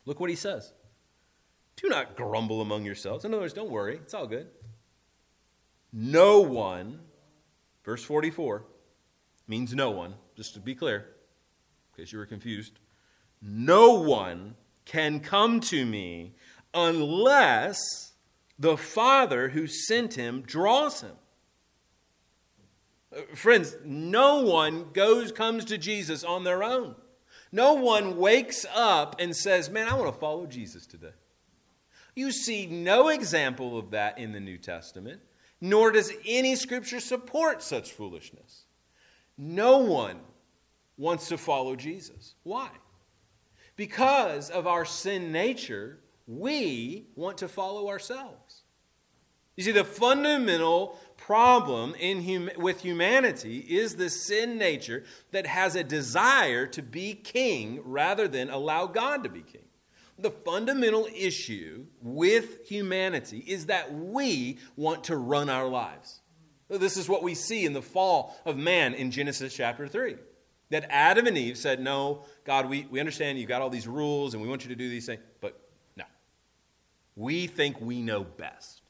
Look 0.05 0.19
what 0.19 0.29
he 0.29 0.35
says. 0.35 0.73
Do 1.77 1.87
not 1.87 2.17
grumble 2.17 2.59
among 2.59 2.83
yourselves. 2.83 3.23
In 3.23 3.33
other 3.33 3.41
words, 3.41 3.53
don't 3.53 3.71
worry, 3.71 3.95
it's 3.95 4.13
all 4.13 4.27
good. 4.27 4.47
No 5.93 6.41
one, 6.41 6.99
verse 7.85 8.03
44, 8.03 8.65
means 9.47 9.73
no 9.73 9.91
one, 9.91 10.15
just 10.35 10.53
to 10.55 10.59
be 10.59 10.75
clear, 10.75 10.97
in 10.97 12.03
case 12.03 12.11
you 12.11 12.19
were 12.19 12.25
confused. 12.25 12.73
No 13.41 13.93
one 13.93 14.55
can 14.85 15.19
come 15.19 15.59
to 15.61 15.85
me 15.85 16.33
unless 16.73 18.13
the 18.57 18.77
Father 18.77 19.49
who 19.49 19.67
sent 19.67 20.13
him 20.13 20.41
draws 20.41 21.01
him. 21.01 21.15
Uh, 23.15 23.21
friends, 23.35 23.75
no 23.83 24.41
one 24.41 24.91
goes 24.93 25.31
comes 25.31 25.65
to 25.65 25.77
Jesus 25.77 26.23
on 26.23 26.43
their 26.43 26.63
own. 26.63 26.95
No 27.51 27.73
one 27.73 28.17
wakes 28.17 28.65
up 28.73 29.15
and 29.19 29.35
says, 29.35 29.69
"Man, 29.69 29.87
I 29.87 29.95
want 29.95 30.13
to 30.13 30.19
follow 30.19 30.45
Jesus 30.45 30.85
today." 30.85 31.13
You 32.15 32.31
see 32.31 32.65
no 32.65 33.09
example 33.09 33.77
of 33.77 33.91
that 33.91 34.17
in 34.17 34.31
the 34.31 34.39
New 34.39 34.57
Testament, 34.57 35.21
nor 35.59 35.91
does 35.91 36.11
any 36.25 36.55
scripture 36.55 36.99
support 36.99 37.61
such 37.61 37.91
foolishness. 37.91 38.65
No 39.37 39.79
one 39.79 40.19
wants 40.97 41.27
to 41.29 41.37
follow 41.37 41.75
Jesus. 41.75 42.35
Why? 42.43 42.69
Because 43.81 44.51
of 44.51 44.67
our 44.67 44.85
sin 44.85 45.31
nature, 45.31 45.97
we 46.27 47.07
want 47.15 47.39
to 47.39 47.47
follow 47.47 47.89
ourselves. 47.89 48.61
You 49.57 49.63
see, 49.63 49.71
the 49.71 49.83
fundamental 49.83 50.99
problem 51.17 51.95
in 51.95 52.23
hum- 52.23 52.61
with 52.61 52.81
humanity 52.81 53.57
is 53.57 53.95
the 53.95 54.11
sin 54.11 54.59
nature 54.59 55.03
that 55.31 55.47
has 55.47 55.75
a 55.75 55.83
desire 55.83 56.67
to 56.67 56.83
be 56.83 57.15
king 57.15 57.81
rather 57.83 58.27
than 58.27 58.51
allow 58.51 58.85
God 58.85 59.23
to 59.23 59.29
be 59.29 59.41
king. 59.41 59.65
The 60.19 60.29
fundamental 60.29 61.07
issue 61.15 61.87
with 62.03 62.67
humanity 62.67 63.43
is 63.47 63.65
that 63.65 63.91
we 63.91 64.59
want 64.75 65.05
to 65.05 65.17
run 65.17 65.49
our 65.49 65.67
lives. 65.67 66.21
This 66.69 66.97
is 66.97 67.09
what 67.09 67.23
we 67.23 67.33
see 67.33 67.65
in 67.65 67.73
the 67.73 67.81
fall 67.81 68.39
of 68.45 68.57
man 68.57 68.93
in 68.93 69.09
Genesis 69.09 69.55
chapter 69.55 69.87
3. 69.87 70.17
That 70.71 70.87
Adam 70.89 71.27
and 71.27 71.37
Eve 71.37 71.57
said, 71.57 71.79
No, 71.79 72.23
God, 72.45 72.67
we, 72.67 72.87
we 72.89 72.99
understand 72.99 73.37
you've 73.37 73.49
got 73.49 73.61
all 73.61 73.69
these 73.69 73.87
rules 73.87 74.33
and 74.33 74.41
we 74.41 74.49
want 74.49 74.63
you 74.63 74.69
to 74.69 74.75
do 74.75 74.89
these 74.89 75.05
things, 75.05 75.21
but 75.39 75.61
no. 75.95 76.05
we 77.15 77.45
think 77.45 77.79
we 77.79 78.01
know 78.01 78.23
best. 78.23 78.81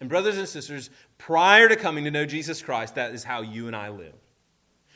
And, 0.00 0.08
brothers 0.08 0.38
and 0.38 0.48
sisters, 0.48 0.90
prior 1.18 1.68
to 1.68 1.76
coming 1.76 2.04
to 2.04 2.10
know 2.10 2.24
Jesus 2.24 2.62
Christ, 2.62 2.94
that 2.94 3.14
is 3.14 3.24
how 3.24 3.42
you 3.42 3.66
and 3.66 3.76
I 3.76 3.90
lived. 3.90 4.14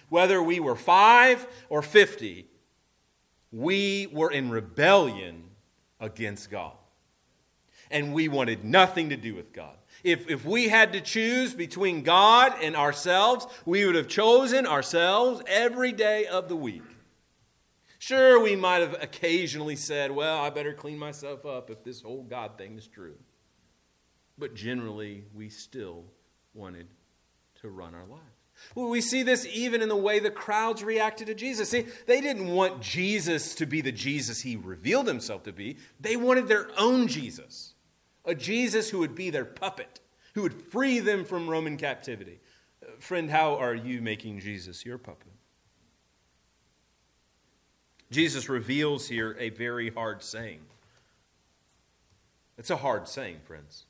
Whether 0.09 0.43
we 0.43 0.61
were 0.61 0.77
five 0.77 1.47
or 1.69 1.83
50, 1.83 2.47
we 3.51 4.07
were 4.13 4.31
in 4.31 4.51
rebellion 4.51 5.45
against 6.01 6.51
God. 6.51 6.73
And 7.91 8.15
we 8.15 8.29
wanted 8.29 8.65
nothing 8.65 9.11
to 9.11 9.17
do 9.17 9.35
with 9.35 9.53
God. 9.53 9.77
If, 10.03 10.29
if 10.29 10.45
we 10.45 10.69
had 10.69 10.93
to 10.95 11.01
choose 11.01 11.55
between 11.55 12.03
God 12.03 12.55
and 12.61 12.75
ourselves, 12.75 13.47
we 13.65 13.85
would 13.85 13.95
have 13.95 14.09
chosen 14.09 14.67
ourselves 14.67 15.43
every 15.47 15.93
day 15.93 16.27
of 16.27 16.49
the 16.49 16.57
week. 16.57 16.83
Sure, 17.99 18.43
we 18.43 18.57
might 18.57 18.81
have 18.81 19.01
occasionally 19.01 19.77
said, 19.77 20.11
well, 20.11 20.43
I 20.43 20.51
better 20.51 20.73
clean 20.73 20.99
myself 20.99 21.47
up 21.47 21.71
if 21.71 21.85
this 21.85 22.03
whole 22.03 22.25
God 22.25 22.59
thing 22.59 22.77
is 22.77 22.89
true. 22.89 23.15
But 24.37 24.55
generally, 24.55 25.25
we 25.33 25.49
still 25.51 26.05
wanted 26.53 26.89
to 27.61 27.71
run 27.71 27.95
our 27.95 28.07
lives. 28.07 28.23
Well, 28.75 28.89
we 28.89 29.01
see 29.01 29.23
this 29.23 29.47
even 29.47 29.83
in 29.83 29.89
the 29.89 29.97
way 29.97 30.19
the 30.19 30.31
crowds 30.31 30.83
reacted 30.83 31.29
to 31.29 31.35
Jesus. 31.35 31.71
See, 31.71 31.87
they 32.07 32.21
didn't 32.21 32.49
want 32.49 32.81
Jesus 32.81 33.55
to 33.57 33.67
be 33.67 33.81
the 33.81 33.93
Jesus 33.93 34.41
he 34.43 34.57
revealed 34.57 35.07
himself 35.07 35.45
to 35.45 35.53
be, 35.53 35.77
they 36.01 36.17
wanted 36.17 36.49
their 36.49 36.69
own 36.77 37.07
Jesus, 37.07 37.72
a 38.25 38.35
Jesus 38.35 38.91
who 38.91 38.99
would 38.99 39.15
be 39.15 39.31
their 39.31 39.45
puppet, 39.45 40.01
who 40.35 40.43
would 40.43 40.63
free 40.63 41.01
them 41.01 41.25
from 41.25 41.49
Roman 41.49 41.77
captivity. 41.77 42.41
Uh, 42.83 42.93
friend, 42.99 43.31
how 43.31 43.57
are 43.57 43.75
you 43.75 44.01
making 44.01 44.41
Jesus 44.41 44.85
your 44.85 44.99
puppet? 44.99 45.33
Jesus 48.11 48.49
reveals 48.49 49.09
here 49.09 49.37
a 49.39 49.51
very 49.51 49.91
hard 49.91 50.23
saying. 50.23 50.61
It's 52.59 52.71
a 52.71 52.77
hard 52.77 53.09
saying, 53.09 53.39
friends. 53.45 53.87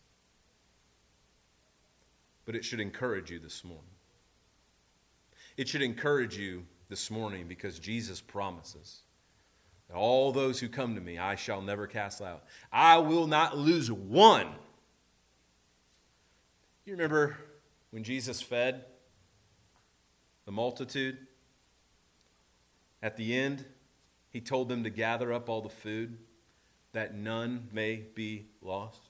But 2.45 2.55
it 2.55 2.65
should 2.65 2.81
encourage 2.81 3.31
you 3.31 3.39
this 3.39 3.65
morning. 3.65 3.85
It 5.57 5.69
should 5.69 5.83
encourage 5.83 6.37
you 6.39 6.65
this 6.89 7.11
morning 7.11 7.47
because 7.49 7.79
Jesus 7.79 8.21
promises 8.21 9.02
all 9.93 10.33
those 10.33 10.61
who 10.61 10.69
come 10.69 10.95
to 10.95 11.01
me, 11.01 11.19
I 11.19 11.35
shall 11.35 11.63
never 11.63 11.87
cast 11.87 12.21
out. 12.21 12.45
I 12.73 12.99
will 12.99 13.27
not 13.27 13.57
lose 13.57 13.91
one. 13.91 14.49
You 16.85 16.93
remember 16.93 17.37
when 17.91 18.05
Jesus 18.05 18.41
fed 18.41 18.85
the 20.45 20.53
multitude? 20.53 21.19
At 23.03 23.17
the 23.17 23.37
end, 23.37 23.65
he 24.31 24.41
told 24.41 24.69
them 24.69 24.85
to 24.85 24.91
gather 24.91 25.33
up 25.33 25.49
all 25.49 25.61
the 25.61 25.69
food 25.69 26.19
that 26.93 27.15
none 27.15 27.69
may 27.73 28.05
be 28.15 28.47
lost. 28.61 29.01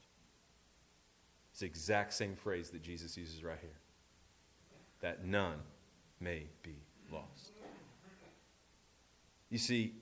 It's 1.51 1.61
the 1.61 1.67
exact 1.67 2.15
same 2.15 2.35
phrase 2.35 2.71
that 2.71 2.83
Jesus 2.83 3.17
uses 3.17 3.45
right 3.45 3.59
here 3.61 3.71
that 5.03 5.25
none 5.25 5.59
may 6.21 6.45
be 6.63 6.77
lost. 7.11 7.51
You 9.51 9.59
see, 9.59 9.95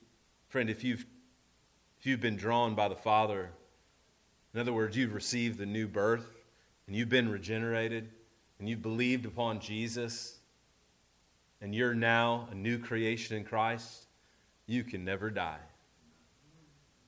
friend, 0.51 0.69
if 0.69 0.83
you've, 0.83 1.05
if 1.97 2.05
you've 2.05 2.19
been 2.19 2.35
drawn 2.35 2.75
by 2.75 2.89
the 2.89 2.95
Father, 2.95 3.51
in 4.53 4.59
other 4.59 4.73
words, 4.73 4.97
you've 4.97 5.13
received 5.13 5.57
the 5.57 5.65
new 5.65 5.87
birth 5.87 6.27
and 6.85 6.95
you've 6.95 7.07
been 7.07 7.29
regenerated 7.29 8.09
and 8.59 8.67
you've 8.67 8.81
believed 8.81 9.25
upon 9.25 9.61
Jesus 9.61 10.39
and 11.61 11.73
you're 11.73 11.93
now 11.93 12.49
a 12.51 12.55
new 12.55 12.77
creation 12.77 13.37
in 13.37 13.45
Christ, 13.45 14.07
you 14.65 14.83
can 14.83 15.05
never 15.05 15.29
die. 15.29 15.59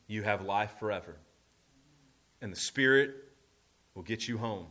You 0.07 0.23
have 0.23 0.41
life 0.41 0.75
forever. 0.79 1.17
And 2.41 2.49
the 2.49 2.57
Spirit 2.57 3.13
will 3.93 4.03
get 4.03 4.25
you 4.25 4.37
home. 4.37 4.67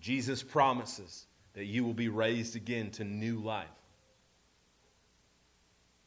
Jesus 0.00 0.42
promises 0.42 1.26
that 1.52 1.66
you 1.66 1.84
will 1.84 1.92
be 1.92 2.08
raised 2.08 2.56
again 2.56 2.90
to 2.92 3.04
new 3.04 3.40
life. 3.40 3.68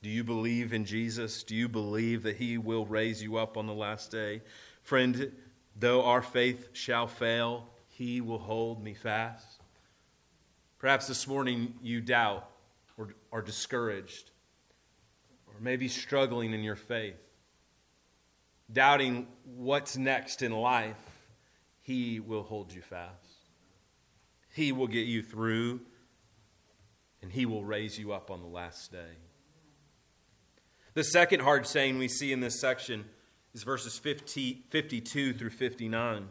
Do 0.02 0.10
you 0.10 0.24
believe 0.24 0.74
in 0.74 0.86
Jesus? 0.86 1.44
Do 1.44 1.56
you 1.56 1.68
believe 1.68 2.24
that 2.24 2.38
He 2.38 2.58
will 2.58 2.86
raise 2.86 3.22
you 3.24 3.38
up 3.38 3.58
on 3.58 3.66
the 3.66 3.74
last 3.74 4.12
day? 4.12 4.42
Friend, 4.84 5.32
though 5.76 6.04
our 6.04 6.22
faith 6.22 6.70
shall 6.74 7.08
fail, 7.08 7.70
He 7.88 8.22
will 8.22 8.40
hold 8.40 8.84
me 8.84 8.94
fast. 8.94 9.62
Perhaps 10.78 11.08
this 11.08 11.28
morning 11.28 11.74
you 11.82 12.00
doubt 12.00 12.48
or 12.98 13.16
are 13.32 13.42
discouraged 13.42 14.30
or 15.48 15.54
maybe 15.60 15.88
struggling 15.88 16.54
in 16.54 16.64
your 16.64 16.76
faith, 16.76 17.20
doubting 18.72 19.28
what's 19.44 19.98
next 19.98 20.44
in 20.44 20.52
life, 20.52 20.96
He 21.82 22.20
will 22.20 22.44
hold 22.44 22.72
you 22.72 22.82
fast. 22.82 23.14
He 24.54 24.72
will 24.72 24.88
get 24.88 25.08
you 25.08 25.24
through, 25.24 25.82
and 27.24 27.32
He 27.32 27.48
will 27.48 27.64
raise 27.64 27.98
you 27.98 28.14
up 28.14 28.30
on 28.30 28.42
the 28.42 28.48
last 28.48 28.92
day. 28.92 29.18
The 30.98 31.04
second 31.04 31.42
hard 31.42 31.68
saying 31.68 32.00
we 32.00 32.08
see 32.08 32.32
in 32.34 32.40
this 32.40 32.60
section 32.60 33.06
is 33.54 33.62
verses 33.62 34.00
50, 34.00 34.64
52 34.72 35.34
through 35.34 35.52
59. 35.52 36.28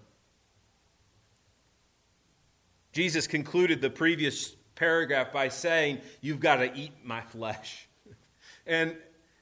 Jesus 2.90 3.28
concluded 3.28 3.80
the 3.80 3.90
previous 3.90 4.56
paragraph 4.74 5.32
by 5.32 5.50
saying, 5.50 6.00
You've 6.20 6.40
got 6.40 6.56
to 6.56 6.74
eat 6.74 6.90
my 7.04 7.20
flesh. 7.20 7.86
and, 8.66 8.96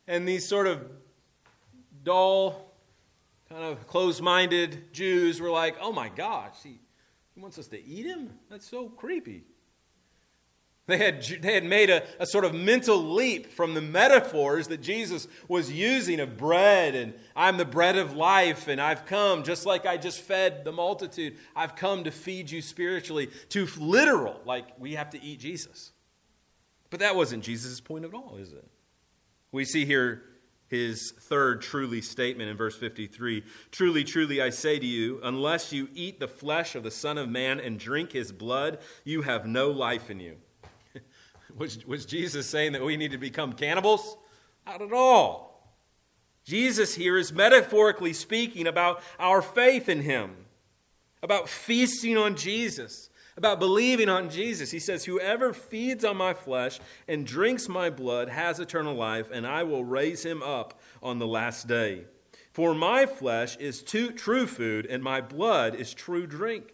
and 0.06 0.28
these 0.28 0.46
sort 0.46 0.66
of 0.66 0.90
dull, 2.02 2.74
kind 3.48 3.64
of 3.64 3.86
closed 3.86 4.20
minded 4.20 4.92
Jews 4.92 5.40
were 5.40 5.50
like, 5.50 5.76
Oh 5.80 5.90
my 5.90 6.10
gosh, 6.10 6.56
he, 6.62 6.78
he 7.34 7.40
wants 7.40 7.58
us 7.58 7.68
to 7.68 7.82
eat 7.82 8.04
him? 8.04 8.28
That's 8.50 8.68
so 8.68 8.90
creepy. 8.90 9.44
They 10.86 10.98
had, 10.98 11.22
they 11.40 11.54
had 11.54 11.64
made 11.64 11.88
a, 11.88 12.02
a 12.20 12.26
sort 12.26 12.44
of 12.44 12.54
mental 12.54 12.98
leap 12.98 13.50
from 13.52 13.72
the 13.72 13.80
metaphors 13.80 14.68
that 14.68 14.82
Jesus 14.82 15.26
was 15.48 15.72
using 15.72 16.20
of 16.20 16.36
bread 16.36 16.94
and 16.94 17.14
I'm 17.34 17.56
the 17.56 17.64
bread 17.64 17.96
of 17.96 18.14
life 18.14 18.68
and 18.68 18.78
I've 18.78 19.06
come, 19.06 19.44
just 19.44 19.64
like 19.64 19.86
I 19.86 19.96
just 19.96 20.20
fed 20.20 20.62
the 20.62 20.72
multitude, 20.72 21.38
I've 21.56 21.74
come 21.74 22.04
to 22.04 22.10
feed 22.10 22.50
you 22.50 22.60
spiritually, 22.60 23.30
to 23.50 23.66
literal, 23.78 24.40
like 24.44 24.66
we 24.78 24.94
have 24.94 25.08
to 25.10 25.22
eat 25.22 25.40
Jesus. 25.40 25.92
But 26.90 27.00
that 27.00 27.16
wasn't 27.16 27.44
Jesus' 27.44 27.80
point 27.80 28.04
at 28.04 28.12
all, 28.12 28.36
is 28.38 28.52
it? 28.52 28.68
We 29.52 29.64
see 29.64 29.86
here 29.86 30.22
his 30.68 31.12
third 31.12 31.62
truly 31.62 32.02
statement 32.02 32.50
in 32.50 32.58
verse 32.58 32.76
53 32.76 33.42
Truly, 33.70 34.04
truly, 34.04 34.42
I 34.42 34.50
say 34.50 34.78
to 34.78 34.86
you, 34.86 35.18
unless 35.22 35.72
you 35.72 35.88
eat 35.94 36.20
the 36.20 36.28
flesh 36.28 36.74
of 36.74 36.82
the 36.82 36.90
Son 36.90 37.16
of 37.16 37.28
Man 37.28 37.58
and 37.58 37.78
drink 37.78 38.12
his 38.12 38.32
blood, 38.32 38.78
you 39.02 39.22
have 39.22 39.46
no 39.46 39.70
life 39.70 40.10
in 40.10 40.20
you. 40.20 40.36
Was, 41.56 41.86
was 41.86 42.04
Jesus 42.04 42.46
saying 42.46 42.72
that 42.72 42.84
we 42.84 42.96
need 42.96 43.12
to 43.12 43.18
become 43.18 43.52
cannibals? 43.52 44.16
Not 44.66 44.82
at 44.82 44.92
all. 44.92 45.54
Jesus 46.44 46.94
here 46.94 47.16
is 47.16 47.32
metaphorically 47.32 48.12
speaking 48.12 48.66
about 48.66 49.02
our 49.18 49.40
faith 49.40 49.88
in 49.88 50.02
him, 50.02 50.32
about 51.22 51.48
feasting 51.48 52.18
on 52.18 52.36
Jesus, 52.36 53.08
about 53.36 53.58
believing 53.58 54.08
on 54.08 54.28
Jesus. 54.28 54.70
He 54.70 54.78
says, 54.78 55.04
Whoever 55.04 55.54
feeds 55.54 56.04
on 56.04 56.16
my 56.16 56.34
flesh 56.34 56.80
and 57.08 57.26
drinks 57.26 57.68
my 57.68 57.88
blood 57.88 58.28
has 58.28 58.60
eternal 58.60 58.94
life, 58.94 59.30
and 59.32 59.46
I 59.46 59.62
will 59.62 59.84
raise 59.84 60.24
him 60.24 60.42
up 60.42 60.78
on 61.02 61.18
the 61.18 61.26
last 61.26 61.66
day. 61.66 62.04
For 62.52 62.74
my 62.74 63.06
flesh 63.06 63.56
is 63.56 63.82
true 63.82 64.46
food, 64.46 64.86
and 64.86 65.02
my 65.02 65.20
blood 65.20 65.74
is 65.74 65.94
true 65.94 66.26
drink. 66.26 66.73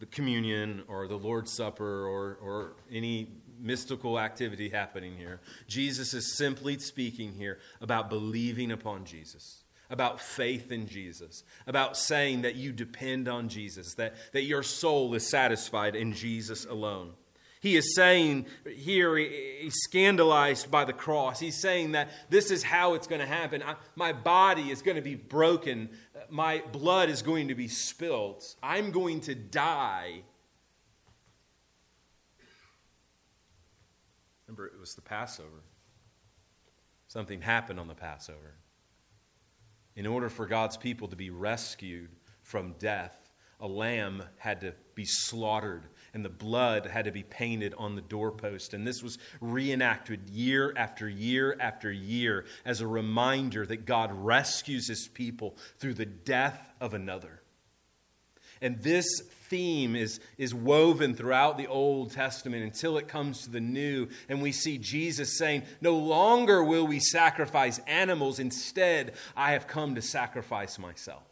the 0.00 0.06
communion 0.06 0.82
or 0.88 1.06
the 1.06 1.16
Lord's 1.16 1.52
Supper 1.52 2.06
or, 2.06 2.38
or 2.42 2.72
any 2.90 3.28
mystical 3.60 4.18
activity 4.18 4.70
happening 4.70 5.16
here. 5.16 5.40
Jesus 5.68 6.14
is 6.14 6.36
simply 6.36 6.78
speaking 6.78 7.34
here 7.34 7.58
about 7.80 8.08
believing 8.08 8.72
upon 8.72 9.04
Jesus, 9.04 9.62
about 9.90 10.18
faith 10.18 10.72
in 10.72 10.86
Jesus, 10.86 11.44
about 11.66 11.96
saying 11.96 12.42
that 12.42 12.56
you 12.56 12.72
depend 12.72 13.28
on 13.28 13.48
Jesus, 13.48 13.94
that, 13.94 14.14
that 14.32 14.44
your 14.44 14.62
soul 14.62 15.14
is 15.14 15.28
satisfied 15.28 15.94
in 15.94 16.14
Jesus 16.14 16.64
alone. 16.64 17.12
He 17.60 17.76
is 17.76 17.94
saying 17.94 18.46
here, 18.74 19.18
he's 19.18 19.76
scandalized 19.82 20.70
by 20.70 20.86
the 20.86 20.94
cross. 20.94 21.38
He's 21.38 21.60
saying 21.60 21.92
that 21.92 22.08
this 22.30 22.50
is 22.50 22.62
how 22.62 22.94
it's 22.94 23.06
going 23.06 23.20
to 23.20 23.26
happen. 23.26 23.62
I, 23.62 23.74
my 23.96 24.14
body 24.14 24.70
is 24.70 24.80
going 24.80 24.96
to 24.96 25.02
be 25.02 25.14
broken 25.14 25.90
my 26.30 26.62
blood 26.72 27.08
is 27.08 27.22
going 27.22 27.48
to 27.48 27.54
be 27.54 27.68
spilled. 27.68 28.44
I'm 28.62 28.90
going 28.90 29.20
to 29.22 29.34
die. 29.34 30.22
Remember, 34.46 34.66
it 34.66 34.78
was 34.80 34.94
the 34.94 35.02
Passover. 35.02 35.62
Something 37.08 37.40
happened 37.40 37.80
on 37.80 37.88
the 37.88 37.94
Passover. 37.94 38.54
In 39.96 40.06
order 40.06 40.28
for 40.28 40.46
God's 40.46 40.76
people 40.76 41.08
to 41.08 41.16
be 41.16 41.30
rescued 41.30 42.10
from 42.42 42.74
death, 42.78 43.30
a 43.60 43.68
lamb 43.68 44.22
had 44.38 44.60
to 44.62 44.74
be 44.94 45.04
slaughtered 45.04 45.88
and 46.12 46.24
the 46.24 46.28
blood 46.28 46.86
had 46.86 47.04
to 47.04 47.12
be 47.12 47.22
painted 47.22 47.74
on 47.78 47.94
the 47.94 48.00
doorpost. 48.00 48.74
And 48.74 48.86
this 48.86 49.02
was 49.02 49.18
reenacted 49.40 50.30
year 50.30 50.72
after 50.76 51.08
year 51.08 51.56
after 51.60 51.90
year 51.90 52.44
as 52.64 52.80
a 52.80 52.86
reminder 52.86 53.66
that 53.66 53.86
God 53.86 54.10
rescues 54.12 54.88
his 54.88 55.08
people 55.08 55.56
through 55.78 55.94
the 55.94 56.06
death 56.06 56.72
of 56.80 56.94
another. 56.94 57.42
And 58.62 58.82
this 58.82 59.06
theme 59.48 59.96
is, 59.96 60.20
is 60.36 60.54
woven 60.54 61.14
throughout 61.14 61.56
the 61.56 61.66
Old 61.66 62.12
Testament 62.12 62.62
until 62.62 62.98
it 62.98 63.08
comes 63.08 63.42
to 63.42 63.50
the 63.50 63.60
New. 63.60 64.08
And 64.28 64.42
we 64.42 64.52
see 64.52 64.76
Jesus 64.76 65.38
saying, 65.38 65.62
No 65.80 65.96
longer 65.96 66.62
will 66.62 66.86
we 66.86 67.00
sacrifice 67.00 67.78
animals. 67.86 68.38
Instead, 68.38 69.14
I 69.34 69.52
have 69.52 69.66
come 69.66 69.94
to 69.94 70.02
sacrifice 70.02 70.78
myself. 70.78 71.29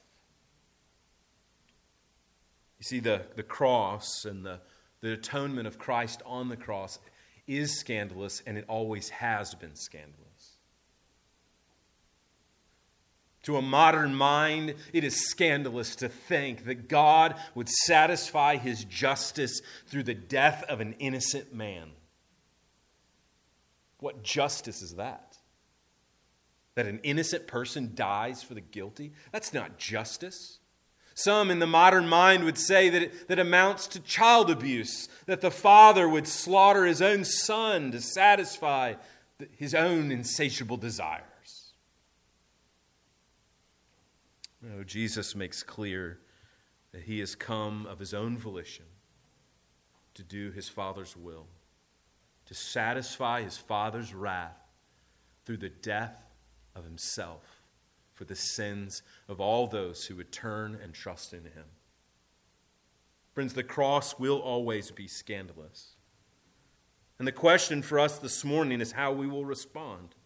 You 2.78 2.84
see, 2.84 3.00
the, 3.00 3.22
the 3.34 3.42
cross 3.42 4.24
and 4.24 4.44
the, 4.44 4.60
the 5.00 5.12
atonement 5.12 5.66
of 5.66 5.78
Christ 5.78 6.22
on 6.24 6.48
the 6.48 6.56
cross 6.56 6.98
is 7.46 7.78
scandalous, 7.78 8.42
and 8.46 8.56
it 8.56 8.64
always 8.68 9.08
has 9.08 9.54
been 9.54 9.74
scandalous. 9.74 10.58
To 13.44 13.56
a 13.56 13.62
modern 13.62 14.14
mind, 14.14 14.74
it 14.92 15.04
is 15.04 15.28
scandalous 15.28 15.96
to 15.96 16.08
think 16.08 16.66
that 16.66 16.88
God 16.88 17.34
would 17.54 17.68
satisfy 17.68 18.56
his 18.56 18.84
justice 18.84 19.62
through 19.86 20.02
the 20.02 20.14
death 20.14 20.64
of 20.68 20.80
an 20.80 20.94
innocent 20.98 21.54
man. 21.54 21.92
What 24.00 24.22
justice 24.22 24.82
is 24.82 24.96
that? 24.96 25.38
That 26.74 26.86
an 26.86 27.00
innocent 27.02 27.46
person 27.46 27.92
dies 27.94 28.42
for 28.42 28.54
the 28.54 28.60
guilty? 28.60 29.12
That's 29.32 29.54
not 29.54 29.78
justice. 29.78 30.58
Some 31.18 31.50
in 31.50 31.58
the 31.58 31.66
modern 31.66 32.08
mind 32.08 32.44
would 32.44 32.56
say 32.56 32.88
that 32.90 33.02
it 33.02 33.26
that 33.26 33.40
amounts 33.40 33.88
to 33.88 33.98
child 33.98 34.52
abuse, 34.52 35.08
that 35.26 35.40
the 35.40 35.50
father 35.50 36.08
would 36.08 36.28
slaughter 36.28 36.84
his 36.84 37.02
own 37.02 37.24
son 37.24 37.90
to 37.90 38.00
satisfy 38.00 38.94
his 39.56 39.74
own 39.74 40.12
insatiable 40.12 40.76
desires. 40.76 41.72
No, 44.62 44.84
Jesus 44.84 45.34
makes 45.34 45.64
clear 45.64 46.20
that 46.92 47.02
he 47.02 47.18
has 47.18 47.34
come 47.34 47.84
of 47.86 47.98
his 47.98 48.14
own 48.14 48.38
volition 48.38 48.84
to 50.14 50.22
do 50.22 50.52
his 50.52 50.68
Father's 50.68 51.16
will, 51.16 51.48
to 52.46 52.54
satisfy 52.54 53.42
his 53.42 53.58
Father's 53.58 54.14
wrath 54.14 54.56
through 55.44 55.56
the 55.56 55.68
death 55.68 56.22
of 56.76 56.84
himself 56.84 57.57
for 58.18 58.24
the 58.24 58.34
sins 58.34 59.00
of 59.28 59.40
all 59.40 59.68
those 59.68 60.06
who 60.06 60.16
would 60.16 60.32
turn 60.32 60.76
and 60.82 60.92
trust 60.92 61.32
in 61.32 61.44
him. 61.44 61.66
Friends, 63.32 63.54
the 63.54 63.62
cross 63.62 64.18
will 64.18 64.40
always 64.40 64.90
be 64.90 65.06
scandalous. 65.06 65.94
And 67.16 67.28
the 67.28 67.32
question 67.32 67.80
for 67.80 68.00
us 68.00 68.18
this 68.18 68.44
morning 68.44 68.80
is 68.80 68.90
how 68.90 69.12
we 69.12 69.28
will 69.28 69.44
respond. 69.44 70.16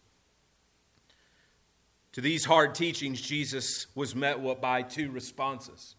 To 2.13 2.23
these 2.23 2.47
hard 2.47 2.75
teachings, 2.75 3.21
Jesus 3.21 3.89
was 3.95 4.17
met 4.17 4.43
by 4.63 4.81
two 4.81 5.11
responses. 5.11 5.95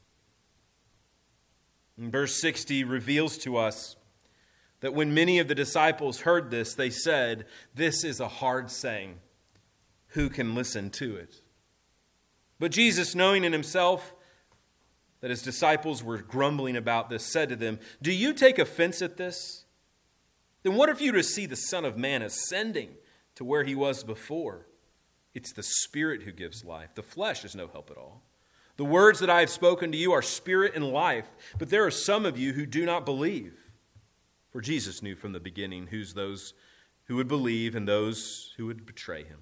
And 1.95 2.11
verse 2.11 2.41
60 2.41 2.85
reveals 2.85 3.37
to 3.39 3.55
us 3.57 3.97
that 4.79 4.95
when 4.95 5.13
many 5.13 5.37
of 5.37 5.47
the 5.47 5.53
disciples 5.53 6.21
heard 6.21 6.49
this, 6.49 6.73
they 6.73 6.89
said, 6.89 7.45
This 7.75 8.03
is 8.03 8.19
a 8.19 8.27
hard 8.27 8.71
saying. 8.71 9.19
Who 10.07 10.29
can 10.29 10.55
listen 10.55 10.89
to 10.91 11.15
it? 11.17 11.43
But 12.59 12.71
Jesus, 12.71 13.15
knowing 13.15 13.43
in 13.43 13.53
himself 13.53 14.15
that 15.21 15.29
his 15.29 15.41
disciples 15.41 16.03
were 16.03 16.17
grumbling 16.17 16.75
about 16.75 17.09
this, 17.09 17.25
said 17.25 17.49
to 17.49 17.55
them, 17.55 17.79
Do 18.01 18.11
you 18.11 18.33
take 18.33 18.59
offense 18.59 19.01
at 19.01 19.17
this? 19.17 19.65
Then 20.63 20.75
what 20.75 20.89
if 20.89 21.01
you 21.01 21.11
were 21.11 21.17
to 21.17 21.23
see 21.23 21.45
the 21.45 21.55
Son 21.55 21.85
of 21.85 21.97
Man 21.97 22.21
ascending 22.21 22.89
to 23.35 23.43
where 23.43 23.63
he 23.63 23.75
was 23.75 24.03
before? 24.03 24.67
It's 25.33 25.51
the 25.53 25.63
Spirit 25.63 26.23
who 26.23 26.31
gives 26.31 26.63
life. 26.63 26.95
The 26.95 27.03
flesh 27.03 27.43
is 27.43 27.55
no 27.55 27.67
help 27.67 27.89
at 27.89 27.97
all. 27.97 28.23
The 28.75 28.85
words 28.85 29.19
that 29.19 29.29
I 29.29 29.41
have 29.41 29.49
spoken 29.49 29.91
to 29.91 29.97
you 29.97 30.13
are 30.13 30.21
spirit 30.21 30.73
and 30.75 30.91
life, 30.91 31.27
but 31.59 31.69
there 31.69 31.85
are 31.85 31.91
some 31.91 32.25
of 32.25 32.37
you 32.37 32.53
who 32.53 32.65
do 32.65 32.85
not 32.85 33.05
believe. 33.05 33.71
For 34.49 34.61
Jesus 34.61 35.03
knew 35.03 35.15
from 35.15 35.31
the 35.31 35.39
beginning 35.39 35.87
who's 35.87 36.13
those 36.13 36.53
who 37.05 37.15
would 37.17 37.27
believe 37.27 37.75
and 37.75 37.87
those 37.87 38.53
who 38.57 38.65
would 38.65 38.85
betray 38.85 39.23
him. 39.23 39.39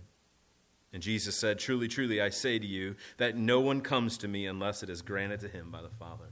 And 0.93 1.01
Jesus 1.01 1.37
said, 1.37 1.59
Truly, 1.59 1.87
truly, 1.87 2.21
I 2.21 2.29
say 2.29 2.59
to 2.59 2.65
you 2.65 2.95
that 3.17 3.37
no 3.37 3.59
one 3.59 3.81
comes 3.81 4.17
to 4.19 4.27
me 4.27 4.45
unless 4.45 4.83
it 4.83 4.89
is 4.89 5.01
granted 5.01 5.39
to 5.41 5.47
him 5.47 5.71
by 5.71 5.81
the 5.81 5.89
Father. 5.89 6.31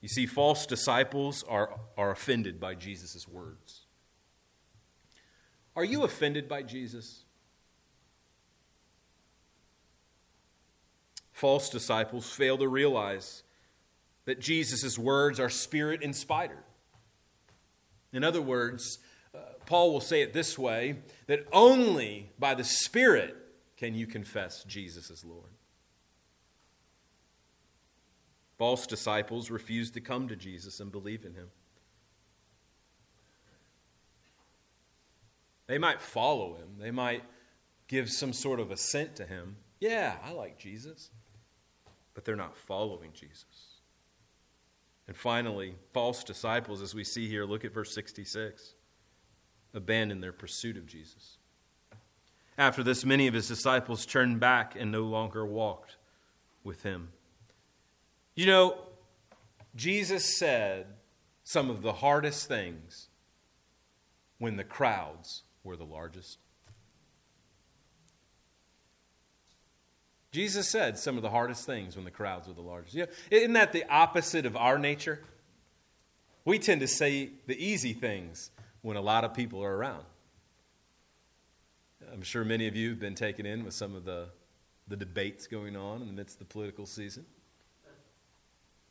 You 0.00 0.08
see, 0.08 0.26
false 0.26 0.66
disciples 0.66 1.44
are, 1.48 1.80
are 1.96 2.10
offended 2.10 2.60
by 2.60 2.74
Jesus' 2.74 3.26
words. 3.26 3.82
Are 5.76 5.84
you 5.84 6.02
offended 6.02 6.48
by 6.48 6.62
Jesus? 6.62 7.24
False 11.32 11.70
disciples 11.70 12.30
fail 12.30 12.58
to 12.58 12.68
realize 12.68 13.44
that 14.24 14.40
Jesus' 14.40 14.98
words 14.98 15.40
are 15.40 15.50
spirit 15.50 16.02
inspired. 16.02 16.64
In 18.12 18.22
other 18.22 18.42
words, 18.42 18.98
Paul 19.66 19.92
will 19.92 20.00
say 20.00 20.22
it 20.22 20.32
this 20.32 20.58
way 20.58 20.96
that 21.26 21.46
only 21.52 22.30
by 22.38 22.54
the 22.54 22.64
Spirit 22.64 23.36
can 23.76 23.94
you 23.94 24.06
confess 24.06 24.64
Jesus 24.64 25.10
as 25.10 25.24
Lord. 25.24 25.50
False 28.58 28.86
disciples 28.86 29.50
refuse 29.50 29.90
to 29.92 30.00
come 30.00 30.28
to 30.28 30.36
Jesus 30.36 30.80
and 30.80 30.92
believe 30.92 31.24
in 31.24 31.34
him. 31.34 31.48
They 35.66 35.78
might 35.78 36.00
follow 36.00 36.54
him, 36.54 36.76
they 36.78 36.90
might 36.90 37.24
give 37.88 38.10
some 38.10 38.32
sort 38.32 38.60
of 38.60 38.70
assent 38.70 39.16
to 39.16 39.26
him. 39.26 39.56
Yeah, 39.80 40.16
I 40.24 40.32
like 40.32 40.58
Jesus. 40.58 41.10
But 42.14 42.24
they're 42.24 42.36
not 42.36 42.56
following 42.56 43.10
Jesus. 43.12 43.80
And 45.06 45.16
finally, 45.16 45.74
false 45.92 46.24
disciples, 46.24 46.80
as 46.80 46.94
we 46.94 47.04
see 47.04 47.28
here, 47.28 47.44
look 47.44 47.64
at 47.64 47.74
verse 47.74 47.92
66, 47.94 48.74
abandon 49.74 50.20
their 50.20 50.32
pursuit 50.32 50.76
of 50.76 50.86
Jesus. 50.86 51.38
After 52.56 52.82
this, 52.82 53.04
many 53.04 53.26
of 53.26 53.34
his 53.34 53.48
disciples 53.48 54.06
turned 54.06 54.38
back 54.38 54.76
and 54.78 54.92
no 54.92 55.02
longer 55.02 55.44
walked 55.44 55.96
with 56.62 56.84
him. 56.84 57.08
You 58.36 58.46
know, 58.46 58.78
Jesus 59.74 60.38
said 60.38 60.86
some 61.42 61.68
of 61.68 61.82
the 61.82 61.94
hardest 61.94 62.46
things 62.46 63.08
when 64.38 64.56
the 64.56 64.64
crowds 64.64 65.42
were 65.64 65.76
the 65.76 65.84
largest. 65.84 66.38
Jesus 70.30 70.68
said 70.68 70.98
some 70.98 71.16
of 71.16 71.22
the 71.22 71.30
hardest 71.30 71.64
things 71.64 71.94
when 71.94 72.04
the 72.04 72.10
crowds 72.10 72.48
were 72.48 72.54
the 72.54 72.60
largest. 72.60 72.94
You 72.94 73.02
know, 73.02 73.12
isn't 73.30 73.52
that 73.52 73.72
the 73.72 73.84
opposite 73.88 74.46
of 74.46 74.56
our 74.56 74.78
nature? 74.78 75.20
We 76.44 76.58
tend 76.58 76.80
to 76.80 76.88
say 76.88 77.30
the 77.46 77.56
easy 77.56 77.92
things 77.92 78.50
when 78.84 78.98
a 78.98 79.00
lot 79.00 79.24
of 79.24 79.32
people 79.32 79.64
are 79.64 79.74
around. 79.74 80.04
I'm 82.12 82.20
sure 82.20 82.44
many 82.44 82.68
of 82.68 82.76
you 82.76 82.90
have 82.90 83.00
been 83.00 83.14
taken 83.14 83.46
in 83.46 83.64
with 83.64 83.72
some 83.72 83.94
of 83.94 84.04
the, 84.04 84.28
the 84.86 84.96
debates 84.96 85.46
going 85.46 85.74
on 85.74 86.02
in 86.02 86.06
the 86.06 86.12
midst 86.12 86.34
of 86.34 86.40
the 86.40 86.52
political 86.52 86.84
season. 86.84 87.24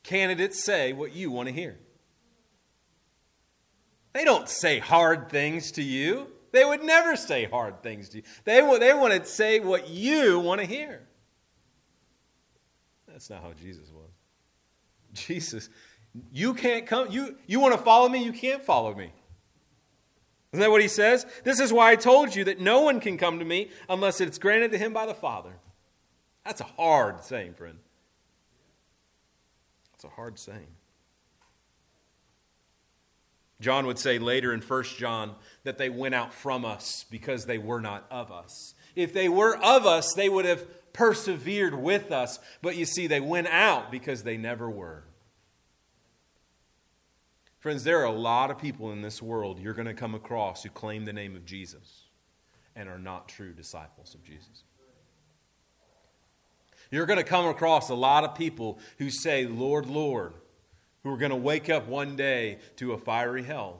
Candidates 0.02 0.64
say 0.64 0.94
what 0.94 1.14
you 1.14 1.30
want 1.30 1.48
to 1.48 1.54
hear. 1.54 1.78
They 4.14 4.26
don't 4.26 4.50
say 4.50 4.80
hard 4.80 5.30
things 5.30 5.72
to 5.74 5.84
you. 5.84 6.26
They 6.52 6.66
would 6.66 6.84
never 6.84 7.16
say 7.16 7.46
hard 7.46 7.84
things 7.84 8.10
to 8.10 8.18
you. 8.18 8.24
They, 8.46 8.62
they 8.80 8.96
want 8.96 9.14
to 9.14 9.24
say 9.26 9.60
what 9.60 9.90
you 9.90 10.40
want 10.40 10.60
to 10.60 10.66
hear. 10.66 11.04
That's 13.08 13.30
not 13.30 13.44
how 13.44 13.54
Jesus 13.54 13.92
was. 13.92 14.10
Jesus, 15.14 15.70
you 16.32 16.56
can't 16.56 16.88
come. 16.88 17.12
You, 17.12 17.38
you 17.46 17.60
want 17.60 17.76
to 17.76 17.80
follow 17.80 18.10
me? 18.10 18.24
You 18.24 18.34
can't 18.34 18.64
follow 18.64 18.96
me. 18.96 19.12
Isn't 20.54 20.62
that 20.62 20.70
what 20.70 20.82
he 20.82 20.88
says? 20.88 21.26
This 21.44 21.60
is 21.60 21.74
why 21.74 21.92
I 21.92 21.96
told 21.96 22.36
you 22.36 22.44
that 22.44 22.60
no 22.60 22.82
one 22.82 23.00
can 23.00 23.18
come 23.18 23.40
to 23.40 23.46
me 23.46 23.72
unless 23.90 24.22
it's 24.22 24.38
granted 24.38 24.72
to 24.72 24.78
him 24.78 24.94
by 24.94 25.08
the 25.08 25.16
Father. 25.16 25.56
That's 26.46 26.62
a 26.62 26.66
hard 26.66 27.24
saying, 27.24 27.56
friend. 27.56 27.80
That's 29.92 30.04
a 30.04 30.10
hard 30.10 30.38
saying. 30.38 30.68
John 33.62 33.88
would 33.88 33.98
say 33.98 34.20
later 34.20 34.54
in 34.54 34.62
1 34.62 34.84
John 34.84 35.34
that 35.64 35.80
they 35.80 35.90
went 35.90 36.14
out 36.14 36.34
from 36.34 36.66
us 36.66 37.06
because 37.10 37.46
they 37.46 37.58
were 37.58 37.82
not 37.82 38.06
of 38.12 38.32
us. 38.32 38.76
If 38.96 39.12
they 39.12 39.30
were 39.30 39.58
of 39.58 39.88
us, 39.88 40.14
they 40.14 40.30
would 40.30 40.46
have 40.46 40.94
persevered 40.94 41.74
with 41.74 42.12
us. 42.12 42.38
But 42.62 42.76
you 42.76 42.86
see, 42.86 43.08
they 43.08 43.22
went 43.22 43.48
out 43.48 43.90
because 43.90 44.22
they 44.22 44.38
never 44.38 44.70
were. 44.70 45.04
Friends, 47.64 47.86
there 47.86 48.02
are 48.02 48.04
a 48.04 48.12
lot 48.12 48.52
of 48.52 48.58
people 48.58 48.92
in 48.92 49.02
this 49.02 49.22
world 49.22 49.58
you're 49.58 49.74
going 49.74 49.88
to 49.88 49.94
come 49.94 50.14
across 50.14 50.64
who 50.64 50.70
claim 50.70 51.06
the 51.06 51.14
name 51.14 51.34
of 51.34 51.46
Jesus 51.46 52.04
and 52.76 52.90
are 52.90 53.00
not 53.00 53.30
true 53.30 53.54
disciples 53.54 54.14
of 54.14 54.22
Jesus. 54.22 54.66
You're 56.92 57.06
going 57.06 57.20
to 57.20 57.24
come 57.24 57.46
across 57.46 57.88
a 57.88 57.96
lot 57.96 58.26
of 58.26 58.36
people 58.36 58.80
who 58.98 59.10
say, 59.10 59.46
Lord, 59.46 59.86
Lord, 59.86 60.34
who 61.04 61.14
are 61.14 61.18
going 61.18 61.30
to 61.30 61.38
wake 61.38 61.70
up 61.70 61.88
one 61.88 62.18
day 62.18 62.58
to 62.76 62.92
a 62.92 62.98
fiery 62.98 63.44
hell. 63.44 63.80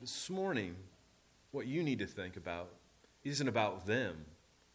This 0.00 0.28
morning, 0.30 0.74
what 1.52 1.68
you 1.68 1.84
need 1.84 2.00
to 2.00 2.06
think 2.06 2.36
about 2.36 2.70
isn't 3.22 3.46
about 3.46 3.86
them, 3.86 4.24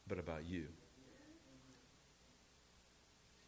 but 0.08 0.20
about 0.20 0.46
you. 0.46 0.68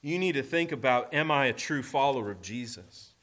You 0.07 0.19
need 0.19 0.35
to 0.35 0.43
think 0.43 0.71
about 0.71 1.13
am 1.13 1.29
I 1.31 1.47
a 1.47 1.53
true 1.53 1.83
follower 1.83 2.31
of 2.31 2.41
Jesus? 2.41 3.13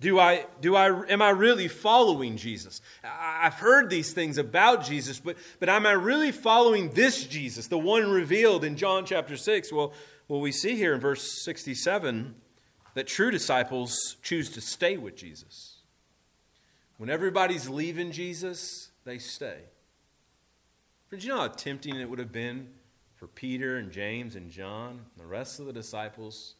Do 0.00 0.18
I, 0.18 0.46
do 0.62 0.74
I, 0.74 1.06
am 1.06 1.20
I 1.20 1.30
really 1.30 1.68
following 1.68 2.38
Jesus? 2.38 2.80
I've 3.04 3.54
heard 3.54 3.90
these 3.90 4.14
things 4.14 4.38
about 4.38 4.86
Jesus, 4.86 5.18
but, 5.18 5.36
but 5.60 5.68
am 5.68 5.84
I 5.84 5.92
really 5.92 6.32
following 6.32 6.90
this 6.90 7.24
Jesus, 7.24 7.66
the 7.66 7.76
one 7.76 8.10
revealed 8.10 8.64
in 8.64 8.76
John 8.76 9.04
chapter 9.04 9.36
6? 9.36 9.70
Well, 9.70 9.92
well, 10.28 10.40
we 10.40 10.50
see 10.50 10.76
here 10.76 10.94
in 10.94 11.00
verse 11.00 11.44
67 11.44 12.34
that 12.94 13.06
true 13.06 13.30
disciples 13.30 14.16
choose 14.22 14.48
to 14.50 14.62
stay 14.62 14.96
with 14.96 15.14
Jesus. 15.14 15.78
When 16.96 17.10
everybody's 17.10 17.68
leaving 17.68 18.12
Jesus, 18.12 18.92
they 19.04 19.18
stay. 19.18 19.58
Friends, 21.08 21.24
you 21.24 21.32
know 21.32 21.40
how 21.40 21.48
tempting 21.48 21.96
it 21.96 22.08
would 22.08 22.18
have 22.18 22.32
been 22.32 22.68
for 23.18 23.26
Peter 23.26 23.76
and 23.76 23.90
James 23.90 24.36
and 24.36 24.50
John 24.50 24.90
and 24.90 25.18
the 25.18 25.26
rest 25.26 25.58
of 25.58 25.66
the 25.66 25.72
disciples 25.72 26.54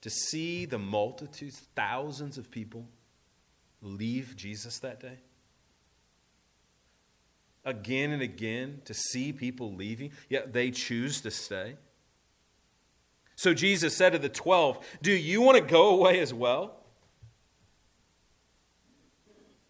to 0.00 0.10
see 0.10 0.64
the 0.64 0.78
multitudes, 0.78 1.62
thousands 1.76 2.36
of 2.36 2.50
people, 2.50 2.84
leave 3.80 4.34
Jesus 4.36 4.80
that 4.80 5.00
day? 5.00 5.18
Again 7.64 8.10
and 8.10 8.22
again, 8.22 8.82
to 8.86 8.92
see 8.92 9.32
people 9.32 9.72
leaving, 9.72 10.10
yet 10.28 10.52
they 10.52 10.72
choose 10.72 11.20
to 11.20 11.30
stay. 11.30 11.76
So 13.36 13.54
Jesus 13.54 13.96
said 13.96 14.12
to 14.12 14.18
the 14.18 14.28
twelve, 14.28 14.84
Do 15.00 15.12
you 15.12 15.40
want 15.40 15.58
to 15.58 15.64
go 15.64 15.90
away 15.90 16.18
as 16.18 16.34
well? 16.34 16.80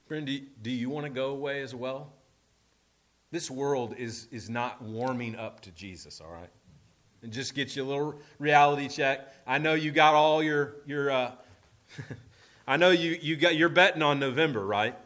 Friend, 0.07 0.27
do 0.63 0.71
you 0.71 0.89
want 0.89 1.05
to 1.05 1.11
go 1.11 1.27
away 1.27 1.61
as 1.61 1.75
well? 1.75 2.13
This 3.33 3.51
world 3.51 3.95
is, 3.99 4.29
is 4.31 4.49
not 4.49 4.83
warming 4.83 5.35
up 5.35 5.61
to 5.63 5.73
Jesus, 5.73 6.21
all 6.21 6.31
right? 6.31 6.51
And 7.23 7.33
just 7.33 7.55
get 7.55 7.75
you 7.75 7.83
a 7.83 7.85
little 7.85 8.21
reality 8.39 8.89
check. 8.89 9.35
I 9.47 9.59
know 9.59 9.75
you 9.75 9.91
got 9.91 10.15
all 10.15 10.43
your, 10.43 10.77
your 10.87 11.11
uh, 11.11 11.33
I 12.67 12.77
know 12.77 12.91
you, 12.91 13.19
you 13.21 13.37
got, 13.37 13.57
you're 13.57 13.71
betting 13.71 14.03
on 14.03 14.21
November, 14.21 14.65
right? 14.65 14.97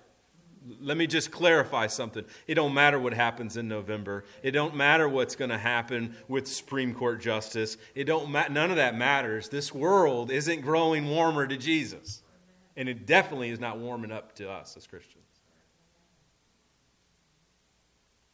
Let 0.80 0.96
me 0.96 1.06
just 1.06 1.30
clarify 1.30 1.86
something. 1.86 2.24
It 2.48 2.56
don't 2.56 2.74
matter 2.74 2.98
what 2.98 3.14
happens 3.14 3.56
in 3.56 3.68
November. 3.68 4.24
It 4.42 4.50
don't 4.50 4.74
matter 4.74 5.08
what's 5.08 5.36
going 5.36 5.50
to 5.50 5.58
happen 5.58 6.16
with 6.26 6.48
Supreme 6.48 6.92
Court 6.92 7.20
justice. 7.20 7.76
It 7.94 8.04
don't 8.04 8.30
ma- 8.30 8.48
none 8.50 8.70
of 8.70 8.76
that 8.76 8.96
matters. 8.96 9.48
This 9.48 9.72
world 9.72 10.32
isn't 10.32 10.62
growing 10.62 11.08
warmer 11.08 11.46
to 11.46 11.56
Jesus. 11.56 12.22
And 12.76 12.88
it 12.88 13.06
definitely 13.06 13.50
is 13.50 13.60
not 13.60 13.78
warming 13.78 14.10
up 14.10 14.34
to 14.36 14.50
us 14.50 14.76
as 14.76 14.86
Christians. 14.88 15.25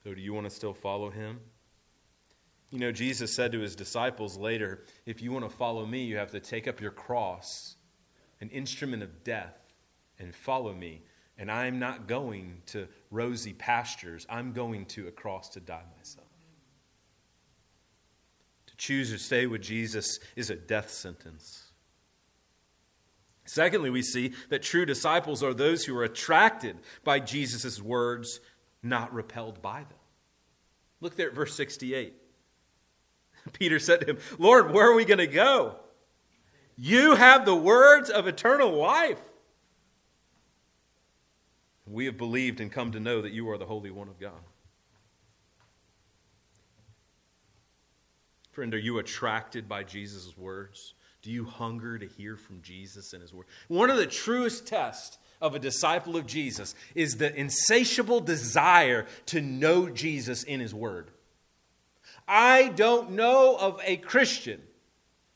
So, 0.02 0.14
do 0.14 0.20
you 0.20 0.34
want 0.34 0.48
to 0.48 0.50
still 0.50 0.74
follow 0.74 1.10
him? 1.10 1.40
You 2.70 2.78
know, 2.78 2.90
Jesus 2.90 3.34
said 3.34 3.52
to 3.52 3.60
his 3.60 3.76
disciples 3.76 4.36
later, 4.36 4.84
if 5.04 5.20
you 5.20 5.30
want 5.30 5.44
to 5.44 5.54
follow 5.54 5.84
me, 5.84 6.04
you 6.04 6.16
have 6.16 6.30
to 6.30 6.40
take 6.40 6.66
up 6.66 6.80
your 6.80 6.90
cross, 6.90 7.76
an 8.40 8.48
instrument 8.48 9.02
of 9.02 9.22
death, 9.24 9.54
and 10.18 10.34
follow 10.34 10.72
me. 10.72 11.02
And 11.36 11.50
I'm 11.50 11.78
not 11.78 12.08
going 12.08 12.62
to 12.66 12.88
rosy 13.10 13.52
pastures, 13.52 14.26
I'm 14.28 14.52
going 14.52 14.86
to 14.86 15.06
a 15.08 15.10
cross 15.10 15.50
to 15.50 15.60
die 15.60 15.84
myself. 15.98 16.26
To 18.68 18.76
choose 18.76 19.10
to 19.10 19.18
stay 19.18 19.46
with 19.46 19.60
Jesus 19.60 20.18
is 20.34 20.48
a 20.48 20.56
death 20.56 20.90
sentence. 20.90 21.72
Secondly, 23.44 23.90
we 23.90 24.02
see 24.02 24.32
that 24.48 24.62
true 24.62 24.86
disciples 24.86 25.42
are 25.42 25.52
those 25.52 25.84
who 25.84 25.96
are 25.96 26.04
attracted 26.04 26.78
by 27.04 27.18
Jesus' 27.18 27.82
words 27.82 28.40
not 28.82 29.12
repelled 29.12 29.62
by 29.62 29.80
them. 29.80 29.98
Look 31.00 31.16
there 31.16 31.28
at 31.28 31.34
verse 31.34 31.54
68. 31.54 32.14
Peter 33.52 33.78
said 33.78 34.00
to 34.00 34.06
him, 34.06 34.18
Lord, 34.38 34.72
where 34.72 34.90
are 34.90 34.94
we 34.94 35.04
going 35.04 35.18
to 35.18 35.26
go? 35.26 35.76
You 36.76 37.14
have 37.14 37.44
the 37.44 37.54
words 37.54 38.10
of 38.10 38.26
eternal 38.26 38.72
life. 38.72 39.20
We 41.86 42.06
have 42.06 42.16
believed 42.16 42.60
and 42.60 42.72
come 42.72 42.92
to 42.92 43.00
know 43.00 43.22
that 43.22 43.32
you 43.32 43.50
are 43.50 43.58
the 43.58 43.66
Holy 43.66 43.90
One 43.90 44.08
of 44.08 44.18
God. 44.18 44.32
Friend, 48.52 48.72
are 48.74 48.78
you 48.78 48.98
attracted 48.98 49.68
by 49.68 49.82
Jesus' 49.82 50.36
words? 50.36 50.94
Do 51.22 51.30
you 51.30 51.44
hunger 51.44 51.98
to 51.98 52.06
hear 52.06 52.36
from 52.36 52.60
Jesus 52.62 53.12
and 53.12 53.22
his 53.22 53.32
word? 53.32 53.46
One 53.68 53.90
of 53.90 53.96
the 53.96 54.06
truest 54.06 54.66
tests 54.66 55.18
of 55.42 55.54
a 55.54 55.58
disciple 55.58 56.16
of 56.16 56.26
Jesus 56.26 56.74
is 56.94 57.16
the 57.16 57.34
insatiable 57.38 58.20
desire 58.20 59.06
to 59.26 59.42
know 59.42 59.90
Jesus 59.90 60.44
in 60.44 60.60
his 60.60 60.72
word. 60.72 61.10
I 62.26 62.68
don't 62.68 63.10
know 63.10 63.56
of 63.58 63.80
a 63.84 63.96
Christian 63.98 64.62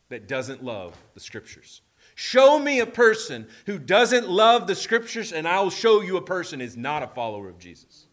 that 0.08 0.28
doesn't 0.28 0.64
love 0.64 0.96
the 1.14 1.20
scriptures. 1.20 1.82
Show 2.14 2.58
me 2.58 2.80
a 2.80 2.86
person 2.86 3.48
who 3.66 3.78
doesn't 3.78 4.28
love 4.28 4.66
the 4.66 4.76
scriptures, 4.76 5.32
and 5.32 5.46
I'll 5.46 5.68
show 5.68 6.00
you 6.00 6.16
a 6.16 6.22
person 6.22 6.62
is 6.62 6.76
not 6.76 7.02
a 7.02 7.08
follower 7.08 7.50
of 7.50 7.58
Jesus. 7.58 8.05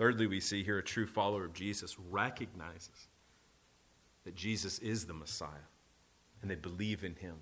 Thirdly, 0.00 0.26
we 0.26 0.40
see 0.40 0.64
here 0.64 0.78
a 0.78 0.82
true 0.82 1.06
follower 1.06 1.44
of 1.44 1.52
Jesus 1.52 1.98
recognizes 2.10 3.08
that 4.24 4.34
Jesus 4.34 4.78
is 4.78 5.04
the 5.04 5.12
Messiah 5.12 5.68
and 6.40 6.50
they 6.50 6.54
believe 6.54 7.04
in 7.04 7.16
him. 7.16 7.36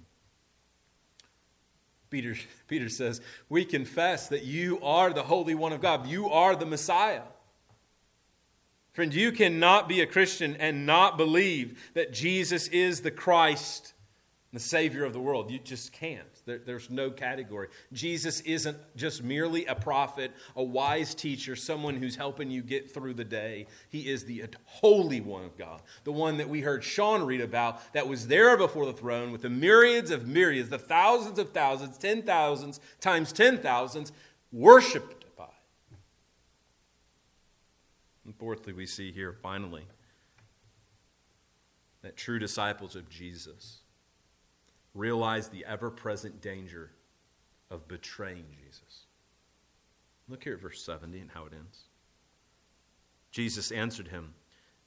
Peter, 2.11 2.35
Peter 2.67 2.89
says, 2.89 3.21
We 3.49 3.65
confess 3.65 4.27
that 4.31 4.43
you 4.43 4.81
are 4.83 5.13
the 5.13 5.23
Holy 5.23 5.55
One 5.55 5.73
of 5.73 5.81
God. 5.81 6.09
You 6.09 6.31
are 6.31 6.57
the 6.57 6.67
Messiah. 6.67 7.23
Friend, 8.91 9.15
you 9.15 9.31
cannot 9.31 9.89
be 9.89 10.01
a 10.01 10.07
Christian 10.07 10.57
and 10.57 10.85
not 10.85 11.17
believe 11.17 11.93
that 11.95 12.13
Jesus 12.13 12.67
is 12.67 13.03
the 13.03 13.13
Christ, 13.13 13.95
the 14.53 14.59
Savior 14.59 15.05
of 15.05 15.13
the 15.13 15.21
world. 15.21 15.51
You 15.51 15.59
just 15.59 15.93
can't. 15.93 16.27
There, 16.47 16.59
there's 16.59 16.89
no 16.89 17.11
category. 17.11 17.69
Jesus 17.93 18.41
isn't 18.41 18.79
just 18.97 19.23
merely 19.23 19.67
a 19.67 19.75
prophet, 19.75 20.33
a 20.57 20.63
wise 20.63 21.15
teacher, 21.15 21.55
someone 21.55 21.97
who's 21.97 22.17
helping 22.17 22.51
you 22.51 22.63
get 22.63 22.93
through 22.93 23.15
the 23.15 23.25
day. 23.25 23.67
He 23.91 24.09
is 24.09 24.25
the 24.25 24.45
Holy 24.65 25.21
One 25.21 25.45
of 25.45 25.59
God, 25.59 25.83
the 26.05 26.13
one 26.13 26.39
that 26.39 26.49
we 26.49 26.63
heard 26.63 26.83
Sean 26.83 27.25
read 27.25 27.43
about 27.43 27.93
that 27.93 28.09
was 28.09 28.27
there 28.27 28.57
before 28.57 28.87
the 28.87 28.93
throne 28.95 29.33
with 29.33 29.43
the 29.43 29.51
myriads 29.51 30.11
of 30.11 30.27
myriads, 30.27 30.71
the 30.71 30.79
thousands 30.79 31.39
of 31.39 31.51
thousands, 31.51 31.99
ten 31.99 32.23
thousands 32.23 32.81
times 33.01 33.33
ten 33.33 33.59
thousands, 33.59 34.13
worshiped 34.51 35.27
by. 35.37 35.45
And 38.25 38.35
fourthly, 38.35 38.73
we 38.73 38.87
see 38.87 39.13
here 39.13 39.35
finally 39.43 39.85
that 42.01 42.17
true 42.17 42.39
disciples 42.39 42.97
of 42.97 43.11
Jesus 43.11 43.78
realize 44.95 45.49
the 45.49 45.65
ever 45.65 45.91
present 45.91 46.41
danger 46.41 46.91
of 47.71 47.89
betraying 47.89 48.45
Jesus. 48.65 49.07
Look 50.29 50.45
here 50.45 50.55
at 50.55 50.61
verse 50.61 50.83
70 50.83 51.19
and 51.19 51.31
how 51.31 51.47
it 51.47 51.53
ends. 51.53 51.85
Jesus 53.31 53.71
answered 53.71 54.09
him, 54.09 54.35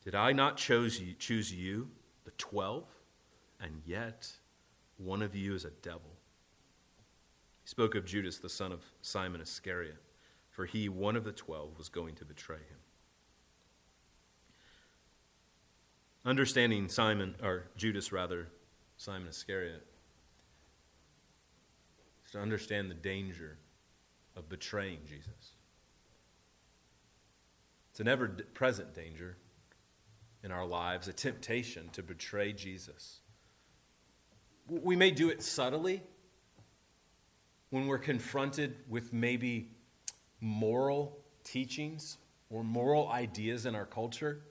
Did 0.04 0.16
I 0.16 0.32
not 0.32 0.58
choose 0.58 1.00
you, 1.00 1.14
choose 1.14 1.54
you, 1.54 1.90
the 2.26 2.32
twelve, 2.32 2.88
and 3.60 3.82
yet 3.86 4.32
one 4.98 5.22
of 5.22 5.36
you 5.36 5.54
is 5.54 5.66
a 5.66 5.70
devil? 5.70 6.18
He 7.64 7.70
spoke 7.70 7.96
of 7.96 8.06
Judas, 8.06 8.40
the 8.40 8.50
son 8.50 8.72
of 8.72 8.84
Simon 9.02 9.42
Iscariot, 9.42 10.02
for 10.50 10.66
he, 10.66 10.90
one 10.90 11.16
of 11.16 11.24
the 11.24 11.32
twelve, 11.32 11.78
was 11.78 11.90
going 11.90 12.16
to 12.16 12.26
betray 12.26 12.58
him. 12.58 12.80
Understanding 16.26 16.88
Simon, 16.90 17.36
or 17.42 17.66
Judas 17.76 18.12
rather, 18.12 18.48
Simon 18.98 19.28
Iscariot, 19.28 19.86
to 22.32 22.40
understand 22.40 22.90
the 22.90 22.96
danger 22.96 23.58
of 24.36 24.50
betraying 24.50 25.00
Jesus. 25.08 25.56
It's 27.92 28.00
an 28.00 28.08
ever 28.08 28.28
present 28.54 28.94
danger 28.94 29.38
in 30.44 30.52
our 30.52 30.66
lives, 30.66 31.08
a 31.08 31.14
temptation 31.14 31.90
to 31.94 32.02
betray 32.02 32.54
Jesus. 32.54 33.20
We 34.68 34.96
may 34.96 35.12
do 35.12 35.30
it 35.30 35.44
subtly 35.44 36.02
when 37.70 37.88
we're 37.88 38.00
confronted 38.00 38.76
with 38.88 39.12
maybe 39.12 39.72
moral 40.40 41.20
teachings 41.44 42.18
or 42.50 42.64
moral 42.64 43.10
ideas 43.10 43.66
in 43.66 43.76
our 43.76 43.86
culture 43.86 44.42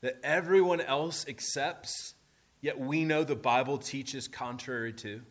that 0.00 0.18
everyone 0.22 0.80
else 0.80 1.26
accepts, 1.28 2.14
yet 2.60 2.78
we 2.78 3.04
know 3.04 3.24
the 3.24 3.36
Bible 3.36 3.78
teaches 3.78 4.28
contrary 4.28 4.92
to. 4.92 5.22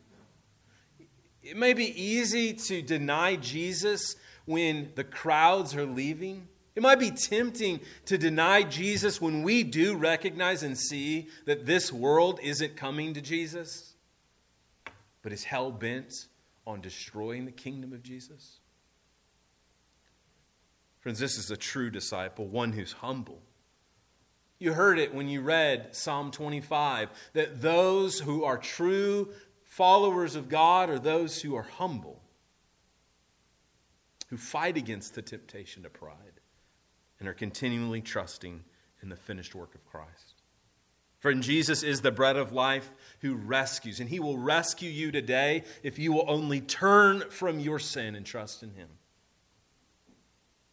It 1.45 1.55
may 1.55 1.73
be 1.73 2.01
easy 2.01 2.53
to 2.53 2.81
deny 2.81 3.35
Jesus 3.35 4.15
when 4.45 4.91
the 4.95 5.03
crowds 5.03 5.75
are 5.75 5.85
leaving. 5.85 6.47
It 6.75 6.81
might 6.81 6.99
be 6.99 7.11
tempting 7.11 7.81
to 8.05 8.17
deny 8.17 8.63
Jesus 8.63 9.21
when 9.21 9.43
we 9.43 9.61
do 9.61 9.95
recognize 9.95 10.63
and 10.63 10.75
see 10.75 11.27
that 11.45 11.67
this 11.67 11.93
world 11.93 12.39
isn't 12.41 12.75
coming 12.75 13.13
to 13.13 13.21
Jesus, 13.21 13.93
but 15.21 15.31
is 15.31 15.43
hell 15.43 15.71
bent 15.71 16.25
on 16.65 16.81
destroying 16.81 17.45
the 17.45 17.51
kingdom 17.51 17.93
of 17.93 18.01
Jesus. 18.01 18.57
Friends, 20.99 21.19
this 21.19 21.37
is 21.37 21.51
a 21.51 21.57
true 21.57 21.91
disciple, 21.91 22.47
one 22.47 22.73
who's 22.73 22.93
humble. 22.93 23.39
You 24.57 24.73
heard 24.73 24.97
it 24.97 25.13
when 25.13 25.29
you 25.29 25.41
read 25.41 25.95
Psalm 25.95 26.31
25 26.31 27.09
that 27.33 27.61
those 27.61 28.19
who 28.19 28.43
are 28.43 28.57
true 28.57 29.29
Followers 29.75 30.35
of 30.35 30.47
God 30.47 30.89
are 30.89 30.97
those 30.97 31.41
who 31.41 31.53
are 31.53 31.63
humble, 31.63 32.21
who 34.29 34.37
fight 34.37 34.77
against 34.77 35.15
the 35.15 35.21
temptation 35.21 35.83
to 35.83 35.89
pride, 35.89 36.39
and 37.19 37.27
are 37.27 37.33
continually 37.33 37.99
trusting 37.99 38.63
in 39.01 39.09
the 39.09 39.17
finished 39.17 39.53
work 39.53 39.75
of 39.75 39.85
Christ. 39.85 40.43
For 41.19 41.33
Jesus 41.33 41.83
is 41.83 41.99
the 41.99 42.11
bread 42.13 42.37
of 42.37 42.53
life 42.53 42.93
who 43.19 43.35
rescues, 43.35 43.99
and 43.99 44.07
he 44.07 44.17
will 44.17 44.37
rescue 44.37 44.89
you 44.89 45.11
today 45.11 45.65
if 45.83 45.99
you 45.99 46.13
will 46.13 46.23
only 46.25 46.61
turn 46.61 47.29
from 47.29 47.59
your 47.59 47.77
sin 47.77 48.15
and 48.15 48.25
trust 48.25 48.63
in 48.63 48.75
him. 48.75 48.87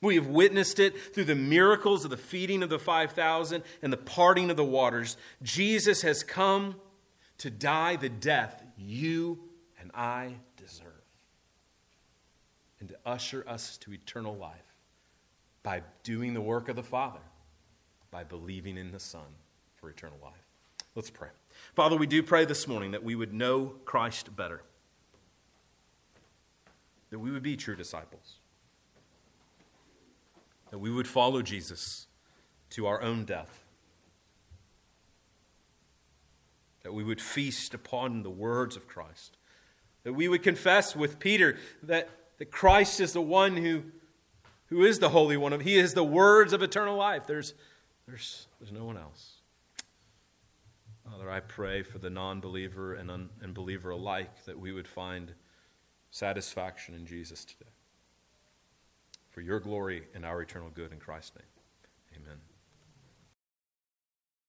We 0.01 0.15
have 0.15 0.29
witnessed 0.29 0.79
it 0.79 1.13
through 1.13 1.25
the 1.25 1.35
miracles 1.35 2.05
of 2.05 2.13
the 2.13 2.17
feeding 2.17 2.63
of 2.63 2.71
the 2.71 2.79
5,000 2.79 3.65
and 3.83 3.93
the 3.93 3.97
parting 3.97 4.49
of 4.49 4.57
the 4.57 4.63
waters. 4.63 5.17
Jesus 5.43 6.03
has 6.03 6.23
come 6.23 6.77
to 7.43 7.51
die 7.51 7.97
the 7.97 8.09
death 8.09 8.63
you 8.79 9.37
and 9.81 9.91
I 9.95 10.37
deserve, 10.57 10.87
and 12.79 12.89
to 12.89 12.97
usher 13.05 13.45
us 13.49 13.77
to 13.79 13.93
eternal 13.93 14.37
life 14.37 14.77
by 15.65 15.83
doing 16.05 16.35
the 16.35 16.41
work 16.41 16.69
of 16.69 16.77
the 16.77 16.85
Father, 16.85 17.19
by 18.13 18.23
believing 18.23 18.77
in 18.77 18.93
the 18.93 19.01
Son 19.01 19.27
for 19.75 19.91
eternal 19.91 20.19
life. 20.23 20.47
Let's 20.95 21.11
pray. 21.11 21.31
Father, 21.75 21.97
we 21.97 22.07
do 22.07 22.23
pray 22.23 22.45
this 22.45 22.69
morning 22.69 22.93
that 22.93 23.03
we 23.03 23.17
would 23.17 23.35
know 23.35 23.75
Christ 23.85 24.37
better, 24.37 24.63
that 27.11 27.19
we 27.19 27.33
would 27.33 27.43
be 27.43 27.57
true 27.57 27.75
disciples, 27.75 28.37
that 30.71 30.79
we 30.79 30.93
would 30.93 31.09
follow 31.09 31.43
Jesus 31.43 32.07
to 32.71 32.87
our 32.87 33.03
own 33.03 33.25
death 33.25 33.62
that 36.83 36.93
we 36.93 37.05
would 37.05 37.21
feast 37.21 37.75
upon 37.75 38.23
the 38.23 38.31
words 38.31 38.77
of 38.77 38.89
Christ, 38.89 39.37
that 40.05 40.13
we 40.13 40.29
would 40.29 40.43
confess 40.43 40.97
with 40.97 41.19
Peter 41.19 41.57
that, 41.85 42.09
that 42.39 42.51
Christ 42.51 43.01
is 43.01 43.13
the 43.13 43.23
one 43.23 43.57
who, 43.57 43.83
who 44.67 44.85
is 44.85 44.99
the 44.99 45.11
Holy 45.11 45.37
One. 45.37 45.53
of 45.53 45.61
He 45.61 45.77
is 45.77 45.95
the 45.95 46.05
words 46.05 46.53
of 46.53 46.63
eternal 46.63 46.97
life. 46.97 47.27
There's, 47.27 47.55
there's, 48.07 48.47
there's 48.59 48.73
no 48.73 48.85
one 48.85 48.97
else. 48.97 49.37
Father, 51.09 51.31
I 51.31 51.41
pray 51.41 51.83
for 51.83 51.99
the 51.99 52.11
non 52.11 52.41
believer 52.41 52.95
and, 52.95 53.11
un- 53.11 53.31
and 53.43 53.53
believer 53.53 53.91
alike 53.91 54.45
that 54.47 54.59
we 54.59 54.73
would 54.73 54.89
find 54.89 55.33
satisfaction 56.11 56.95
in 56.95 57.07
Jesus 57.07 57.45
today. 57.45 57.71
For 59.31 59.41
your 59.41 59.61
glory 59.61 60.05
and 60.15 60.25
our 60.25 60.43
eternal 60.43 60.71
good 60.73 60.93
in 60.93 60.99
Christ's 60.99 61.37
name. 61.37 62.23
Amen. 62.23 62.39